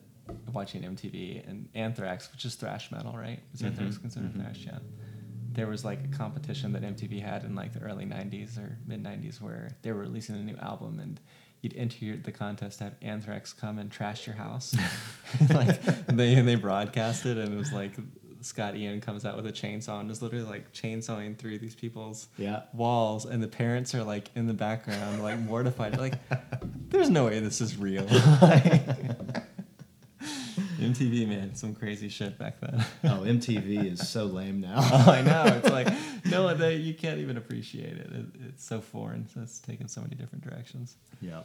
watching 0.52 0.82
MTV 0.84 1.42
and 1.46 1.68
Anthrax, 1.74 2.32
which 2.32 2.44
is 2.44 2.54
thrash 2.56 2.90
metal, 2.90 3.12
right? 3.16 3.40
Is 3.52 3.62
Anthrax 3.62 3.96
Mhm, 3.96 4.00
considered 4.00 4.32
mhm. 4.32 4.42
thrash? 4.42 4.64
Yeah. 4.66 4.78
There 5.52 5.68
was 5.68 5.84
like 5.84 6.02
a 6.02 6.08
competition 6.08 6.72
that 6.72 6.82
MTV 6.82 7.20
had 7.20 7.44
in 7.44 7.54
like 7.54 7.72
the 7.74 7.80
early 7.80 8.04
'90s 8.06 8.58
or 8.58 8.78
mid 8.86 9.00
'90s 9.02 9.40
where 9.40 9.76
they 9.82 9.92
were 9.92 10.00
releasing 10.00 10.34
a 10.34 10.42
new 10.42 10.56
album 10.56 10.98
and 10.98 11.20
you'd 11.64 11.76
enter 11.76 12.16
the 12.16 12.30
contest 12.30 12.78
to 12.78 12.84
have 12.84 12.94
Anthrax 13.02 13.52
come 13.52 13.78
and 13.78 13.90
trash 13.90 14.26
your 14.26 14.36
house. 14.36 14.76
like 15.50 15.82
they 16.06 16.34
and 16.34 16.46
they 16.46 16.54
broadcast 16.54 17.26
it 17.26 17.38
and 17.38 17.52
it 17.52 17.56
was 17.56 17.72
like 17.72 17.92
Scott 18.42 18.76
Ian 18.76 19.00
comes 19.00 19.24
out 19.24 19.36
with 19.36 19.46
a 19.46 19.52
chainsaw 19.52 20.00
and 20.00 20.10
is 20.10 20.20
literally 20.20 20.44
like 20.44 20.72
chainsawing 20.72 21.36
through 21.36 21.58
these 21.58 21.74
people's 21.74 22.28
yeah. 22.36 22.64
walls 22.74 23.24
and 23.24 23.42
the 23.42 23.48
parents 23.48 23.94
are 23.94 24.04
like 24.04 24.28
in 24.36 24.46
the 24.46 24.52
background 24.52 25.22
like 25.22 25.38
mortified 25.40 25.98
like 25.98 26.14
there's 26.90 27.08
no 27.08 27.24
way 27.24 27.40
this 27.40 27.60
is 27.60 27.78
real 27.78 28.06
mtv 30.84 31.28
man 31.28 31.54
some 31.54 31.74
crazy 31.74 32.08
shit 32.08 32.38
back 32.38 32.60
then 32.60 32.84
Oh, 33.04 33.22
MTV 33.24 33.92
is 33.92 34.08
so 34.08 34.24
lame 34.26 34.60
now. 34.60 34.74
oh 34.78 35.10
i 35.18 35.22
know 35.22 35.44
it's 35.46 35.70
like 35.70 35.88
no 36.26 36.54
they, 36.54 36.76
you 36.76 36.94
can't 36.94 37.18
even 37.20 37.36
appreciate 37.36 37.96
it. 37.96 38.10
it 38.12 38.26
it's 38.48 38.64
so 38.64 38.80
foreign 38.80 39.26
so 39.28 39.40
it's 39.42 39.58
taken 39.60 39.88
so 39.88 40.00
many 40.00 40.14
different 40.14 40.44
directions 40.44 40.96
yeah. 41.20 41.42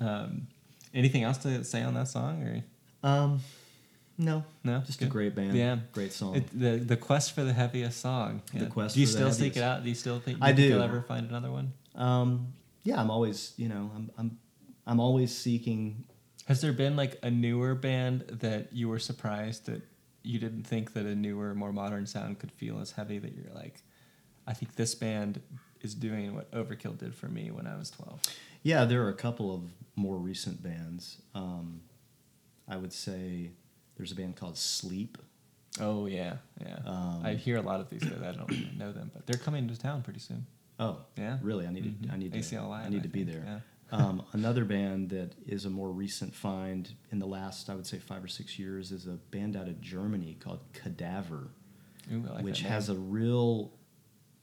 um, 0.00 0.46
anything 0.94 1.22
else 1.24 1.38
to 1.38 1.62
say 1.64 1.82
on 1.82 1.94
that 1.94 2.08
song 2.08 2.42
or 2.42 2.64
Um, 3.08 3.40
no, 4.18 4.44
no 4.64 4.80
just 4.80 5.00
a 5.00 5.06
great 5.06 5.34
band. 5.34 5.54
Yeah. 5.56 5.78
Great 5.92 6.12
song. 6.12 6.36
it, 6.36 6.44
the 6.52 6.72
the 6.76 6.96
quest 6.96 7.32
for 7.34 7.42
the 7.42 7.54
heaviest 7.54 8.00
song. 8.00 8.42
The 8.52 8.66
quest 8.66 8.94
Do 8.94 9.00
you 9.00 9.06
still 9.06 9.32
seek 9.32 9.56
it 9.56 9.62
out? 9.62 9.82
Do 9.82 9.88
you 9.88 9.94
still 9.94 10.20
think? 10.20 10.38
I 10.42 10.50
you 10.50 10.56
think 10.56 10.68
do. 10.68 10.74
You'll 10.74 10.82
ever 10.82 11.00
find 11.00 11.26
another 11.28 11.50
one? 11.50 11.72
um, 11.94 12.52
yeah, 12.82 13.00
I'm 13.00 13.10
always, 13.10 13.52
you 13.56 13.68
know, 13.68 13.90
I'm, 13.94 14.10
I'm, 14.18 14.38
I'm 14.86 15.00
always 15.00 15.36
seeking 15.36 16.04
Has 16.46 16.60
there 16.60 16.72
been 16.72 16.96
like 16.96 17.18
a 17.22 17.30
newer 17.30 17.74
band 17.74 18.22
that 18.40 18.72
you 18.72 18.88
were 18.88 18.98
surprised 18.98 19.66
that 19.66 19.82
you 20.22 20.38
didn't 20.38 20.64
think 20.64 20.92
that 20.94 21.06
a 21.06 21.14
newer, 21.14 21.54
more 21.54 21.72
modern 21.72 22.06
sound 22.06 22.38
could 22.38 22.52
feel 22.52 22.80
as 22.80 22.92
heavy 22.92 23.18
that 23.18 23.32
you're 23.34 23.52
like, 23.54 23.82
I 24.46 24.52
think 24.52 24.74
this 24.74 24.94
band 24.94 25.40
is 25.80 25.94
doing 25.94 26.34
what 26.34 26.50
Overkill 26.50 26.98
did 26.98 27.14
for 27.14 27.28
me 27.28 27.50
when 27.50 27.66
I 27.66 27.76
was 27.76 27.90
12? 27.90 28.20
Yeah, 28.62 28.84
there 28.84 29.02
are 29.04 29.08
a 29.08 29.14
couple 29.14 29.54
of 29.54 29.62
more 29.96 30.16
recent 30.16 30.62
bands. 30.62 31.22
Um, 31.34 31.82
I 32.68 32.76
would 32.76 32.92
say 32.92 33.50
there's 33.96 34.12
a 34.12 34.14
band 34.14 34.36
called 34.36 34.58
Sleep 34.58 35.18
Oh 35.78 36.06
yeah, 36.06 36.34
yeah. 36.60 36.78
Um, 36.84 37.22
I 37.24 37.34
hear 37.34 37.56
a 37.56 37.62
lot 37.62 37.80
of 37.80 37.88
these 37.90 38.02
guys. 38.02 38.20
I 38.22 38.32
don't 38.32 38.76
know 38.76 38.92
them, 38.92 39.10
but 39.14 39.26
they're 39.26 39.38
coming 39.38 39.68
to 39.68 39.78
town 39.78 40.02
pretty 40.02 40.18
soon. 40.18 40.44
Oh, 40.80 40.98
Yeah. 41.16 41.38
Really? 41.42 41.66
I 41.66 41.70
need 41.70 41.84
to. 42.02 42.08
Mhm. 42.08 42.12
I 42.12 42.16
need 42.16 42.32
to. 42.32 42.38
ACL 42.40 42.68
Live, 42.68 42.86
I 42.86 42.88
need 42.88 43.00
I 43.00 43.02
to 43.02 43.08
be 43.08 43.24
think, 43.24 43.36
there. 43.44 43.62
Um, 43.92 44.22
another 44.32 44.64
band 44.64 45.10
that 45.10 45.32
is 45.46 45.64
a 45.64 45.70
more 45.70 45.90
recent 45.90 46.34
find 46.34 46.88
in 47.10 47.18
the 47.18 47.26
last, 47.26 47.68
I 47.68 47.74
would 47.74 47.86
say, 47.86 47.98
five 47.98 48.22
or 48.22 48.28
six 48.28 48.58
years 48.58 48.92
is 48.92 49.06
a 49.06 49.18
band 49.32 49.56
out 49.56 49.66
of 49.68 49.80
Germany 49.80 50.36
called 50.38 50.60
Kadavar, 50.72 51.48
Ooh, 52.12 52.22
like 52.34 52.44
which 52.44 52.60
has 52.62 52.88
a 52.88 52.94
real 52.94 53.72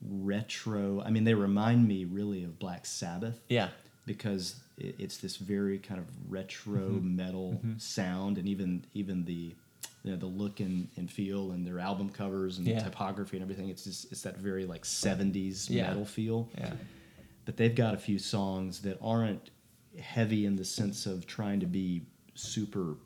retro. 0.02 1.00
I 1.02 1.10
mean, 1.10 1.24
they 1.24 1.34
remind 1.34 1.86
me 1.86 2.04
really 2.04 2.44
of 2.44 2.58
Black 2.58 2.86
Sabbath 2.86 3.40
yeah. 3.48 3.68
because 4.06 4.56
it, 4.76 4.94
it's 4.98 5.18
this 5.18 5.36
very 5.36 5.78
kind 5.78 6.00
of 6.00 6.06
retro 6.30 6.90
Mhm. 7.00 7.16
metal 7.16 7.60
Mhm. 7.64 7.80
sound, 7.80 8.38
and 8.38 8.48
even 8.48 8.84
even 8.94 9.24
the 9.24 9.54
you 10.04 10.12
know, 10.12 10.16
the 10.16 10.26
look 10.26 10.60
and, 10.60 10.88
and 10.96 11.10
feel 11.10 11.50
and 11.50 11.66
their 11.66 11.80
album 11.80 12.08
covers 12.08 12.56
and 12.58 12.66
Yeah. 12.66 12.78
typography 12.82 13.36
and 13.36 13.42
everything. 13.42 13.68
It's 13.68 13.84
just 13.84 14.10
it's 14.12 14.22
that 14.22 14.38
very 14.38 14.64
like 14.64 14.84
seventies 14.84 15.68
Yeah. 15.68 15.88
metal 15.88 16.04
feel. 16.04 16.48
Yeah. 16.56 16.74
But 17.48 17.56
they've 17.56 17.74
got 17.74 17.94
a 17.94 17.96
few 17.96 18.18
songs 18.18 18.82
that 18.82 18.98
aren't 19.00 19.48
heavy 19.98 20.44
in 20.44 20.56
the 20.56 20.66
sense 20.66 21.06
of 21.06 21.26
trying 21.26 21.60
to 21.60 21.66
be 21.66 22.02
super, 22.34 22.96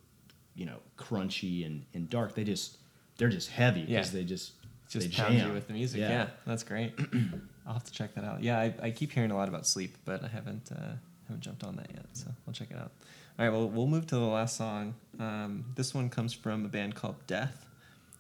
you 0.57 0.67
know, 0.67 0.79
crunchy 0.99 1.65
and, 1.65 1.85
and 1.95 2.11
dark. 2.11 2.35
They 2.35 2.43
just 2.43 2.79
they're 3.19 3.29
just 3.29 3.51
heavy 3.51 3.83
because 3.85 4.13
Yeah. 4.13 4.19
they 4.19 4.25
just 4.25 4.55
Just 4.89 5.11
they 5.11 5.17
pound 5.17 5.37
jam. 5.37 5.47
you 5.47 5.55
with 5.55 5.69
the 5.69 5.75
music. 5.75 6.01
Yeah, 6.01 6.27
that's 6.45 6.65
great. 6.65 6.93
I'll 7.69 7.75
have 7.75 7.85
to 7.85 7.93
check 7.93 8.17
that 8.17 8.25
out. 8.25 8.43
Yeah, 8.43 8.59
I, 8.59 8.75
I 8.83 8.91
keep 8.91 9.13
hearing 9.13 9.31
a 9.31 9.37
lot 9.37 9.49
about 9.49 9.65
sleep, 9.65 9.97
but 10.05 10.25
I 10.25 10.27
haven't 10.27 10.73
uh, 10.73 10.95
haven't 11.29 11.43
jumped 11.43 11.63
on 11.63 11.77
that 11.77 11.93
yet, 11.95 12.07
so 12.15 12.27
I'll 12.49 12.53
check 12.53 12.73
it 12.73 12.77
out. 12.77 12.91
All 13.39 13.47
right, 13.47 13.51
well, 13.51 13.69
we'll 13.69 13.87
move 13.87 14.09
to 14.09 14.17
the 14.17 14.21
last 14.23 14.57
song. 14.57 14.95
Um, 15.21 15.67
this 15.77 15.95
one 15.95 16.11
comes 16.11 16.33
from 16.33 16.65
a 16.65 16.69
band 16.69 16.97
called 16.97 17.15
Death, 17.29 17.65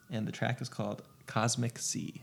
and 0.09 0.25
the 0.25 0.31
track 0.33 0.62
is 0.62 0.68
called 0.68 1.03
Cosmic 1.27 1.81
Sea. 1.81 2.23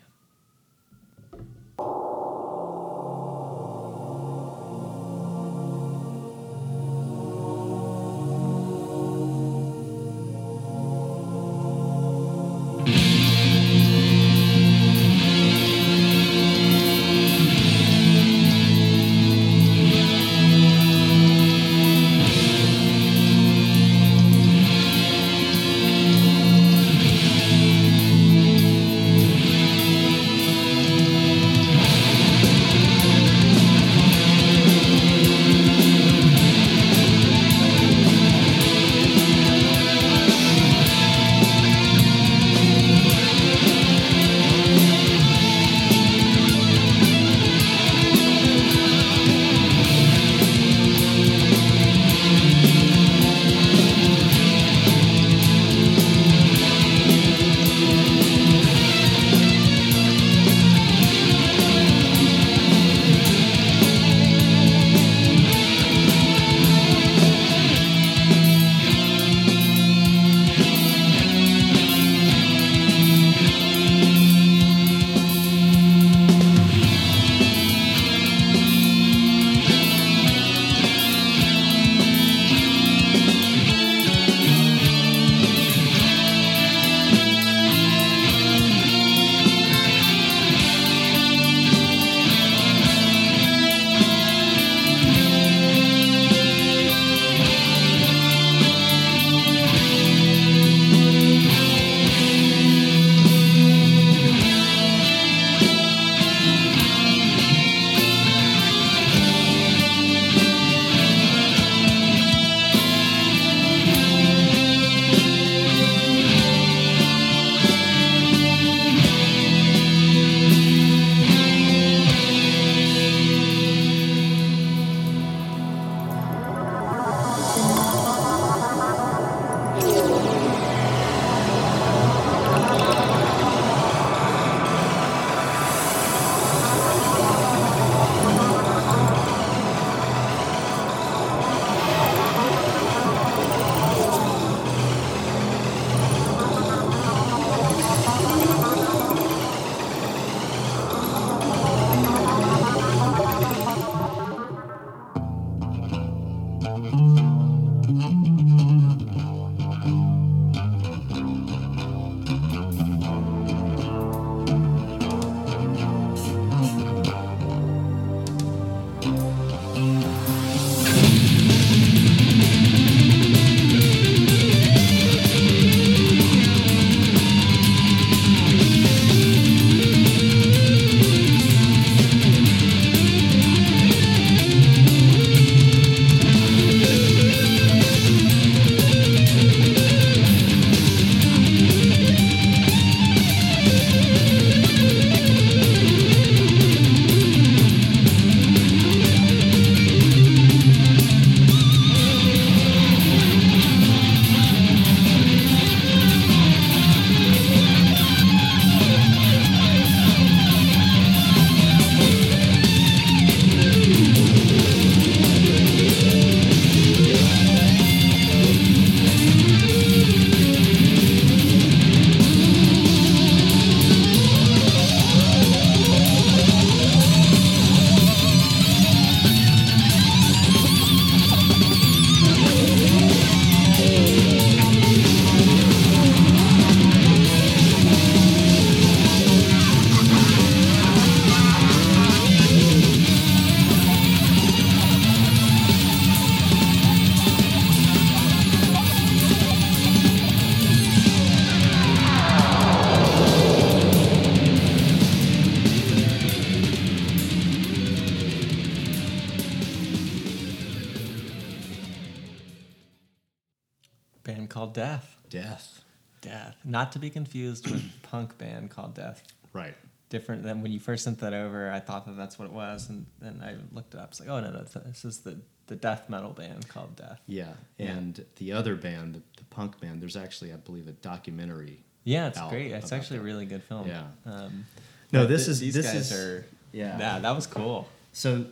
Not 266.70 266.91
to 266.93 266.99
be 266.99 267.09
confused 267.09 267.70
with 267.70 267.84
punk 268.03 268.38
band 268.38 268.70
called 268.70 268.93
Death. 268.93 269.24
Right. 269.53 269.76
Different 270.09 270.43
than 270.43 270.61
when 270.61 270.72
you 270.72 270.80
first 270.80 271.03
sent 271.03 271.20
that 271.20 271.34
over. 271.34 271.72
I 271.72 271.80
thought 271.80 272.05
that 272.05 272.15
that's 272.17 272.38
what 272.39 272.45
it 272.45 272.51
was, 272.51 272.89
and 272.89 273.05
then 273.22 273.41
I 273.43 273.55
looked 273.76 273.93
it 273.93 273.99
up. 273.99 274.09
It's 274.11 274.20
like, 274.20 274.30
oh 274.30 274.39
no, 274.39 274.51
that's, 274.51 274.74
this 274.74 275.05
is 275.05 275.20
the 275.20 275.38
the 275.67 275.76
death 275.76 276.09
metal 276.09 276.32
band 276.32 276.67
called 276.67 276.95
Death. 276.95 277.20
Yeah. 277.28 277.53
Yeah. 277.78 277.91
And 277.91 278.26
the 278.38 278.53
other 278.53 278.76
band, 278.76 279.13
the, 279.13 279.22
the 279.38 279.43
punk 279.51 279.80
band, 279.80 280.01
there's 280.01 280.17
actually, 280.17 280.51
I 280.51 280.55
believe, 280.55 280.88
a 280.88 280.93
documentary. 280.93 281.84
Yeah, 282.05 282.28
it's 282.28 282.41
great. 282.49 282.72
It's 282.72 282.91
actually 282.91 283.20
a 283.20 283.22
really 283.22 283.45
good 283.45 283.61
film. 283.63 283.88
Yeah. 283.88 284.05
Um, 284.26 284.65
No, 285.11 285.28
this 285.28 285.41
th- 285.45 285.49
is 285.51 285.59
these 285.59 285.76
this 285.76 285.86
guys 285.86 286.11
is 286.11 286.20
are. 286.20 286.45
yeah. 286.72 286.97
Yeah, 286.97 287.20
that 287.20 287.36
was 287.36 287.45
cool. 287.45 287.88
So, 288.13 288.45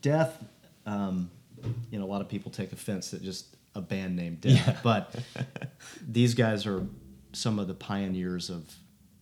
Death. 0.00 0.42
Um, 0.86 1.28
you 1.90 1.98
know, 1.98 2.04
a 2.04 2.06
lot 2.06 2.20
of 2.20 2.28
people 2.28 2.52
take 2.52 2.70
offense 2.72 3.12
at 3.12 3.20
just 3.22 3.46
a 3.74 3.80
band 3.80 4.14
named 4.14 4.40
Death, 4.40 4.64
Yeah. 4.68 4.76
but 4.84 5.16
these 6.08 6.34
guys 6.34 6.66
are 6.66 6.86
some 7.38 7.58
of 7.58 7.68
the 7.68 7.74
pioneers 7.74 8.50
of 8.50 8.74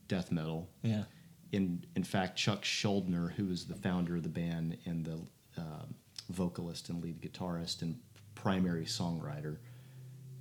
death 0.08 0.32
metal. 0.32 0.68
Yeah. 0.82 1.04
In 1.52 1.84
in 1.94 2.02
fact, 2.04 2.36
Chuck 2.36 2.62
Schuldiner, 2.62 3.32
who 3.32 3.50
is 3.50 3.66
the 3.66 3.74
founder 3.74 4.16
of 4.16 4.22
the 4.22 4.28
band 4.28 4.78
and 4.86 5.04
the 5.04 5.18
uh, 5.60 5.84
vocalist 6.30 6.88
and 6.88 7.02
lead 7.02 7.20
guitarist 7.20 7.82
and 7.82 7.98
primary 8.34 8.84
songwriter, 8.84 9.58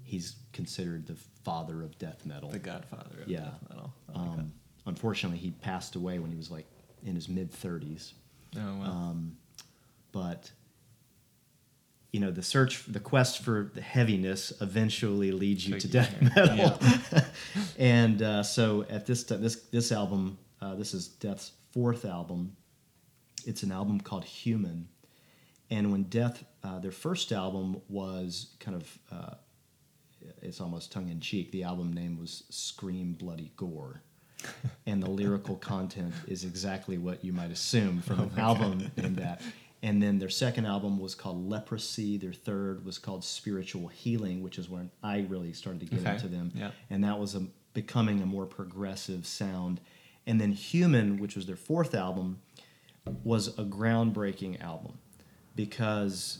he's 0.04 0.36
considered 0.54 1.06
the 1.06 1.16
father 1.44 1.84
of 1.84 1.98
death 2.00 2.26
metal. 2.26 2.50
The 2.50 2.60
Godfather 2.60 3.22
of 3.22 3.28
Yeah. 3.28 3.42
death 3.42 3.62
metal. 3.70 3.94
Oh, 4.14 4.20
Um, 4.20 4.54
unfortunately, 4.86 5.38
he 5.38 5.52
passed 5.52 5.96
away 5.96 6.20
when 6.20 6.32
he 6.32 6.38
was 6.38 6.50
like 6.50 6.66
in 7.04 7.14
his 7.16 7.30
mid 7.30 7.52
thirties. 7.52 8.14
Oh 8.58 8.78
wow. 8.78 8.86
Um, 8.86 9.38
but 10.12 10.52
you 12.16 12.22
know, 12.22 12.32
the 12.32 12.42
search, 12.42 12.86
the 12.86 13.02
quest 13.02 13.44
for 13.44 13.72
the 13.76 13.82
heaviness 13.82 14.54
eventually 14.62 15.34
leads 15.34 15.68
you 15.68 15.78
to 15.78 15.86
death 15.86 16.16
metal. 16.22 16.80
and 17.78 18.22
uh, 18.22 18.42
so 18.42 18.86
at 18.90 19.06
this 19.06 19.26
time, 19.26 19.42
this 19.42 19.64
this 19.64 19.92
album, 19.92 20.38
uh, 20.62 20.76
this 20.76 20.94
is 20.94 21.10
Death's 21.10 21.52
fourth 21.74 22.06
album. 22.06 22.56
It's 23.46 23.64
an 23.64 23.72
album 23.74 24.00
called 24.00 24.24
Human. 24.24 24.88
And 25.70 25.92
when 25.92 26.04
Death, 26.04 26.46
uh, 26.64 26.80
their 26.80 26.94
first 26.94 27.34
album 27.34 27.82
was 27.90 28.56
kind 28.62 28.78
of, 28.78 29.00
uh, 29.12 29.36
it's 30.42 30.62
almost 30.62 30.94
tongue 30.94 31.10
in 31.10 31.20
cheek. 31.20 31.52
The 31.52 31.64
album 31.64 31.92
name 31.92 32.18
was 32.18 32.44
Scream 32.50 33.12
Bloody 33.12 33.52
Gore. 33.58 34.04
and 34.86 35.04
the 35.04 35.10
lyrical 35.10 35.56
content 35.74 36.14
is 36.28 36.46
exactly 36.46 36.98
what 36.98 37.26
you 37.26 37.34
might 37.34 37.52
assume 37.52 38.02
from 38.02 38.22
an 38.22 38.32
album 38.38 38.90
named 38.96 39.18
that. 39.18 39.42
And 39.86 40.02
then 40.02 40.18
their 40.18 40.30
second 40.30 40.66
album 40.66 40.98
was 40.98 41.14
called 41.14 41.48
Leprosy. 41.48 42.18
Their 42.18 42.34
third 42.34 42.84
was 42.84 42.98
called 42.98 43.24
Spiritual 43.24 43.88
Healing, 43.90 44.42
which 44.42 44.58
is 44.58 44.68
when 44.68 44.90
I 45.04 45.28
really 45.30 45.54
started 45.54 45.80
to 45.82 45.86
get 45.86 46.00
Okay. 46.00 46.14
into 46.16 46.28
them. 46.28 46.52
Yeah. 46.56 46.72
And 46.90 47.04
that 47.04 47.20
was 47.20 47.36
a, 47.36 47.46
becoming 47.76 48.20
a 48.24 48.26
more 48.26 48.48
progressive 48.48 49.28
sound. 49.28 49.80
And 50.26 50.42
then 50.42 50.54
Human, 50.54 51.18
which 51.18 51.36
was 51.36 51.46
their 51.46 51.56
fourth 51.56 51.94
album, 51.94 52.40
was 53.24 53.50
a 53.60 53.64
groundbreaking 53.64 54.60
album 54.60 54.98
because 55.56 56.40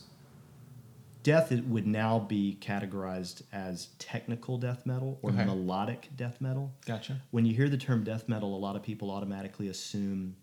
death 1.22 1.52
would 1.52 1.86
now 1.86 2.18
be 2.18 2.58
categorized 2.60 3.42
as 3.52 3.90
technical 4.00 4.58
death 4.58 4.84
metal 4.86 5.20
or 5.22 5.30
Okay. 5.30 5.44
melodic 5.44 6.08
death 6.16 6.40
metal. 6.40 6.72
Gotcha. 6.84 7.20
When 7.30 7.46
you 7.46 7.54
hear 7.54 7.68
the 7.68 7.78
term 7.78 8.02
death 8.02 8.28
metal, 8.28 8.56
a 8.56 8.58
lot 8.58 8.74
of 8.74 8.82
people 8.82 9.12
automatically 9.12 9.68
assume 9.68 10.34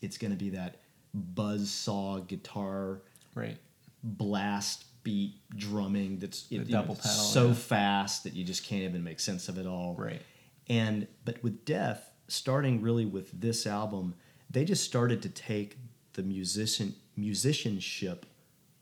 it's 0.00 0.16
going 0.16 0.30
to 0.30 0.38
be 0.38 0.48
that 0.50 0.76
buzz 1.14 1.70
saw 1.70 2.18
guitar 2.18 3.00
Right. 3.34 3.56
blast 4.02 4.84
beat 5.02 5.34
drumming 5.56 6.18
that's 6.18 6.44
The 6.44 6.56
you 6.56 6.64
know, 6.64 6.70
double 6.70 6.96
pedal, 6.96 7.10
so 7.10 7.48
yeah. 7.48 7.54
fast 7.54 8.24
that 8.24 8.32
you 8.34 8.44
just 8.44 8.64
can't 8.64 8.82
even 8.82 9.04
make 9.04 9.20
sense 9.20 9.48
of 9.48 9.58
it 9.58 9.66
all. 9.66 9.94
Right. 9.98 10.22
And 10.68 11.06
but 11.24 11.42
with 11.42 11.64
Death, 11.64 12.10
starting 12.28 12.80
really 12.80 13.04
with 13.04 13.38
this 13.40 13.66
album, 13.66 14.14
they 14.50 14.64
just 14.64 14.84
started 14.84 15.20
to 15.22 15.28
take 15.28 15.78
the 16.14 16.22
musician 16.22 16.94
musicianship 17.16 18.26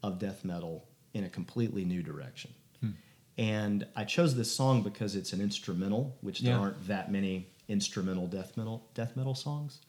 of 0.02 0.18
death 0.18 0.44
metal 0.44 0.86
in 1.14 1.24
a 1.24 1.28
completely 1.28 1.84
new 1.84 2.02
direction. 2.02 2.52
Hmm. 2.80 2.90
And 3.36 3.86
I 3.96 4.04
chose 4.04 4.34
this 4.36 4.50
song 4.54 4.82
because 4.82 5.16
it's 5.16 5.32
an 5.32 5.40
instrumental, 5.40 6.16
which 6.20 6.40
there 6.40 6.56
aren't 6.56 6.86
that 6.86 7.10
many 7.10 7.48
instrumental 7.68 8.26
death 8.26 8.56
metal 8.56 8.86
death 8.94 9.16
metal 9.16 9.34
songs. 9.34 9.80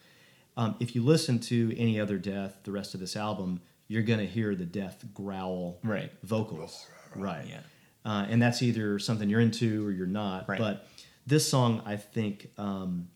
Um, 0.55 0.75
if 0.79 0.95
you 0.95 1.03
listen 1.03 1.39
to 1.39 1.73
any 1.77 1.99
other 1.99 2.17
Death, 2.17 2.59
the 2.63 2.71
rest 2.71 2.93
of 2.93 2.99
this 2.99 3.15
album, 3.15 3.61
you're 3.87 4.03
gonna 4.03 4.25
hear 4.25 4.55
the 4.55 4.65
Death 4.65 5.03
growl 5.13 5.79
Right. 5.83 6.11
vocals, 6.23 6.85
right? 7.15 7.45
Yeah. 7.47 7.59
uh, 8.05 8.25
and 8.29 8.41
that's 8.41 8.61
either 8.61 8.99
something 8.99 9.29
you're 9.29 9.39
into 9.41 9.85
or 9.87 9.91
you're 9.91 10.05
not. 10.07 10.47
Right. 10.49 10.59
But 10.59 10.87
this 11.25 11.47
song, 11.47 11.81
I 11.85 11.95
think, 11.97 12.49
um, 12.57 13.07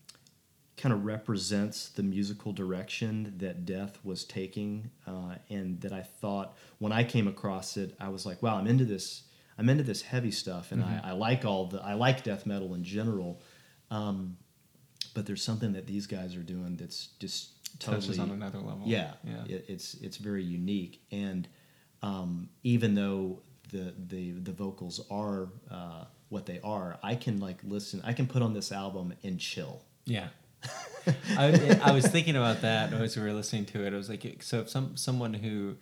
kind 0.76 0.92
of 0.92 1.04
represents 1.04 1.88
the 1.88 2.02
musical 2.04 2.52
direction 2.52 3.34
that 3.38 3.66
Death 3.66 3.98
was 4.04 4.24
taking, 4.24 4.90
uh, 5.06 5.34
and 5.50 5.80
that 5.80 5.92
I 5.92 6.02
thought 6.02 6.56
when 6.78 6.92
I 6.92 7.02
came 7.04 7.26
across 7.28 7.76
it, 7.76 7.96
I 8.00 8.08
was 8.10 8.24
like, 8.24 8.42
"Wow, 8.42 8.56
I'm 8.56 8.66
into 8.68 8.84
this. 8.84 9.24
I'm 9.58 9.68
into 9.68 9.82
this 9.82 10.02
heavy 10.02 10.30
stuff, 10.30 10.70
and 10.72 10.82
Mm-hmm. 10.82 11.04
I, 11.06 11.10
I 11.10 11.12
like 11.12 11.44
all 11.44 11.66
the. 11.66 11.82
I 11.82 11.94
like 11.94 12.22
death 12.24 12.46
metal 12.46 12.74
in 12.74 12.84
general." 12.84 13.40
Um, 13.90 14.36
but 15.18 15.26
there's 15.26 15.42
something 15.42 15.72
that 15.72 15.88
these 15.88 16.06
guys 16.06 16.36
are 16.36 16.44
doing 16.44 16.76
that's 16.76 17.08
just 17.18 17.48
totally 17.80 18.02
Touches 18.02 18.20
on 18.20 18.30
another 18.30 18.58
level. 18.58 18.82
yeah, 18.84 19.14
Yeah. 19.24 19.56
It, 19.56 19.64
it's 19.66 19.94
it's 19.94 20.16
very 20.16 20.44
unique, 20.44 21.02
and 21.10 21.48
um, 22.04 22.48
even 22.62 22.94
though 22.94 23.40
the 23.72 23.92
the 23.98 24.30
the 24.30 24.52
vocals 24.52 25.04
are 25.10 25.48
uh, 25.72 26.04
what 26.28 26.46
they 26.46 26.60
are, 26.62 27.00
I 27.02 27.16
can 27.16 27.40
like 27.40 27.58
listen. 27.64 28.00
I 28.04 28.12
can 28.12 28.28
put 28.28 28.42
on 28.42 28.54
this 28.54 28.70
album 28.70 29.12
and 29.24 29.40
chill. 29.40 29.82
Yeah. 30.04 30.28
I, 31.36 31.80
I 31.82 31.90
was 31.90 32.06
thinking 32.06 32.36
about 32.36 32.60
that 32.60 32.92
as 32.92 33.16
we 33.16 33.22
were 33.24 33.32
listening 33.32 33.64
to 33.66 33.84
it. 33.84 33.92
I 33.92 33.96
was 33.96 34.08
like, 34.08 34.40
so 34.44 34.60
if 34.60 34.70
some 34.70 34.96
someone 34.96 35.34
who, 35.34 35.78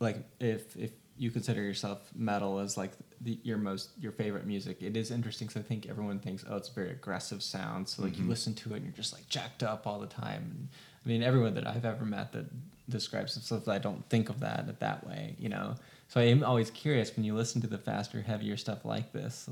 like, 0.00 0.16
if 0.40 0.74
if 0.78 0.92
you 1.18 1.30
consider 1.30 1.62
yourself 1.62 1.98
metal 2.14 2.58
as 2.58 2.76
like 2.76 2.92
the, 3.20 3.38
your 3.42 3.58
most 3.58 3.90
your 3.98 4.12
favorite 4.12 4.46
music, 4.46 4.82
it 4.82 4.96
is 4.96 5.10
interesting 5.10 5.48
because 5.48 5.60
I 5.60 5.64
think 5.64 5.88
everyone 5.88 6.18
thinks, 6.18 6.44
oh, 6.48 6.56
it's 6.56 6.68
a 6.68 6.72
very 6.72 6.90
aggressive 6.90 7.42
sound. 7.42 7.88
So 7.88 8.02
like 8.02 8.16
you 8.16 8.22
mm-hmm. 8.22 8.30
listen 8.30 8.54
to 8.54 8.72
it 8.72 8.76
and 8.76 8.84
you're 8.84 8.92
just 8.92 9.12
like 9.12 9.28
jacked 9.28 9.62
up 9.62 9.86
all 9.86 9.98
the 9.98 10.06
time. 10.06 10.50
And, 10.50 10.68
I 11.04 11.08
mean, 11.08 11.22
everyone 11.22 11.54
that 11.54 11.66
I've 11.66 11.84
ever 11.84 12.04
met 12.04 12.32
that 12.32 12.46
describes 12.88 13.34
themselves, 13.34 13.68
I 13.68 13.78
don't 13.78 14.08
think 14.08 14.28
of 14.28 14.40
that 14.40 14.80
that 14.80 15.06
way, 15.06 15.36
you 15.38 15.48
know. 15.48 15.74
So 16.08 16.20
I 16.20 16.24
am 16.24 16.42
always 16.42 16.70
curious 16.70 17.14
when 17.16 17.24
you 17.24 17.34
listen 17.34 17.60
to 17.62 17.66
the 17.66 17.78
faster, 17.78 18.22
heavier 18.22 18.56
stuff 18.56 18.84
like 18.84 19.12
this 19.12 19.48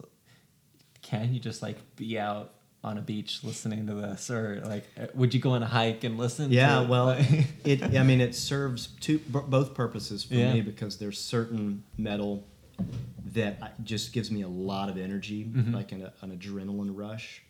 can 1.06 1.32
you 1.32 1.38
just 1.38 1.62
like 1.62 1.78
be 1.94 2.18
out 2.18 2.54
on 2.86 2.96
a 2.98 3.02
beach 3.02 3.42
listening 3.42 3.86
to 3.88 3.94
this 3.94 4.30
or 4.30 4.62
like 4.64 4.84
uh, 4.98 5.06
would 5.14 5.34
you 5.34 5.40
go 5.40 5.50
on 5.50 5.62
a 5.62 5.66
hike 5.66 6.04
and 6.04 6.16
listen 6.16 6.52
Yeah, 6.52 6.82
well, 6.82 7.10
it. 7.64 7.82
I 7.82 8.02
mean, 8.04 8.20
it 8.20 8.34
serves 8.34 8.88
two 9.00 9.18
b- 9.18 9.40
both 9.48 9.74
purposes 9.74 10.22
for 10.24 10.34
Yeah. 10.34 10.54
me 10.54 10.60
because 10.60 10.96
there's 10.96 11.20
certain 11.20 11.82
metal 11.98 12.44
that 13.34 13.82
just 13.84 14.12
gives 14.12 14.30
me 14.30 14.42
a 14.42 14.48
lot 14.48 14.88
of 14.88 14.96
energy, 14.98 15.44
Mm-hmm. 15.44 15.74
like 15.74 15.90
an, 15.92 16.08
an 16.22 16.30
adrenaline 16.38 16.92
rush, 16.96 17.42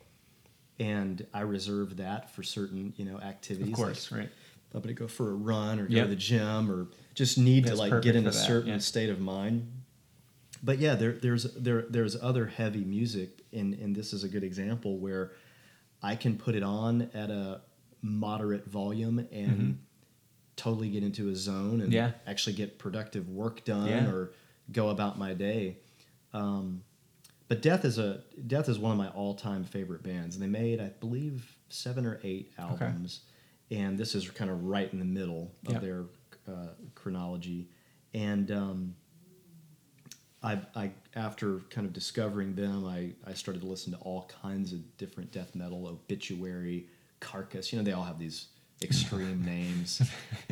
and 0.81 1.27
I 1.35 1.41
reserve 1.41 1.99
that 1.99 2.31
for 2.31 2.43
certain 2.43 2.95
you 2.97 3.05
know 3.05 3.19
activities. 3.21 3.69
of 3.69 3.75
course 3.75 4.11
like 4.11 4.21
right 4.21 4.31
I'm 4.75 4.81
going 4.83 4.95
to 4.95 4.99
go 5.01 5.07
for 5.09 5.31
a 5.31 5.35
run 5.35 5.79
or 5.81 5.87
go 5.87 5.95
Yep. 5.95 6.05
to 6.05 6.11
the 6.11 6.17
gym 6.17 6.71
or 6.71 6.87
just 7.15 7.39
need 7.39 7.65
That's 7.65 7.77
to 7.81 7.89
like 7.91 8.03
get 8.03 8.17
in 8.17 8.27
a 8.27 8.33
certain 8.33 8.71
yeah. 8.73 8.79
state 8.79 9.09
of 9.11 9.21
mind. 9.21 9.71
But 10.63 10.79
yeah, 10.79 10.95
there, 10.97 11.13
there's 11.13 11.45
there 11.55 11.83
there's 11.89 12.17
other 12.21 12.47
heavy 12.47 12.85
music, 12.85 13.43
and 13.57 13.75
and 13.75 13.95
this 13.97 14.13
is 14.13 14.23
a 14.25 14.29
good 14.29 14.45
example 14.45 14.99
where 14.99 15.33
I 16.03 16.15
can 16.17 16.37
put 16.37 16.55
it 16.55 16.63
on 16.63 17.11
at 17.15 17.31
a 17.31 17.63
moderate 18.03 18.67
volume 18.67 19.27
and 19.33 19.79
totally 20.57 20.89
get 20.91 21.03
into 21.03 21.29
a 21.29 21.35
zone 21.35 21.81
and 21.81 21.85
Mm-hmm. 21.85 21.93
Yeah. 21.93 22.11
actually 22.27 22.53
get 22.55 22.79
productive 22.79 23.29
work 23.29 23.65
done 23.65 23.89
Yeah. 23.89 24.09
or 24.11 24.33
go 24.73 24.91
about 24.91 25.19
my 25.19 25.35
day. 25.35 25.79
Um, 26.33 26.83
but 27.49 27.63
Death 27.63 27.85
is 27.85 27.99
a 27.99 28.23
Death 28.47 28.69
is 28.69 28.79
one 28.79 28.93
of 28.93 28.99
my 28.99 29.09
all 29.09 29.35
time 29.35 29.65
favorite 29.65 30.03
bands, 30.03 30.37
and 30.37 30.43
they 30.43 30.49
made 30.49 30.81
I 30.81 30.89
believe 31.01 31.57
seven 31.69 32.05
or 32.07 32.19
eight 32.23 32.53
albums, 32.59 33.21
and 33.71 33.97
this 33.99 34.15
is 34.15 34.29
kind 34.31 34.51
of 34.51 34.65
right 34.65 34.93
in 34.93 34.99
the 34.99 35.05
middle 35.05 35.53
of 35.67 35.75
Yeah. 35.75 35.79
their 35.81 36.05
uh, 36.49 36.69
chronology, 36.95 37.69
and. 38.15 38.51
Um, 38.51 38.95
I, 40.43 40.61
I 40.75 40.91
after 41.15 41.61
kind 41.71 41.87
of 41.87 41.93
discovering 41.93 42.55
them, 42.55 42.87
I, 42.87 43.13
I 43.27 43.33
started 43.35 43.61
to 43.63 43.67
listen 43.67 43.93
to 43.93 43.99
all 43.99 44.31
kinds 44.43 44.73
of 44.73 44.97
different 44.99 45.33
death 45.33 45.55
metal, 45.55 45.87
obituary, 45.89 46.87
carcass. 47.21 47.73
You 47.73 47.79
know, 47.79 47.85
they 47.85 47.93
all 47.93 48.05
have 48.05 48.19
these 48.19 48.49
extreme 48.83 49.43
names, 49.55 50.03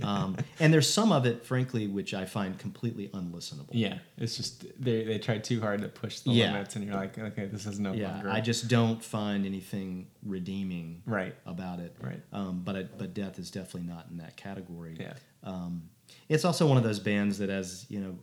um, 0.02 0.34
and 0.58 0.72
there's 0.72 0.88
some 0.88 1.12
of 1.12 1.26
it, 1.26 1.44
frankly, 1.44 1.86
which 1.86 2.14
I 2.14 2.24
find 2.24 2.58
completely 2.58 3.08
unlistenable. 3.08 3.68
yeah 3.72 3.98
it's 4.16 4.36
just 4.38 4.64
they 4.82 5.04
they 5.04 5.18
tried 5.18 5.44
too 5.44 5.60
hard 5.60 5.82
to 5.82 5.88
push 5.88 6.20
the 6.20 6.30
Yeah. 6.30 6.52
limits 6.52 6.74
and 6.76 6.86
you're 6.86 6.94
like 6.94 7.18
okay 7.18 7.44
this 7.46 7.66
is 7.66 7.78
no 7.78 7.92
yeah. 7.92 8.12
longer 8.12 8.30
I 8.30 8.40
just 8.40 8.68
don't 8.68 9.04
find 9.04 9.44
anything 9.44 10.06
redeeming 10.24 11.02
right 11.04 11.34
about 11.44 11.80
it. 11.80 11.94
Right. 12.00 12.22
Um, 12.32 12.62
but 12.64 12.76
I, 12.76 12.82
but 12.84 13.12
death 13.12 13.38
is 13.38 13.50
definitely 13.50 13.88
not 13.92 14.06
in 14.10 14.16
that 14.16 14.36
category. 14.38 14.96
yeah 14.98 15.12
Um, 15.42 15.90
it's 16.30 16.46
also 16.46 16.66
one 16.66 16.78
of 16.78 16.82
those 16.82 17.00
bands 17.00 17.36
that, 17.38 17.50
as 17.50 17.84
you 17.90 18.00
know, 18.00 18.16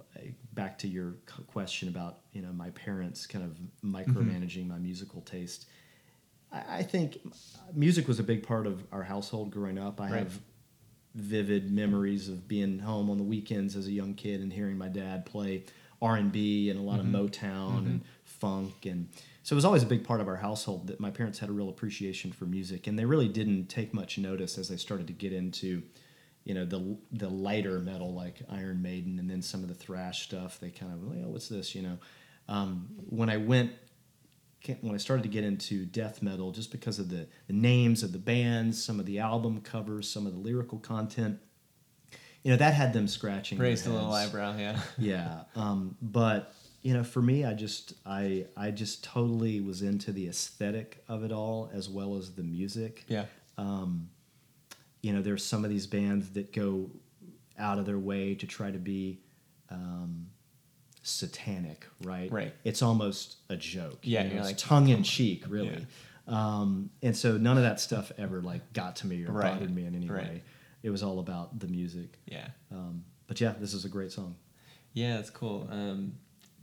back 0.53 0.77
to 0.79 0.87
your 0.87 1.15
question 1.47 1.87
about 1.87 2.19
you 2.33 2.41
know 2.41 2.51
my 2.51 2.69
parents 2.71 3.25
kind 3.25 3.43
of 3.43 3.51
mm-hmm. 3.51 3.95
micromanaging 3.95 4.67
my 4.67 4.77
musical 4.77 5.21
taste. 5.21 5.67
I, 6.51 6.79
I 6.79 6.83
think 6.83 7.19
music 7.73 8.07
was 8.07 8.19
a 8.19 8.23
big 8.23 8.45
part 8.45 8.67
of 8.67 8.83
our 8.91 9.03
household 9.03 9.51
growing 9.51 9.77
up. 9.77 9.99
I 10.01 10.09
Right. 10.09 10.19
have 10.19 10.39
vivid 11.13 11.71
memories 11.71 12.29
of 12.29 12.47
being 12.47 12.79
home 12.79 13.09
on 13.09 13.17
the 13.17 13.23
weekends 13.23 13.75
as 13.75 13.87
a 13.87 13.91
young 13.91 14.13
kid 14.13 14.41
and 14.41 14.53
hearing 14.53 14.77
my 14.77 14.87
dad 14.87 15.25
play 15.25 15.65
R 16.01 16.15
and 16.15 16.31
B 16.31 16.69
and 16.69 16.79
a 16.79 16.81
lot 16.81 16.99
of 16.99 17.05
mm-hmm. 17.05 17.15
Motown 17.15 17.77
and 17.79 17.99
mm-hmm. 17.99 18.07
funk 18.23 18.85
and 18.85 19.09
so 19.43 19.53
it 19.53 19.57
was 19.57 19.65
always 19.65 19.83
a 19.83 19.87
big 19.87 20.03
part 20.03 20.21
of 20.21 20.27
our 20.27 20.37
household 20.37 20.87
that 20.87 20.99
my 20.99 21.09
parents 21.09 21.39
had 21.39 21.49
a 21.49 21.51
real 21.51 21.69
appreciation 21.69 22.31
for 22.31 22.45
music 22.45 22.87
and 22.87 22.97
they 22.97 23.05
really 23.05 23.27
didn't 23.27 23.67
take 23.67 23.93
much 23.93 24.17
notice 24.17 24.57
as 24.57 24.69
they 24.69 24.77
started 24.77 25.07
to 25.07 25.13
get 25.13 25.33
into 25.33 25.83
you 26.43 26.53
know 26.53 26.65
the 26.65 26.97
the 27.11 27.29
lighter 27.29 27.79
metal 27.79 28.13
like 28.13 28.41
Iron 28.49 28.81
Maiden 28.81 29.19
and 29.19 29.29
then 29.29 29.41
some 29.41 29.61
of 29.61 29.67
the 29.67 29.75
thrash 29.75 30.23
stuff 30.23 30.59
they 30.59 30.69
kind 30.69 30.91
of 30.91 31.03
like 31.03 31.19
oh 31.25 31.29
what's 31.29 31.49
this 31.49 31.75
you 31.75 31.81
know 31.81 31.97
um, 32.47 32.89
when 33.09 33.29
I 33.29 33.37
went 33.37 33.71
when 34.81 34.93
I 34.93 34.97
started 34.97 35.23
to 35.23 35.29
get 35.29 35.43
into 35.43 35.85
death 35.85 36.21
metal, 36.21 36.51
just 36.51 36.71
because 36.71 36.99
of 36.99 37.09
the, 37.09 37.27
the 37.47 37.53
names 37.53 38.03
of 38.03 38.11
the 38.11 38.19
bands, 38.19 38.83
some 38.83 38.99
of 38.99 39.05
the 39.05 39.19
album 39.19 39.61
covers, 39.61 40.07
some 40.07 40.27
of 40.27 40.33
the 40.33 40.39
lyrical 40.39 40.77
content, 40.77 41.39
you 42.43 42.51
know, 42.51 42.57
that 42.57 42.73
had 42.73 42.93
them 42.93 43.07
scratching. 43.07 43.57
their 43.57 43.67
Raised 43.67 43.87
a 43.87 43.91
little 43.91 44.11
eyebrow, 44.11 44.57
yeah. 44.57 44.79
Yeah, 44.97 45.41
um, 45.55 45.95
but 46.01 46.53
you 46.81 46.93
know, 46.93 47.03
for 47.03 47.21
me, 47.21 47.45
I 47.45 47.53
just 47.53 47.93
I 48.05 48.45
I 48.57 48.71
just 48.71 49.03
totally 49.03 49.61
was 49.61 49.81
into 49.81 50.11
the 50.11 50.27
aesthetic 50.27 51.03
of 51.07 51.23
it 51.23 51.31
all 51.31 51.69
as 51.73 51.89
well 51.89 52.17
as 52.17 52.31
the 52.33 52.43
music. 52.43 53.05
Yeah. 53.07 53.25
You 55.01 55.13
know, 55.13 55.21
there's 55.21 55.43
some 55.45 55.63
of 55.63 55.69
these 55.71 55.87
bands 55.87 56.29
that 56.31 56.53
go 56.53 56.89
out 57.57 57.79
of 57.79 57.85
their 57.85 57.97
way 57.99 58.35
to 58.35 58.45
try 58.47 58.71
to 58.71 58.77
be 58.77 59.19
um, 59.69 60.27
satanic, 61.03 61.87
right? 62.03 62.31
Right. 62.31 62.53
It's 62.63 62.81
almost 62.81 63.37
a 63.49 63.55
joke. 63.55 63.99
Yeah, 64.03 64.23
you 64.23 64.29
know, 64.35 64.37
it's 64.41 64.47
like, 64.49 64.57
tongue 64.57 64.89
in 64.89 65.03
cheek, 65.03 65.45
really. 65.47 65.85
Um, 66.27 66.91
and 67.01 67.15
so 67.17 67.37
none 67.37 67.57
of 67.57 67.63
that 67.63 67.79
stuff 67.79 68.11
ever 68.17 68.41
like 68.41 68.73
got 68.73 68.95
to 68.97 69.07
me 69.07 69.25
or 69.25 69.31
Right. 69.31 69.53
bothered 69.53 69.73
me 69.73 69.85
in 69.85 69.95
any 69.95 70.07
Right. 70.07 70.27
way. 70.27 70.43
It 70.83 70.89
was 70.89 71.03
all 71.03 71.19
about 71.19 71.59
the 71.59 71.67
music. 71.67 72.19
Yeah. 72.25 72.47
Um, 72.71 73.03
but 73.27 73.41
yeah, 73.41 73.53
this 73.59 73.73
is 73.73 73.85
a 73.85 73.89
great 73.89 74.11
song. 74.11 74.35
Yeah, 74.93 75.19
it's 75.19 75.29
cool. 75.29 75.67
Um, 75.71 76.13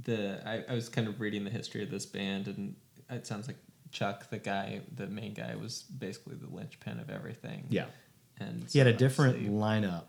the 0.05 0.41
I, 0.49 0.64
I 0.70 0.74
was 0.74 0.89
kind 0.89 1.09
of 1.09 1.20
reading 1.20 1.45
the 1.45 1.51
history 1.51 1.82
of 1.82 1.91
this 1.91 2.07
band, 2.07 2.47
and 2.47 2.76
it 3.11 3.26
sounds 3.26 3.47
like 3.47 3.57
Chuck, 3.91 4.28
the 4.30 4.39
guy, 4.39 4.82
the 4.95 5.07
main 5.07 5.34
guy, 5.34 5.55
was 5.57 5.82
basically 5.82 6.36
the 6.36 6.47
linchpin 6.49 7.01
of 7.01 7.11
everything. 7.11 7.66
Yeah. 7.70 7.86
And 8.41 8.66
He 8.70 8.78
had 8.78 8.89
a 8.89 8.93
different 8.93 9.49
lineup 9.51 10.05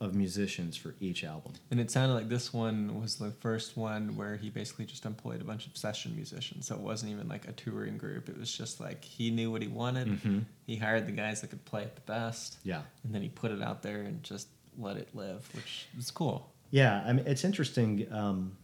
of 0.00 0.14
musicians 0.14 0.76
for 0.76 0.94
each 1.00 1.24
album. 1.24 1.52
And 1.70 1.80
it 1.80 1.90
sounded 1.90 2.14
like 2.14 2.28
this 2.28 2.52
one 2.52 3.00
was 3.00 3.16
the 3.16 3.30
first 3.30 3.76
one 3.76 4.16
where 4.16 4.36
he 4.36 4.50
basically 4.50 4.84
just 4.84 5.04
employed 5.06 5.40
a 5.40 5.44
bunch 5.44 5.66
of 5.66 5.76
session 5.76 6.14
musicians. 6.14 6.66
So 6.66 6.74
it 6.74 6.80
wasn't 6.80 7.12
even 7.12 7.28
like 7.28 7.46
a 7.48 7.52
touring 7.52 7.98
group. 7.98 8.28
It 8.28 8.38
was 8.38 8.52
just 8.52 8.80
like 8.80 9.04
he 9.04 9.30
knew 9.30 9.50
what 9.50 9.62
he 9.62 9.68
wanted. 9.68 10.08
Mhm. 10.08 10.44
He 10.66 10.76
hired 10.76 11.06
the 11.06 11.12
guys 11.12 11.40
that 11.40 11.48
could 11.48 11.64
play 11.64 11.82
it 11.82 11.94
the 11.94 12.00
best. 12.02 12.58
Yeah. 12.64 12.82
And 13.04 13.14
then 13.14 13.22
he 13.22 13.28
put 13.28 13.50
it 13.52 13.62
out 13.62 13.82
there 13.82 14.02
and 14.02 14.22
just 14.22 14.48
let 14.78 14.96
it 14.96 15.08
live, 15.14 15.48
which 15.54 15.86
was 15.96 16.10
cool. 16.10 16.52
Yeah, 16.70 17.02
I 17.06 17.12
mean, 17.12 17.26
it's 17.26 17.44
interesting. 17.44 18.10
Um, 18.12 18.56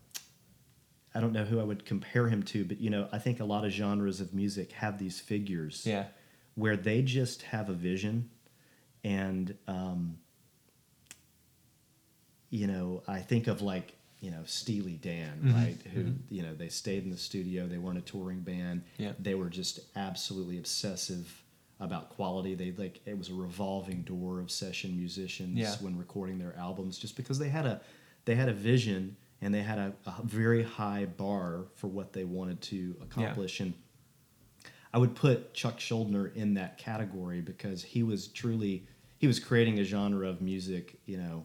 I 1.15 1.21
don't 1.21 1.33
know 1.33 1.45
who 1.45 1.59
I 1.61 1.65
would 1.65 1.85
compare 1.85 2.29
him 2.29 2.43
to, 2.45 2.65
but 2.65 2.81
you 2.81 2.91
know, 2.91 3.09
I 3.13 3.19
think 3.19 3.41
a 3.41 3.45
lot 3.45 3.65
of 3.65 3.73
genres 3.73 4.21
of 4.21 4.35
music 4.35 4.73
have 4.73 4.99
these 4.99 5.21
figures 5.21 5.85
Yeah. 5.87 6.07
where 6.55 6.77
they 6.77 7.03
just 7.03 7.43
have 7.43 7.69
a 7.69 7.75
vision, 7.75 8.31
and 9.09 9.57
um, 9.67 10.19
you 12.51 12.67
know, 12.67 13.03
I 13.09 13.21
think 13.21 13.47
of 13.47 13.63
like 13.63 13.95
you 14.21 14.31
know 14.31 14.43
Steely 14.45 14.97
Dan, 15.01 15.41
Mhm, 15.45 15.55
right? 15.55 15.77
Who 15.95 16.05
mhm. 16.05 16.19
you 16.29 16.43
know 16.43 16.55
they 16.55 16.69
stayed 16.69 17.05
in 17.05 17.11
the 17.11 17.17
studio, 17.17 17.67
they 17.67 17.79
weren't 17.79 17.99
a 17.99 18.03
touring 18.03 18.41
band, 18.41 18.83
Yeah. 18.99 19.13
they 19.19 19.35
were 19.35 19.49
just 19.49 19.81
absolutely 19.97 20.59
obsessive 20.59 21.43
about 21.81 22.11
quality. 22.11 22.55
They 22.55 22.73
like 22.73 23.01
it 23.07 23.17
was 23.17 23.29
a 23.29 23.35
revolving 23.35 24.03
door 24.03 24.41
of 24.41 24.51
session 24.51 24.97
musicians 24.97 25.57
Yeah. 25.57 25.75
when 25.81 25.97
recording 25.97 26.39
their 26.39 26.57
albums, 26.57 26.99
just 26.99 27.17
because 27.17 27.39
they 27.39 27.49
had 27.49 27.67
a 27.67 27.81
they 28.25 28.35
had 28.35 28.49
a 28.49 28.53
vision 28.55 29.17
and 29.41 29.55
they 29.55 29.63
had 29.63 29.79
a, 29.79 29.95
a 30.07 30.23
very 30.25 30.65
high 30.65 31.07
bar 31.07 31.67
for 31.77 31.87
what 31.87 32.13
they 32.13 32.25
wanted 32.25 32.61
to 32.61 32.97
accomplish 33.01 33.61
and 33.61 33.73
I 34.93 34.97
would 34.99 35.15
put 35.15 35.53
Chuck 35.53 35.79
Schuldiner 35.79 36.35
in 36.35 36.55
that 36.55 36.79
category 36.79 37.43
because 37.43 37.83
he 37.85 38.03
was 38.03 38.27
truly 38.29 38.87
he 39.19 39.27
was 39.27 39.39
creating 39.41 39.79
a 39.79 39.85
genre 39.85 40.29
of 40.29 40.41
music, 40.41 40.99
you 41.07 41.19
know, 41.19 41.45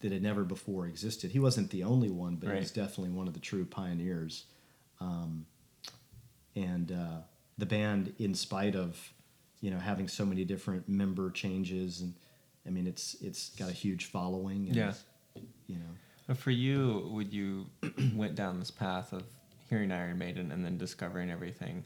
that 0.00 0.12
had 0.12 0.22
never 0.22 0.44
before 0.44 0.86
existed. 0.86 1.30
He 1.30 1.38
wasn't 1.38 1.70
the 1.70 1.84
only 1.84 2.10
one, 2.10 2.36
but 2.36 2.50
he 2.52 2.56
was 2.58 2.70
definitely 2.70 3.10
one 3.10 3.26
of 3.28 3.34
the 3.34 3.40
true 3.40 3.64
pioneers. 3.64 4.44
Um, 5.00 5.46
and 6.54 6.92
uh, 6.92 7.18
the 7.58 7.66
band, 7.66 8.12
in 8.18 8.34
spite 8.34 8.74
of 8.74 9.12
you 9.60 9.70
know 9.70 9.78
having 9.78 10.06
so 10.08 10.24
many 10.26 10.44
different 10.44 10.88
member 10.88 11.30
changes, 11.30 12.00
and 12.02 12.14
I 12.66 12.70
mean 12.70 12.86
it's 12.86 13.14
it's 13.20 13.50
got 13.50 13.68
a 13.68 13.72
huge 13.72 14.06
following. 14.06 14.66
And, 14.66 14.76
Yeah. 14.76 14.92
you 15.66 15.76
know. 15.76 15.94
But 16.26 16.38
for 16.38 16.50
you, 16.50 17.08
would 17.12 17.32
you 17.32 17.66
went 18.14 18.34
down 18.34 18.58
this 18.58 18.70
path 18.70 19.12
of 19.12 19.22
hearing 19.70 19.92
Iron 19.92 20.18
Maiden 20.18 20.50
and 20.50 20.64
then 20.64 20.76
discovering 20.76 21.30
everything? 21.30 21.84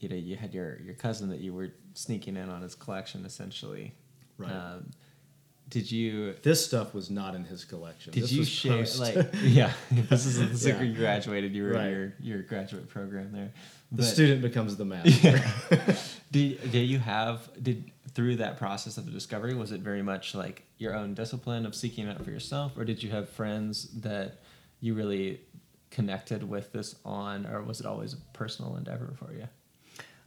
You 0.00 0.08
know, 0.08 0.16
you 0.16 0.36
had 0.36 0.54
your 0.54 0.80
your 0.80 0.94
cousin 0.94 1.28
that 1.30 1.40
you 1.40 1.52
were 1.54 1.70
sneaking 1.94 2.36
in 2.36 2.48
on 2.48 2.62
his 2.62 2.74
collection, 2.74 3.24
essentially. 3.24 3.94
Right. 4.38 4.50
Um, 4.52 4.90
did 5.68 5.92
you? 5.92 6.34
This 6.42 6.64
stuff 6.64 6.94
was 6.94 7.10
not 7.10 7.34
in 7.34 7.44
his 7.44 7.64
collection. 7.66 8.12
Did 8.12 8.22
This 8.22 8.32
you 8.32 8.38
was 8.40 8.48
share 8.48 8.78
post. 8.78 8.98
like 9.00 9.16
yeah? 9.42 9.72
This 9.90 10.24
is 10.24 10.38
this 10.38 10.64
like 10.64 10.76
Yeah. 10.76 10.82
you 10.82 10.94
graduated. 10.94 11.54
You 11.54 11.64
were 11.64 11.70
Right. 11.72 11.86
in 11.88 11.92
your 11.92 12.12
your 12.20 12.42
graduate 12.42 12.88
program 12.88 13.32
there. 13.32 13.50
the 13.92 14.02
student 14.02 14.40
becomes 14.42 14.76
the 14.76 14.84
master? 14.86 15.42
Did 16.32 16.70
did 16.72 16.88
you 16.88 16.98
have 16.98 17.50
did 17.62 17.90
through 18.14 18.36
that 18.36 18.56
process 18.56 18.96
of 18.96 19.04
the 19.04 19.10
discovery 19.12 19.54
was 19.54 19.70
it 19.72 19.80
very 19.82 20.02
much 20.02 20.34
like 20.34 20.62
your 20.78 20.94
own 20.94 21.12
discipline 21.14 21.66
of 21.66 21.74
seeking 21.74 22.08
out 22.08 22.24
for 22.24 22.30
yourself, 22.30 22.72
or 22.78 22.84
did 22.86 23.02
you 23.02 23.10
have 23.10 23.28
friends 23.28 23.88
that 24.00 24.38
you 24.80 24.94
really 24.94 25.40
connected 25.90 26.48
with 26.48 26.72
this 26.72 26.94
on, 27.04 27.46
or 27.46 27.62
was 27.62 27.80
it 27.80 27.86
always 27.86 28.14
a 28.14 28.16
personal 28.32 28.76
endeavor 28.76 29.12
for 29.18 29.32
you? 29.34 29.46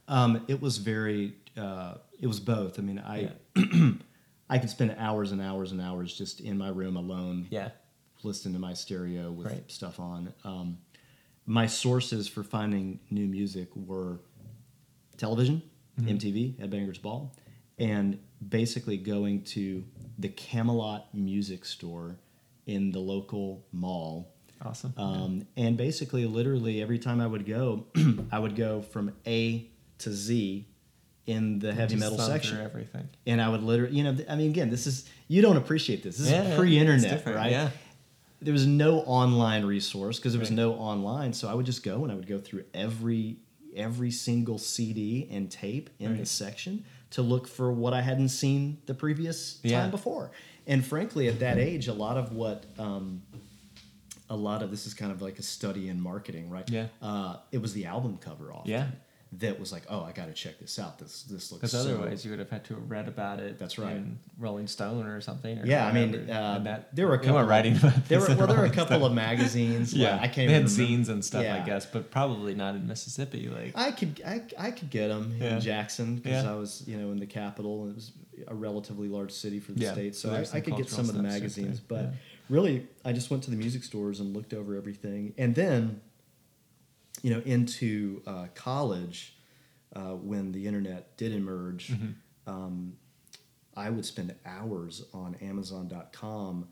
Um, 0.08 0.44
it 0.46 0.60
was 0.60 0.78
very. 0.78 1.34
Uh, 1.56 1.94
it 2.20 2.26
was 2.28 2.38
both. 2.40 2.78
I 2.78 2.82
mean, 2.82 2.98
I 3.00 3.30
I 3.56 4.58
could 4.58 4.70
spend 4.70 4.94
hours 4.98 5.32
and 5.32 5.40
hours 5.40 5.72
and 5.72 5.80
hours 5.80 6.16
just 6.16 6.40
in 6.40 6.58
my 6.58 6.68
room 6.68 6.96
alone, 6.96 7.46
Yeah. 7.50 7.70
listening 8.22 8.54
to 8.54 8.60
my 8.60 8.74
stereo 8.74 9.30
with 9.32 9.46
Right. 9.46 9.70
stuff 9.70 9.98
on. 10.00 10.32
Um, 10.44 10.78
my 11.46 11.66
sources 11.66 12.28
for 12.28 12.42
finding 12.42 13.00
new 13.10 13.26
music 13.26 13.74
were 13.74 14.20
television, 15.16 15.62
MTV, 15.98 16.56
Headbangers 16.58 17.00
Ball, 17.00 17.32
and 17.78 18.18
basically 18.48 18.96
going 18.96 19.42
to 19.44 19.84
the 20.18 20.28
Camelot 20.28 21.14
Music 21.14 21.64
Store 21.64 22.18
in 22.66 22.92
the 22.92 23.00
local 23.00 23.66
mall 23.72 24.28
Awesome. 24.60 24.92
um, 24.96 25.46
and 25.56 25.76
basically, 25.76 26.24
literally, 26.26 26.80
every 26.80 26.98
time 26.98 27.20
I 27.20 27.26
would 27.26 27.44
go, 27.46 27.86
I 28.32 28.38
would 28.38 28.54
go 28.54 28.82
from 28.82 29.12
A 29.26 29.68
to 29.98 30.12
Z 30.12 30.68
in 31.26 31.58
the 31.60 31.72
heavy 31.72 31.96
metal 31.96 32.18
section. 32.18 32.58
everything. 32.60 33.08
And 33.26 33.40
I 33.40 33.48
would 33.48 33.62
literally, 33.62 33.96
you 33.96 34.02
know, 34.04 34.16
I 34.28 34.34
mean, 34.34 34.50
again, 34.50 34.70
this 34.70 34.86
is, 34.86 35.08
you 35.28 35.40
don't 35.42 35.56
appreciate 35.56 36.02
this. 36.02 36.18
This 36.18 36.30
Yeah, 36.30 36.42
is 36.42 36.58
pre-internet, 36.58 37.24
right? 37.26 37.50
yeah. 37.52 37.70
There 38.40 38.52
was 38.52 38.66
no 38.66 39.00
online 39.02 39.64
resource 39.64 40.18
because 40.18 40.32
there 40.32 40.40
was 40.40 40.50
Right. 40.50 40.56
no 40.56 40.74
online. 40.74 41.32
So 41.32 41.48
I 41.48 41.54
would 41.54 41.66
just 41.66 41.84
go 41.84 42.02
and 42.02 42.10
I 42.10 42.16
would 42.16 42.26
go 42.26 42.38
through 42.38 42.64
every 42.74 43.36
every 43.74 44.10
single 44.10 44.58
CD 44.58 45.26
and 45.30 45.50
tape 45.50 45.88
in 45.98 46.10
Right. 46.10 46.18
the 46.20 46.26
section 46.26 46.84
to 47.12 47.22
look 47.22 47.48
for 47.48 47.72
what 47.72 47.94
I 47.94 48.02
hadn't 48.02 48.28
seen 48.28 48.76
the 48.84 48.92
previous 48.92 49.54
time 49.54 49.70
Yeah. 49.70 49.88
before. 49.88 50.30
And 50.66 50.84
frankly, 50.84 51.26
at 51.26 51.38
that 51.38 51.56
age, 51.56 51.88
a 51.88 51.94
lot 51.94 52.18
of 52.18 52.32
what 52.32 52.66
um, 52.78 53.22
a 54.28 54.36
lot 54.36 54.62
of 54.62 54.70
this 54.70 54.86
is 54.86 54.92
kind 54.92 55.10
of 55.10 55.22
like 55.22 55.38
a 55.38 55.42
study 55.42 55.88
in 55.88 56.00
marketing, 56.00 56.50
right? 56.50 56.68
Yeah. 56.68 56.88
Uh, 57.00 57.36
it 57.50 57.62
was 57.62 57.72
the 57.72 57.86
album 57.86 58.18
cover 58.18 58.52
often. 58.52 58.70
Yeah. 58.70 58.88
That 59.38 59.58
was 59.58 59.72
like, 59.72 59.84
oh, 59.88 60.04
I 60.04 60.12
got 60.12 60.26
to 60.26 60.34
check 60.34 60.58
this 60.58 60.78
out. 60.78 60.98
This 60.98 61.22
this 61.22 61.50
looks. 61.50 61.60
Because 61.62 61.72
so- 61.72 61.78
otherwise, 61.94 62.22
you 62.22 62.30
would 62.32 62.38
have 62.38 62.50
had 62.50 62.64
to 62.64 62.74
have 62.74 62.90
read 62.90 63.08
about 63.08 63.40
it. 63.40 63.58
That's 63.58 63.78
right. 63.78 63.96
in 63.96 64.18
Rolling 64.38 64.66
Stone 64.66 65.06
or 65.06 65.22
something. 65.22 65.58
Or 65.58 65.64
Yeah, 65.64 65.86
I 65.86 65.92
mean, 65.92 66.28
uh, 66.28 66.58
that, 66.64 66.94
there 66.94 67.06
were 67.06 67.14
a 67.14 67.18
couple. 67.18 67.36
weren't 67.36 67.48
writing 67.48 67.76
about 67.78 68.06
there 68.08 68.20
were 68.20 68.26
well, 68.36 68.46
there 68.46 68.58
were 68.58 68.66
a 68.66 68.70
couple 68.70 68.98
Stone. 68.98 69.02
of 69.10 69.12
magazines. 69.14 69.94
Yeah, 69.94 70.12
like, 70.12 70.20
I 70.20 70.28
can't. 70.28 70.48
they 70.48 70.54
had 70.54 70.70
remember. 70.70 70.82
zines 71.06 71.08
and 71.08 71.24
stuff, 71.24 71.44
Yeah. 71.44 71.56
I 71.62 71.66
guess, 71.66 71.86
but 71.86 72.10
probably 72.10 72.54
not 72.54 72.74
in 72.74 72.86
Mississippi. 72.86 73.48
Like, 73.48 73.72
I 73.74 73.92
could 73.92 74.20
I, 74.26 74.42
I 74.58 74.70
could 74.70 74.90
get 74.90 75.08
them 75.08 75.34
Yeah. 75.40 75.54
in 75.54 75.60
Jackson 75.62 76.16
because 76.16 76.44
Yeah. 76.44 76.52
I 76.52 76.54
was 76.54 76.84
you 76.86 76.98
know 76.98 77.10
in 77.10 77.18
the 77.18 77.26
capital. 77.26 77.84
and 77.84 77.92
It 77.92 77.94
was 77.94 78.12
a 78.48 78.54
relatively 78.54 79.08
large 79.08 79.30
city 79.32 79.60
for 79.60 79.72
the 79.72 79.86
state, 79.86 80.14
so 80.14 80.28
so 80.44 80.52
I, 80.54 80.58
I 80.58 80.60
could 80.60 80.76
get 80.76 80.90
some 80.90 81.08
of 81.08 81.14
the 81.16 81.22
magazines. 81.22 81.80
But 81.80 82.12
really, 82.50 82.86
I 83.02 83.12
just 83.14 83.30
went 83.30 83.42
to 83.44 83.50
the 83.50 83.56
music 83.56 83.82
stores 83.84 84.20
and 84.20 84.34
looked 84.36 84.52
over 84.52 84.76
everything, 84.76 85.32
and 85.38 85.54
then 85.54 86.02
you 87.22 87.30
know 87.32 87.40
into 87.44 88.22
uh, 88.26 88.46
college 88.54 89.36
uh, 89.96 90.10
when 90.14 90.52
the 90.52 90.66
internet 90.66 91.16
did 91.16 91.32
emerge. 91.32 91.88
Mm-hmm. 91.88 92.10
Um, 92.46 92.94
I 93.76 93.88
would 93.88 94.04
spend 94.04 94.34
hours 94.44 95.04
on 95.14 95.34
Amazon.com 95.36 96.68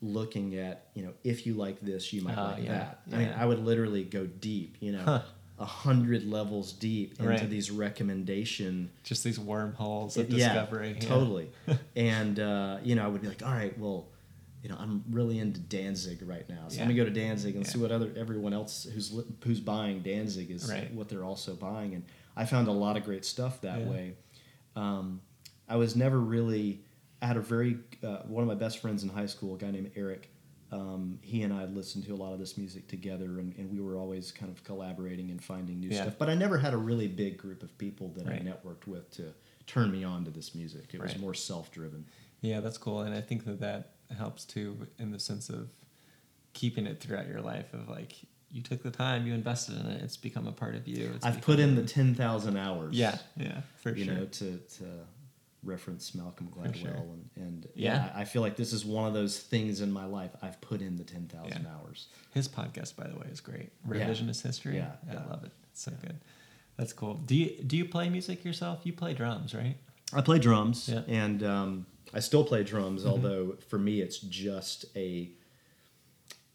looking 0.00 0.54
at 0.56 0.86
you 0.94 1.02
know 1.02 1.12
if 1.24 1.44
you 1.46 1.54
like 1.54 1.80
this 1.80 2.12
you 2.12 2.22
might 2.22 2.38
Oh, 2.38 2.42
like 2.54 2.62
yeah, 2.62 2.68
that 2.72 3.00
i 3.12 3.18
mean 3.18 3.34
i 3.36 3.44
would 3.44 3.58
literally 3.64 4.04
go 4.04 4.26
deep 4.26 4.76
you 4.78 4.92
know 4.92 5.02
Huh. 5.04 5.22
a 5.58 5.64
hundred 5.64 6.22
levels 6.24 6.72
deep 6.72 7.18
into 7.18 7.28
Right. 7.30 7.50
these 7.50 7.68
recommendation 7.72 8.90
Just 9.02 9.24
these 9.24 9.40
wormholes 9.40 10.16
of 10.16 10.30
yeah, 10.30 10.52
discovery. 10.54 10.92
yeah. 11.00 11.08
totally 11.08 11.50
and 11.96 12.38
uh, 12.38 12.78
you 12.84 12.94
know 12.94 13.04
i 13.04 13.08
would 13.08 13.22
be 13.22 13.26
like 13.26 13.42
all 13.44 13.50
right 13.52 13.76
well 13.76 14.06
you 14.62 14.68
know 14.68 14.76
i'm 14.78 15.04
really 15.10 15.38
into 15.38 15.60
danzig 15.60 16.20
right 16.26 16.48
now 16.48 16.64
so 16.68 16.74
Yeah. 16.76 16.80
let 16.82 16.88
me 16.88 16.94
go 16.94 17.04
to 17.04 17.10
danzig 17.10 17.54
and 17.56 17.64
Yeah. 17.64 17.70
see 17.72 17.78
what 17.78 17.92
other 17.92 18.12
everyone 18.16 18.52
else 18.52 18.84
who's 18.92 19.14
who's 19.44 19.60
buying 19.60 20.00
danzig 20.00 20.50
is 20.50 20.68
Right. 20.68 20.92
what 20.92 21.08
they're 21.08 21.24
also 21.24 21.54
buying 21.54 21.94
and 21.94 22.04
i 22.36 22.44
found 22.44 22.68
a 22.68 22.72
lot 22.72 22.96
of 22.96 23.04
great 23.04 23.24
stuff 23.24 23.60
that 23.62 23.80
Yeah. 23.80 23.88
way 23.88 24.14
um, 24.76 25.20
i 25.68 25.76
was 25.76 25.94
never 25.96 26.18
really 26.18 26.82
i 27.22 27.26
had 27.26 27.36
a 27.36 27.40
very 27.40 27.78
uh, 28.02 28.18
one 28.26 28.42
of 28.42 28.48
my 28.48 28.54
best 28.54 28.78
friends 28.78 29.02
in 29.02 29.08
high 29.08 29.26
school 29.26 29.54
a 29.54 29.58
guy 29.58 29.70
named 29.70 29.90
eric 29.96 30.30
um, 30.70 31.18
he 31.22 31.44
and 31.44 31.52
I 31.54 31.64
listened 31.64 32.04
to 32.04 32.12
a 32.12 32.16
lot 32.16 32.34
of 32.34 32.38
this 32.38 32.58
music 32.58 32.88
together, 32.88 33.38
and, 33.40 33.56
and 33.56 33.70
we 33.72 33.80
were 33.80 33.96
always 33.96 34.30
kind 34.30 34.52
of 34.52 34.62
collaborating 34.64 35.30
and 35.30 35.42
finding 35.42 35.80
new 35.80 35.90
stuff. 35.90 36.16
But 36.18 36.28
I 36.28 36.34
never 36.34 36.58
had 36.58 36.74
a 36.74 36.76
really 36.76 37.08
big 37.08 37.38
group 37.38 37.62
of 37.62 37.78
people 37.78 38.10
that 38.16 38.26
Right. 38.26 38.42
I 38.42 38.44
networked 38.44 38.86
with 38.86 39.10
to 39.12 39.32
turn 39.66 39.90
me 39.90 40.04
on 40.04 40.26
to 40.26 40.30
this 40.30 40.54
music. 40.54 40.90
It 40.92 41.00
was 41.00 41.16
more 41.16 41.32
self-driven. 41.32 42.04
Yeah, 42.42 42.60
that's 42.60 42.76
cool, 42.76 43.00
and 43.00 43.14
I 43.14 43.22
think 43.22 43.46
that 43.46 43.60
that 43.60 43.92
helps 44.16 44.44
too 44.44 44.86
in 44.98 45.10
the 45.10 45.18
sense 45.18 45.48
of 45.50 45.68
keeping 46.54 46.86
it 46.86 47.00
throughout 47.00 47.28
your 47.28 47.40
life. 47.40 47.72
Of 47.74 47.88
like, 47.88 48.14
you 48.50 48.62
took 48.62 48.82
the 48.82 48.90
time, 48.90 49.26
you 49.26 49.34
invested 49.34 49.78
in 49.78 49.86
it, 49.86 50.02
it's 50.02 50.16
become 50.16 50.46
a 50.46 50.52
part 50.52 50.74
of 50.74 50.88
you. 50.88 51.12
It's 51.16 51.24
I've 51.26 51.40
put 51.40 51.58
in 51.58 51.74
the 51.74 51.84
ten 51.84 52.14
thousand 52.14 52.56
hours. 52.56 52.96
yeah, 52.96 53.18
yeah, 53.36 53.60
for 53.82 53.90
you 53.90 54.04
sure. 54.04 54.14
You 54.14 54.20
know, 54.20 54.26
to 54.26 54.56
to 54.78 54.84
reference 55.64 56.14
Malcolm 56.14 56.48
Gladwell, 56.56 56.80
sure. 56.80 56.90
and, 56.90 57.28
and 57.36 57.68
Yeah. 57.74 58.06
yeah, 58.06 58.12
I 58.14 58.24
feel 58.24 58.42
like 58.42 58.56
this 58.56 58.72
is 58.72 58.84
one 58.84 59.06
of 59.08 59.12
those 59.12 59.38
things 59.40 59.80
in 59.80 59.90
my 59.92 60.04
life. 60.06 60.30
I've 60.40 60.60
put 60.60 60.80
in 60.80 60.96
the 60.96 61.04
ten 61.04 61.26
thousand 61.26 61.64
Yeah. 61.64 61.74
hours. 61.76 62.06
His 62.32 62.48
podcast, 62.48 62.96
by 62.96 63.08
the 63.08 63.16
way, 63.16 63.26
is 63.30 63.40
great. 63.40 63.70
Yeah. 63.86 64.06
Revisionist 64.06 64.42
history. 64.42 64.76
Yeah, 64.76 64.92
I 65.10 65.14
yeah. 65.14 65.26
love 65.28 65.44
it. 65.44 65.50
It's 65.72 65.82
so 65.82 65.92
good. 66.00 66.16
That's 66.76 66.92
cool. 66.92 67.14
Do 67.14 67.34
you 67.34 67.60
do 67.62 67.76
you 67.76 67.84
play 67.84 68.08
music 68.08 68.44
yourself? 68.44 68.80
You 68.84 68.92
play 68.92 69.12
drums, 69.14 69.54
right? 69.54 69.76
I 70.12 70.22
play 70.22 70.38
drums, 70.38 70.88
Yeah. 70.88 71.00
and 71.08 71.42
um, 71.42 71.86
I 72.14 72.20
still 72.20 72.44
play 72.44 72.64
drums. 72.64 73.04
Mhm. 73.04 73.08
Although 73.08 73.56
for 73.68 73.78
me, 73.78 74.00
it's 74.00 74.18
just 74.18 74.86
a 74.96 75.30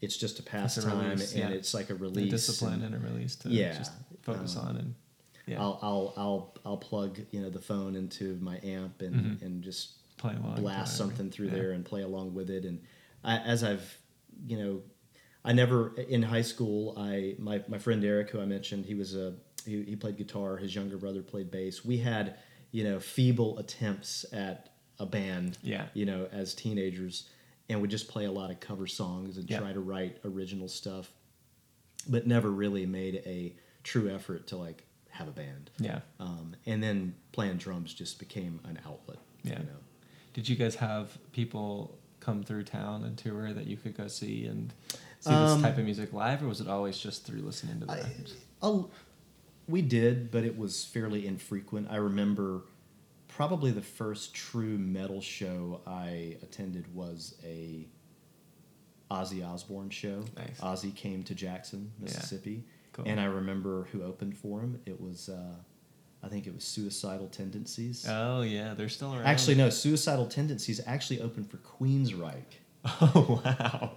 it's 0.00 0.16
just 0.16 0.38
a 0.38 0.42
pastime, 0.42 1.12
and 1.12 1.32
yeah. 1.34 1.48
it's 1.48 1.72
like 1.72 1.88
a 1.90 1.94
A 1.94 1.96
release. 1.96 2.30
discipline 2.30 2.82
and 2.82 2.94
and 2.94 3.04
a 3.04 3.08
release 3.08 3.36
to 3.36 3.48
Yeah, 3.48 3.76
just 3.76 3.92
focus 4.22 4.56
um, 4.56 4.66
on 4.68 4.76
and 4.76 4.94
yeah, 5.46 5.60
I'll, 5.60 5.78
I'll 5.82 6.12
I'll 6.16 6.54
I'll 6.66 6.76
plug 6.76 7.20
you 7.30 7.40
know 7.40 7.50
the 7.50 7.60
phone 7.60 7.96
into 7.96 8.36
my 8.40 8.58
amp 8.62 9.00
and 9.02 9.14
Mhm. 9.14 9.42
and 9.42 9.62
just 9.62 10.16
play 10.18 10.34
along. 10.34 10.56
blast 10.56 10.62
whatever. 10.62 10.86
something 10.90 11.30
through 11.30 11.48
Yeah. 11.48 11.54
there 11.54 11.72
and 11.72 11.84
play 11.84 12.02
along 12.02 12.34
with 12.34 12.50
it. 12.50 12.64
And 12.64 12.80
I, 13.22 13.38
as 13.38 13.62
I've, 13.64 13.98
you 14.46 14.56
know, 14.58 14.82
I 15.44 15.52
never 15.52 15.94
in 15.96 16.22
high 16.22 16.42
school. 16.42 16.94
I 16.98 17.36
my 17.38 17.62
my 17.68 17.78
friend 17.78 18.04
Eric, 18.04 18.30
who 18.30 18.40
I 18.40 18.46
mentioned, 18.46 18.86
he 18.86 18.94
was 18.94 19.14
a 19.14 19.34
he, 19.64 19.82
he 19.84 19.96
played 19.96 20.16
guitar. 20.16 20.56
His 20.56 20.74
younger 20.74 20.96
brother 20.98 21.22
played 21.22 21.50
bass. 21.50 21.84
We 21.84 21.98
had 21.98 22.36
you 22.72 22.84
know 22.84 22.98
feeble 23.00 23.58
attempts 23.58 24.24
at 24.32 24.70
a 24.98 25.06
band. 25.06 25.58
Yeah. 25.62 25.86
You 25.94 26.06
know, 26.06 26.28
as 26.32 26.54
teenagers, 26.54 27.28
and 27.68 27.80
would 27.80 27.90
just 27.90 28.08
play 28.08 28.24
a 28.26 28.32
lot 28.32 28.50
of 28.50 28.60
cover 28.60 28.86
songs 28.86 29.38
and 29.38 29.48
Yeah. 29.48 29.58
try 29.60 29.72
to 29.72 29.80
write 29.80 30.18
original 30.24 30.68
stuff, 30.68 31.10
but 32.08 32.26
never 32.26 32.50
really 32.50 32.84
made 32.86 33.22
a 33.26 33.54
true 33.82 34.08
effort 34.10 34.46
to 34.48 34.56
like 34.56 34.84
have 35.10 35.28
a 35.28 35.32
band. 35.32 35.70
Yeah. 35.78 36.00
Um, 36.20 36.56
and 36.66 36.82
then 36.82 37.14
playing 37.32 37.56
drums 37.58 37.94
just 37.94 38.18
became 38.18 38.60
an 38.64 38.78
outlet. 38.86 39.18
Yeah. 39.42 39.60
You 39.60 39.66
know. 39.66 39.76
Did 40.34 40.48
you 40.48 40.56
guys 40.56 40.74
have 40.76 41.16
people 41.32 41.98
come 42.20 42.42
through 42.42 42.64
town 42.64 43.04
and 43.04 43.16
tour 43.16 43.52
that 43.52 43.66
you 43.66 43.76
could 43.76 43.96
go 43.96 44.08
see 44.08 44.46
and 44.46 44.72
see 45.20 45.30
Um, 45.30 45.60
this 45.60 45.62
type 45.62 45.78
of 45.78 45.84
music 45.84 46.12
live, 46.12 46.42
or 46.42 46.48
was 46.48 46.60
it 46.60 46.66
always 46.68 46.98
just 46.98 47.24
through 47.24 47.40
listening 47.42 47.80
to 47.80 47.86
the 47.86 47.92
I- 47.92 48.00
records? 48.00 48.34
We 49.66 49.80
did, 49.80 50.30
but 50.30 50.44
it 50.44 50.58
was 50.58 50.84
fairly 50.84 51.26
infrequent. 51.26 51.88
I 51.90 51.96
remember 51.96 52.62
probably 53.36 53.70
the 53.70 53.82
first 53.82 54.34
true 54.34 54.78
metal 54.78 55.20
show 55.20 55.80
I 55.86 56.36
attended 56.42 56.92
was 56.94 57.34
a 57.44 57.86
Ozzy 59.10 59.46
Osbourne 59.46 59.90
show. 59.90 60.22
Nice. 60.36 60.60
Ozzy 60.60 60.94
came 60.94 61.22
to 61.24 61.34
Jackson, 61.34 61.92
Mississippi, 62.00 62.64
Cool. 62.92 63.04
and 63.08 63.20
I 63.20 63.24
remember 63.24 63.88
who 63.92 64.02
opened 64.02 64.36
for 64.36 64.60
him. 64.60 64.80
It 64.86 65.00
was, 65.00 65.28
uh, 65.28 65.54
I 66.22 66.28
think 66.28 66.46
it 66.46 66.54
was 66.54 66.64
Suicidal 66.64 67.28
Tendencies. 67.28 68.06
Oh 68.08 68.42
yeah, 68.42 68.74
they're 68.74 68.88
still 68.88 69.12
around. 69.14 69.26
Actually, 69.26 69.56
no, 69.56 69.68
Suicidal 69.70 70.26
Tendencies 70.26 70.80
actually 70.86 71.20
opened 71.20 71.50
for 71.50 71.58
Queensryche. 71.58 72.34
Oh 73.00 73.40
wow. 73.44 73.92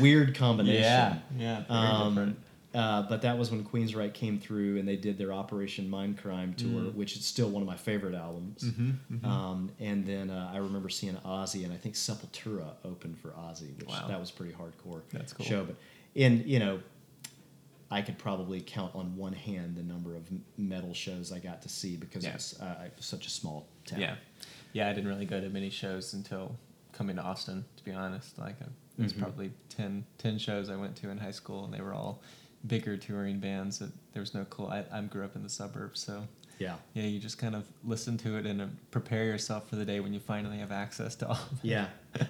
Weird 0.00 0.34
combination. 0.34 0.82
Yeah. 0.82 1.18
Yeah. 1.38 1.56
Very 1.68 1.70
Um, 1.70 2.08
different. 2.14 2.38
Uh, 2.74 3.02
but 3.02 3.22
that 3.22 3.36
was 3.38 3.50
when 3.50 3.62
Queensryche 3.64 4.14
came 4.14 4.38
through 4.38 4.78
and 4.78 4.88
they 4.88 4.96
did 4.96 5.18
their 5.18 5.32
Operation 5.32 5.88
Mindcrime 5.90 6.56
tour, 6.56 6.82
Mm. 6.82 6.94
which 6.94 7.16
is 7.16 7.24
still 7.24 7.50
one 7.50 7.62
of 7.62 7.66
my 7.68 7.76
favorite 7.76 8.14
albums. 8.14 8.62
Mhm, 8.64 8.94
mhm. 9.12 9.24
Um, 9.24 9.70
and 9.78 10.06
then 10.06 10.30
uh, 10.30 10.50
I 10.52 10.56
remember 10.58 10.88
seeing 10.88 11.14
Ozzy, 11.16 11.64
and 11.64 11.72
I 11.72 11.76
think 11.76 11.94
Sepultura 11.94 12.74
opened 12.84 13.18
for 13.18 13.28
Ozzy, 13.30 13.76
which 13.78 13.88
Wow. 13.88 14.08
that 14.08 14.18
was 14.18 14.30
pretty 14.30 14.54
hardcore. 14.54 15.02
That's 15.12 15.32
cool. 15.32 15.44
show. 15.46 15.64
But 15.64 15.76
and 16.16 16.44
you 16.46 16.58
know, 16.58 16.80
I 17.90 18.00
could 18.00 18.16
probably 18.18 18.60
count 18.62 18.94
on 18.94 19.16
one 19.16 19.34
hand 19.34 19.76
the 19.76 19.82
number 19.82 20.16
of 20.16 20.24
metal 20.56 20.94
shows 20.94 21.30
I 21.30 21.38
got 21.40 21.60
to 21.62 21.68
see 21.68 21.96
because 21.96 22.24
Yeah. 22.24 22.30
it 22.30 22.34
was 22.36 22.60
uh, 22.60 22.82
it 22.86 22.94
was 22.96 23.04
such 23.04 23.26
a 23.26 23.30
small 23.30 23.66
town. 23.84 24.00
Yeah. 24.00 24.16
Yeah, 24.72 24.88
I 24.88 24.94
didn't 24.94 25.08
really 25.10 25.26
go 25.26 25.38
to 25.40 25.50
many 25.50 25.68
shows 25.68 26.14
until 26.14 26.56
coming 26.92 27.16
to 27.16 27.22
Austin, 27.22 27.66
to 27.76 27.84
be 27.84 27.92
honest. 27.92 28.38
Like, 28.38 28.56
it 28.62 29.02
was 29.02 29.12
Mhm. 29.12 29.18
probably 29.18 29.52
10, 29.68 30.06
10 30.16 30.38
shows 30.38 30.70
I 30.70 30.76
went 30.76 30.96
to 30.96 31.10
in 31.10 31.18
high 31.18 31.30
school, 31.32 31.64
and 31.66 31.74
they 31.74 31.80
were 31.82 31.92
all 31.92 32.22
bigger 32.66 32.96
touring 32.96 33.38
bands. 33.40 33.78
That 33.78 33.90
there 34.12 34.20
was 34.20 34.34
no 34.34 34.44
cool. 34.46 34.68
I, 34.68 34.84
I 34.92 35.00
grew 35.02 35.24
up 35.24 35.36
in 35.36 35.42
the 35.42 35.48
suburbs, 35.48 36.00
so 36.00 36.24
yeah, 36.58 36.76
yeah, 36.94 37.04
you 37.04 37.18
just 37.18 37.38
kind 37.38 37.54
of 37.54 37.64
listen 37.84 38.16
to 38.18 38.36
it 38.36 38.46
and 38.46 38.60
uh, 38.62 38.66
prepare 38.90 39.24
yourself 39.24 39.68
for 39.68 39.76
the 39.76 39.84
day 39.84 40.00
when 40.00 40.12
you 40.12 40.20
finally 40.20 40.58
have 40.58 40.70
access 40.72 41.14
to 41.16 41.28
all. 41.28 41.34
Of 41.34 41.52
it. 41.64 41.68
yeah. 41.68 41.86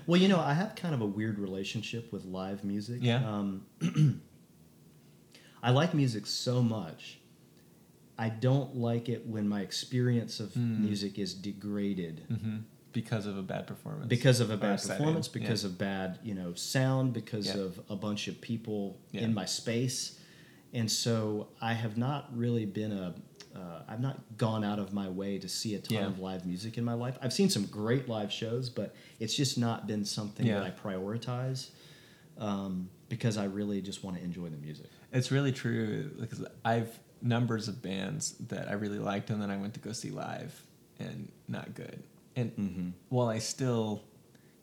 Well, 0.06 0.20
you 0.20 0.28
know, 0.28 0.40
I 0.40 0.54
have 0.54 0.74
kind 0.76 0.94
of 0.94 1.00
a 1.00 1.06
weird 1.06 1.38
relationship 1.38 2.12
with 2.12 2.24
live 2.24 2.64
music. 2.64 2.98
Yeah. 3.02 3.16
Um, 3.28 3.66
I 5.62 5.70
like 5.70 5.94
music 5.94 6.26
so 6.26 6.62
much. 6.62 7.18
I 8.18 8.28
don't 8.28 8.76
like 8.76 9.08
it 9.08 9.26
when 9.26 9.48
my 9.48 9.60
experience 9.62 10.38
of 10.40 10.50
Mm. 10.50 10.80
music 10.80 11.18
is 11.18 11.34
degraded 11.34 12.20
hmm 12.28 12.58
Because 12.92 13.26
of 13.26 13.38
a 13.38 13.42
bad 13.42 13.66
performance. 13.66 14.08
because 14.08 14.40
of 14.40 14.50
a 14.50 14.54
Or 14.54 14.58
bad 14.58 14.80
setting, 14.80 14.98
performance, 14.98 15.28
yeah. 15.32 15.40
because 15.40 15.64
of 15.64 15.78
bad, 15.78 16.18
you 16.22 16.34
know, 16.34 16.52
sound, 16.54 17.12
because 17.14 17.46
Yeah. 17.46 17.62
of 17.62 17.80
a 17.88 17.96
bunch 17.96 18.28
of 18.28 18.40
people 18.40 18.98
Yeah. 19.12 19.22
in 19.22 19.34
my 19.34 19.46
space, 19.46 20.18
and 20.72 20.90
so 20.90 21.48
I 21.60 21.72
have 21.74 21.96
not 21.96 22.28
really 22.36 22.64
been 22.66 22.92
a. 22.92 23.14
Uh, 23.54 23.82
I've 23.86 24.00
not 24.00 24.18
gone 24.38 24.64
out 24.64 24.78
of 24.78 24.94
my 24.94 25.08
way 25.10 25.38
to 25.38 25.46
see 25.46 25.74
a 25.74 25.78
ton 25.78 25.98
Yeah. 25.98 26.06
of 26.06 26.18
live 26.18 26.46
music 26.46 26.78
in 26.78 26.84
my 26.84 26.94
life. 26.94 27.18
I've 27.20 27.34
seen 27.34 27.50
some 27.50 27.66
great 27.66 28.08
live 28.08 28.32
shows, 28.32 28.70
but 28.70 28.94
it's 29.20 29.34
just 29.34 29.58
not 29.58 29.86
been 29.86 30.06
something 30.06 30.46
Yeah. 30.46 30.60
that 30.60 30.64
I 30.64 30.70
prioritize 30.70 31.68
um, 32.38 32.88
because 33.10 33.36
I 33.36 33.44
really 33.44 33.82
just 33.82 34.02
want 34.02 34.16
to 34.16 34.22
enjoy 34.24 34.48
the 34.48 34.56
music. 34.56 34.86
It's 35.12 35.30
really 35.30 35.52
true 35.52 36.10
because 36.18 36.44
I've 36.64 36.98
numbers 37.20 37.68
of 37.68 37.82
bands 37.82 38.32
that 38.48 38.68
I 38.68 38.72
really 38.72 38.98
liked 38.98 39.28
and 39.30 39.40
then 39.40 39.50
I 39.50 39.56
went 39.58 39.74
to 39.74 39.80
go 39.80 39.92
see 39.92 40.10
live 40.10 40.60
and 40.98 41.30
not 41.46 41.74
good. 41.74 42.02
And 42.34 42.56
Mm-hmm. 42.56 42.88
while 43.10 43.28
I 43.28 43.38
still 43.38 44.02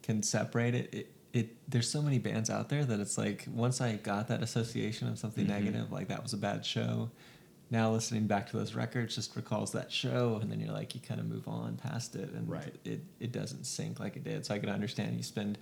can 0.01 0.23
separate 0.23 0.73
it, 0.73 0.93
it, 0.93 1.11
it 1.33 1.55
there's 1.69 1.89
so 1.89 2.01
many 2.01 2.17
bands 2.19 2.49
out 2.49 2.69
there 2.69 2.83
that 2.85 2.99
it's 2.99 3.17
like 3.17 3.45
once 3.53 3.81
I 3.81 3.97
got 3.97 4.27
that 4.29 4.41
association 4.41 5.07
of 5.07 5.19
something 5.19 5.45
Mhm. 5.45 5.49
negative, 5.49 5.91
like 5.91 6.07
that 6.07 6.23
was 6.23 6.33
a 6.33 6.37
bad 6.37 6.65
show. 6.65 7.11
Now 7.71 7.91
listening 7.91 8.25
back 8.25 8.49
to 8.49 8.57
those 8.57 8.73
records 8.73 9.13
just 9.13 9.35
recalls 9.35 9.71
that 9.73 9.91
show, 9.91 10.39
and 10.41 10.51
then 10.51 10.59
you're 10.59 10.73
like 10.73 10.95
you 10.95 11.01
kind 11.01 11.19
of 11.19 11.27
move 11.27 11.47
on 11.47 11.77
past 11.77 12.15
it, 12.15 12.31
and 12.33 12.49
Right. 12.49 12.75
it 12.83 13.01
it 13.19 13.31
doesn't 13.31 13.65
sink 13.65 13.99
like 13.99 14.15
it 14.15 14.23
did. 14.23 14.45
So 14.45 14.55
I 14.55 14.59
can 14.59 14.69
understand 14.69 15.17
you 15.17 15.23
spend 15.23 15.59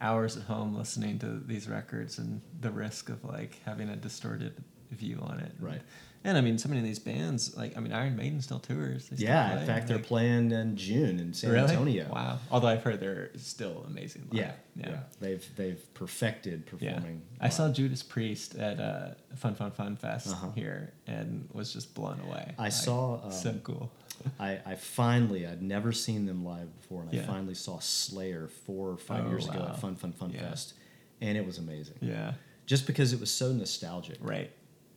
hours 0.00 0.38
at 0.38 0.44
home 0.44 0.74
listening 0.74 1.18
to 1.18 1.38
these 1.40 1.68
records 1.68 2.18
and 2.18 2.40
the 2.62 2.70
risk 2.70 3.10
of 3.10 3.22
like 3.24 3.60
having 3.66 3.90
a 3.90 3.96
distorted 3.96 4.54
view 4.90 5.18
on 5.20 5.38
it. 5.40 5.52
Right. 5.60 5.74
And 5.74 5.82
I 6.24 6.40
mean, 6.42 6.58
so 6.58 6.68
many 6.68 6.80
of 6.80 6.86
these 6.86 6.98
bands, 6.98 7.56
like 7.56 7.76
I 7.76 7.80
mean, 7.80 7.92
Iron 7.92 8.14
Maiden 8.14 8.42
still 8.42 8.58
tours. 8.58 9.06
Still 9.06 9.18
Yeah, 9.18 9.50
play, 9.52 9.60
in 9.60 9.66
fact, 9.66 9.88
they're 9.88 9.96
like- 9.96 10.06
playing 10.06 10.50
in 10.52 10.76
June 10.76 11.18
in 11.18 11.32
San 11.32 11.50
really? 11.50 11.70
Antonio. 11.70 12.08
Wow. 12.12 12.38
Although 12.50 12.68
I've 12.68 12.82
heard 12.82 13.00
they're 13.00 13.30
still 13.36 13.84
amazing. 13.86 14.28
Live. 14.30 14.34
Yeah, 14.40 14.52
yeah, 14.76 15.00
They've 15.20 15.56
they've 15.56 15.94
perfected 15.94 16.64
Yeah. 16.78 16.92
performing. 16.94 17.22
I 17.40 17.48
saw. 17.48 17.70
Judas 17.72 18.02
Priest 18.02 18.54
at 18.56 18.78
uh, 18.80 19.10
Fun 19.36 19.54
Fun 19.54 19.70
Fun 19.70 19.96
Fest 19.96 20.28
Uh-huh. 20.28 20.50
here 20.54 20.92
and 21.06 21.48
was 21.52 21.72
just 21.72 21.94
blown 21.94 22.20
away. 22.20 22.54
I 22.58 22.64
Like, 22.64 22.72
saw, 22.72 23.24
um, 23.24 23.32
so 23.32 23.54
cool. 23.64 23.90
I, 24.38 24.58
I 24.66 24.74
finally 24.74 25.46
I'd 25.46 25.62
never 25.62 25.92
seen 25.92 26.26
them 26.26 26.44
live 26.44 26.68
before, 26.80 27.02
and 27.04 27.12
Yeah. 27.14 27.22
I 27.22 27.26
finally 27.26 27.54
saw 27.54 27.78
Slayer 27.78 28.48
four 28.66 28.90
or 28.90 28.98
five 28.98 29.24
Oh, 29.24 29.30
years 29.30 29.48
ago 29.48 29.66
at 29.70 29.80
Fun 29.80 29.94
Fun 29.96 30.12
Fun 30.12 30.30
Yeah. 30.32 30.50
Fest, 30.50 30.74
and 31.22 31.38
it 31.38 31.46
was 31.46 31.56
amazing. 31.56 31.96
Yeah. 32.02 32.34
Just 32.66 32.86
because 32.86 33.12
it 33.14 33.20
was 33.20 33.32
so 33.32 33.52
nostalgic. 33.52 34.18
Right. 34.20 34.50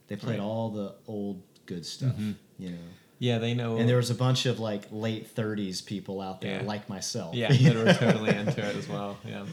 They 0.07 0.15
played 0.15 0.39
all 0.39 0.69
the 0.69 0.95
old 1.07 1.41
good 1.65 1.85
stuff, 1.85 2.15
Mhm. 2.15 2.35
you 2.59 2.69
know. 2.71 2.77
Yeah, 3.19 3.37
they 3.37 3.53
know. 3.53 3.77
And 3.77 3.87
there 3.87 3.95
was 3.97 4.09
a 4.09 4.15
bunch 4.15 4.45
of 4.45 4.59
like 4.59 4.87
late 4.91 5.27
thirties 5.27 5.81
people 5.81 6.19
out 6.19 6.41
there, 6.41 6.61
Yeah. 6.61 6.67
like 6.67 6.89
myself. 6.89 7.35
yeah, 7.35 7.47
that 7.53 7.75
were 7.75 7.93
totally 7.93 8.35
into 8.35 8.59
it 8.61 8.75
as 8.75 8.87
well. 8.87 9.17
Yeah. 9.25 9.45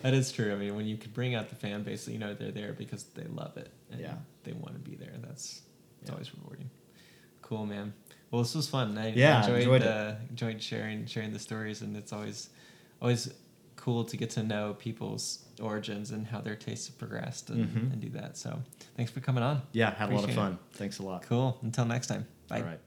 That 0.00 0.14
is 0.14 0.30
true. 0.32 0.52
I 0.52 0.56
mean, 0.56 0.76
when 0.76 0.86
you 0.86 0.96
can 0.96 1.10
bring 1.10 1.34
out 1.34 1.48
the 1.50 1.56
fan 1.56 1.82
base, 1.82 2.06
you 2.08 2.18
know 2.18 2.32
they're 2.32 2.52
there 2.52 2.72
because 2.72 3.04
they 3.14 3.24
love 3.24 3.56
it 3.56 3.70
and 3.90 4.00
Yeah. 4.00 4.14
they 4.44 4.52
want 4.52 4.74
to 4.74 4.80
be 4.90 4.96
there. 4.96 5.12
That's 5.20 5.62
it's 6.00 6.08
Yeah. 6.08 6.12
always 6.12 6.32
rewarding. 6.34 6.70
Cool, 7.42 7.66
man. 7.66 7.92
Well, 8.30 8.42
this 8.42 8.54
was 8.54 8.68
fun. 8.68 8.96
I 8.96 9.08
Yeah, 9.12 9.40
enjoyed 9.42 9.58
enjoyed 9.62 9.82
it. 9.82 9.88
uh, 9.88 10.14
enjoyed 10.30 10.62
sharing 10.62 11.06
sharing 11.06 11.32
the 11.32 11.38
stories, 11.38 11.82
and 11.82 11.96
it's 11.96 12.12
always 12.12 12.50
always 13.02 13.32
cool 13.76 14.04
to 14.04 14.16
get 14.16 14.30
to 14.30 14.42
know 14.42 14.74
people's 14.74 15.44
origins 15.60 16.10
and 16.10 16.26
how 16.26 16.40
their 16.40 16.56
tastes 16.56 16.86
have 16.88 16.98
progressed 16.98 17.50
and, 17.50 17.66
Mhm. 17.68 17.92
and 17.92 18.00
do 18.00 18.08
that. 18.10 18.36
So, 18.36 18.62
thanks 18.96 19.10
for 19.12 19.20
coming 19.20 19.42
on. 19.42 19.62
Yeah, 19.72 19.90
had 19.94 20.10
a 20.10 20.14
lot 20.14 20.18
of 20.18 20.30
Appreciate 20.30 20.32
it. 20.32 20.46
fun. 20.46 20.58
Thanks 20.72 20.98
a 20.98 21.02
lot. 21.02 21.22
Cool. 21.22 21.58
Until 21.62 21.84
next 21.84 22.06
time. 22.08 22.26
Bye. 22.48 22.60
All 22.60 22.66
right. 22.66 22.80